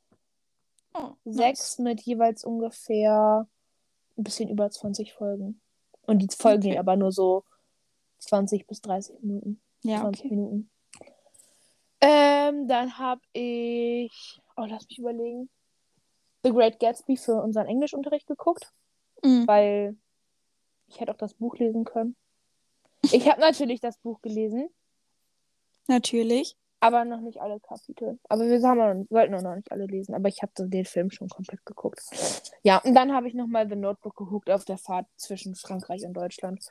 Oh, 0.95 1.13
Sechs 1.25 1.79
mit 1.79 2.03
jeweils 2.03 2.45
ungefähr 2.45 3.49
ein 4.17 4.25
bisschen 4.25 4.49
über 4.49 4.71
20 4.71 5.13
Folgen. 5.15 5.61
Und 6.07 6.19
die 6.21 6.29
Folgen 6.35 6.59
Okay. 6.61 6.71
gehen 6.71 6.79
aber 6.79 6.97
nur 6.97 7.13
so 7.13 7.45
20 8.21 8.67
bis 8.67 8.81
30 8.83 9.21
Minuten. 9.23 9.61
nice. 9.83 9.93
Ja, 9.95 10.01
20 10.03 10.25
okay. 10.27 10.35
Minuten. 10.35 10.71
Ähm, 12.01 12.67
dann 12.69 12.99
habe 12.99 13.21
ich, 13.33 14.41
oh, 14.57 14.65
lass 14.67 14.87
mich 14.89 14.99
überlegen, 14.99 15.49
The 16.43 16.51
Great 16.51 16.79
Gatsby 16.81 17.17
für 17.17 17.41
unseren 17.43 17.67
Englischunterricht 17.69 18.27
geguckt, 18.27 18.73
Mhm. 19.23 19.47
weil 19.47 19.97
ich 20.93 21.01
hätte 21.01 21.13
auch 21.13 21.17
das 21.17 21.35
Buch 21.35 21.57
lesen 21.57 21.85
können. 21.85 22.17
Ich 23.11 23.29
habe 23.29 23.41
natürlich 23.41 23.81
das 23.81 23.99
Buch 23.99 24.21
gelesen, 24.23 24.69
Natürlich. 25.89 26.57
aber 26.81 27.05
noch 27.05 27.21
nicht 27.21 27.41
alle 27.41 27.59
Kapitel. 27.61 28.19
Aber 28.29 28.47
wir 28.47 28.63
haben, 28.63 28.81
auch- 28.81 29.11
wollten 29.11 29.35
auch 29.35 29.43
noch 29.43 29.57
nicht 29.57 29.73
alle 29.73 29.87
lesen, 29.87 30.15
aber 30.15 30.29
ich 30.29 30.43
habe 30.43 30.53
den 30.69 30.85
Film 30.85 31.11
schon 31.11 31.29
komplett 31.29 31.65
geguckt. 31.67 32.01
Ja, 32.63 32.79
und 32.85 32.95
dann 32.95 33.13
habe 33.13 33.27
ich 33.29 33.35
nochmal 33.35 33.69
The 33.69 33.77
Notebook 33.77 34.17
geguckt 34.17 34.51
auf 34.51 34.65
der 34.65 34.79
Fahrt 34.79 35.07
zwischen 35.17 35.55
Frankreich 35.57 36.05
und 36.05 36.13
Deutschland. 36.15 36.65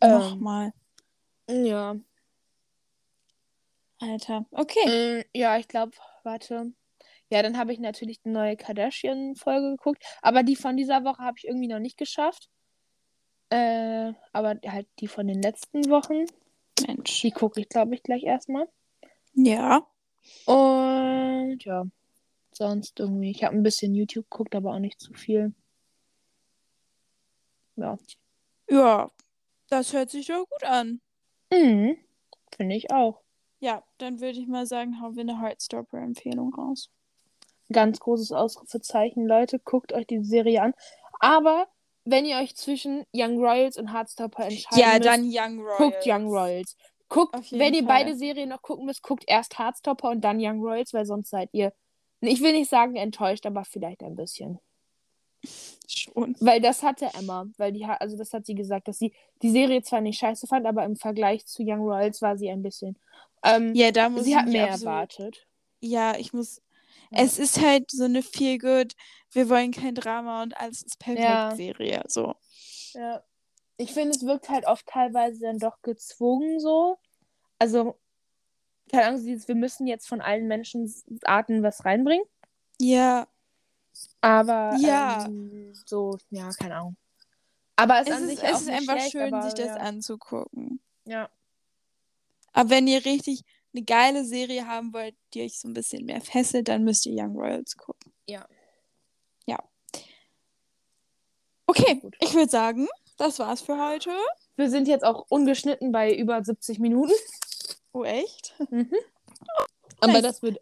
Ähm, 0.00 0.10
Nochmal. 0.12 0.72
ja. 1.48 1.96
Alter. 4.00 4.46
Okay. 4.52 5.20
Mm, 5.22 5.24
ja, 5.34 5.58
ich 5.58 5.66
glaube, 5.68 5.92
warte. 6.22 6.72
Ja, 7.30 7.42
dann 7.42 7.58
habe 7.58 7.72
ich 7.72 7.78
natürlich 7.80 8.20
die 8.22 8.28
neue 8.30 8.56
Kardashian-Folge 8.56 9.70
geguckt. 9.72 10.02
Aber 10.22 10.42
die 10.44 10.56
von 10.56 10.76
dieser 10.76 11.04
Woche 11.04 11.22
habe 11.22 11.36
ich 11.38 11.46
irgendwie 11.46 11.66
noch 11.68 11.80
nicht 11.80 11.96
geschafft. 11.96 12.48
Äh, 13.50 14.12
aber 14.32 14.58
halt 14.66 14.86
die 15.00 15.08
von 15.08 15.26
den 15.26 15.40
letzten 15.40 15.88
Wochen. 15.90 16.26
Mensch. 16.86 17.20
Die 17.22 17.30
gucke 17.30 17.60
ich, 17.60 17.68
glaube 17.68 17.94
ich, 17.94 18.02
gleich 18.02 18.24
erstmal. 18.24 18.68
Ja. 19.34 19.86
Und 20.44 21.58
ja, 21.64 21.84
sonst 22.52 23.00
irgendwie. 23.00 23.30
Ich 23.30 23.44
habe 23.44 23.56
ein 23.56 23.62
bisschen 23.62 23.94
YouTube 23.94 24.30
geguckt, 24.30 24.54
aber 24.54 24.74
auch 24.74 24.78
nicht 24.78 25.00
zu 25.00 25.14
viel. 25.14 25.54
Ja. 27.76 27.98
Ja. 28.68 29.10
Das 29.70 29.92
hört 29.92 30.10
sich 30.10 30.26
doch 30.26 30.46
gut 30.48 30.64
an. 30.64 31.00
Mhm. 31.52 31.96
Finde 32.56 32.76
ich 32.76 32.90
auch. 32.90 33.20
Ja, 33.60 33.82
dann 33.98 34.20
würde 34.20 34.38
ich 34.38 34.46
mal 34.46 34.66
sagen, 34.66 35.00
hauen 35.00 35.16
wir 35.16 35.22
eine 35.22 35.40
Heartstopper-Empfehlung 35.40 36.54
raus. 36.54 36.90
Ganz 37.70 38.00
großes 38.00 38.32
Ausrufezeichen, 38.32 39.26
Leute. 39.26 39.58
Guckt 39.58 39.92
euch 39.92 40.06
die 40.06 40.24
Serie 40.24 40.62
an. 40.62 40.74
Aber 41.20 41.68
wenn 42.10 42.24
ihr 42.24 42.36
euch 42.38 42.54
zwischen 42.56 43.04
Young 43.14 43.38
Royals 43.38 43.76
und 43.76 43.92
Heartstopper 43.92 44.44
entscheiden 44.44 44.78
Ja, 44.78 44.98
dann 44.98 45.22
Young 45.24 45.60
Royals. 45.60 45.78
Guckt 45.78 46.06
Young 46.06 46.26
Royals. 46.26 46.76
Guckt, 47.08 47.52
wenn 47.52 47.72
ihr 47.74 47.84
Fall. 47.84 48.04
beide 48.04 48.16
Serien 48.16 48.48
noch 48.50 48.62
gucken 48.62 48.86
müsst, 48.86 49.02
guckt 49.02 49.24
erst 49.26 49.58
Heartstopper 49.58 50.10
und 50.10 50.20
dann 50.22 50.38
Young 50.40 50.60
Royals, 50.60 50.92
weil 50.92 51.06
sonst 51.06 51.30
seid 51.30 51.48
ihr, 51.52 51.72
ich 52.20 52.40
will 52.42 52.52
nicht 52.52 52.68
sagen 52.68 52.96
enttäuscht, 52.96 53.46
aber 53.46 53.64
vielleicht 53.64 54.02
ein 54.02 54.16
bisschen. 54.16 54.58
Schon. 55.86 56.34
Weil 56.40 56.60
das 56.60 56.82
hatte 56.82 57.08
Emma, 57.18 57.46
weil 57.56 57.72
die 57.72 57.86
hat, 57.86 58.00
also 58.00 58.16
das 58.16 58.32
hat 58.32 58.44
sie 58.44 58.54
gesagt, 58.54 58.88
dass 58.88 58.98
sie 58.98 59.12
die 59.42 59.50
Serie 59.50 59.82
zwar 59.82 60.00
nicht 60.00 60.18
scheiße 60.18 60.46
fand, 60.46 60.66
aber 60.66 60.84
im 60.84 60.96
Vergleich 60.96 61.46
zu 61.46 61.62
Young 61.64 61.80
Royals 61.80 62.20
war 62.20 62.36
sie 62.36 62.50
ein 62.50 62.62
bisschen. 62.62 62.98
Ähm, 63.44 63.72
Ja, 63.74 63.90
da 63.92 64.08
muss 64.08 64.24
sie 64.24 64.36
hat 64.36 64.46
mehr 64.46 64.64
absolut- 64.72 64.84
erwartet. 64.86 65.46
Ja, 65.80 66.16
ich 66.18 66.32
muss. 66.32 66.60
Es 67.10 67.38
ist 67.38 67.60
halt 67.60 67.90
so 67.90 68.04
eine 68.04 68.22
feel 68.22 68.58
good, 68.58 68.94
wir 69.32 69.48
wollen 69.48 69.72
kein 69.72 69.94
Drama 69.94 70.42
und 70.42 70.56
alles 70.56 70.82
ist 70.82 70.98
perfekt 70.98 71.24
Ja. 71.24 71.54
Serie. 71.54 72.02
So. 72.08 72.34
Ja. 72.94 73.22
Ich 73.76 73.92
finde, 73.92 74.10
es 74.16 74.24
wirkt 74.26 74.48
halt 74.48 74.66
oft 74.66 74.86
teilweise 74.86 75.40
dann 75.40 75.58
doch 75.58 75.80
gezwungen 75.82 76.58
so. 76.60 76.98
Also, 77.58 77.98
keine 78.90 79.06
Ahnung, 79.06 79.24
wir 79.24 79.54
müssen 79.54 79.86
jetzt 79.86 80.08
von 80.08 80.20
allen 80.20 80.48
Menschenarten 80.48 81.62
was 81.62 81.84
reinbringen. 81.84 82.24
Ja. 82.80 83.28
Aber 84.20 84.74
Ja. 84.78 85.26
ähm, 85.26 85.72
so, 85.86 86.18
ja, 86.30 86.50
keine 86.58 86.76
Ahnung. 86.76 86.96
Aber 87.76 88.00
es, 88.00 88.08
Es 88.08 88.20
ist, 88.20 88.42
es 88.42 88.60
ist 88.62 88.68
einfach 88.68 88.94
schlecht, 88.94 89.12
schön, 89.12 89.32
aber, 89.32 89.42
sich 89.44 89.54
das 89.54 89.66
ja. 89.68 89.76
anzugucken. 89.76 90.80
Ja. 91.04 91.28
Aber 92.52 92.70
wenn 92.70 92.88
ihr 92.88 93.04
richtig 93.04 93.44
eine 93.78 93.84
geile 93.84 94.24
Serie 94.24 94.66
haben 94.66 94.92
wollt, 94.92 95.14
die 95.32 95.42
euch 95.42 95.58
so 95.58 95.68
ein 95.68 95.74
bisschen 95.74 96.04
mehr 96.04 96.20
fesselt, 96.20 96.68
dann 96.68 96.84
müsst 96.84 97.06
ihr 97.06 97.14
Young 97.14 97.36
Royals 97.36 97.76
gucken. 97.76 98.12
Ja. 98.26 98.46
Ja. 99.46 99.58
Okay, 101.66 101.96
Gut. 102.00 102.16
ich 102.20 102.34
würde 102.34 102.50
sagen, 102.50 102.88
das 103.16 103.38
war's 103.38 103.62
für 103.62 103.78
heute. 103.78 104.10
Wir 104.56 104.70
sind 104.70 104.88
jetzt 104.88 105.04
auch 105.04 105.26
ungeschnitten 105.28 105.92
bei 105.92 106.14
über 106.14 106.42
70 106.42 106.78
Minuten. 106.78 107.12
Oh, 107.92 108.04
echt? 108.04 108.54
Aber 110.00 110.12
Nice. 110.12 110.22
das 110.22 110.42
wird, 110.42 110.60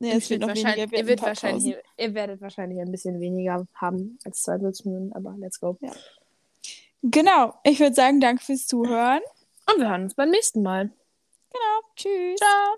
Nee, 0.00 0.12
es 0.12 0.28
wird 0.28 0.40
noch 0.40 0.48
wahrscheinlich, 0.48 0.92
ihr, 0.92 1.06
wird 1.06 1.22
wahrscheinlich, 1.22 1.76
ihr 1.96 2.14
werdet 2.14 2.40
wahrscheinlich 2.40 2.80
ein 2.80 2.90
bisschen 2.90 3.20
weniger 3.20 3.66
haben 3.74 4.18
als 4.24 4.42
72 4.42 4.86
Minuten, 4.86 5.12
aber 5.12 5.34
let's 5.38 5.60
go. 5.60 5.78
Genau, 7.02 7.54
ich 7.62 7.78
würde 7.78 7.94
sagen, 7.94 8.20
danke 8.20 8.44
fürs 8.44 8.66
Zuhören. 8.66 9.20
Und 9.70 9.80
wir 9.80 9.88
hören 9.88 10.02
uns 10.02 10.14
beim 10.14 10.30
nächsten 10.30 10.62
Mal. 10.62 10.90
Genau. 11.54 11.82
Tschüss. 11.94 12.38
Ciao. 12.40 12.76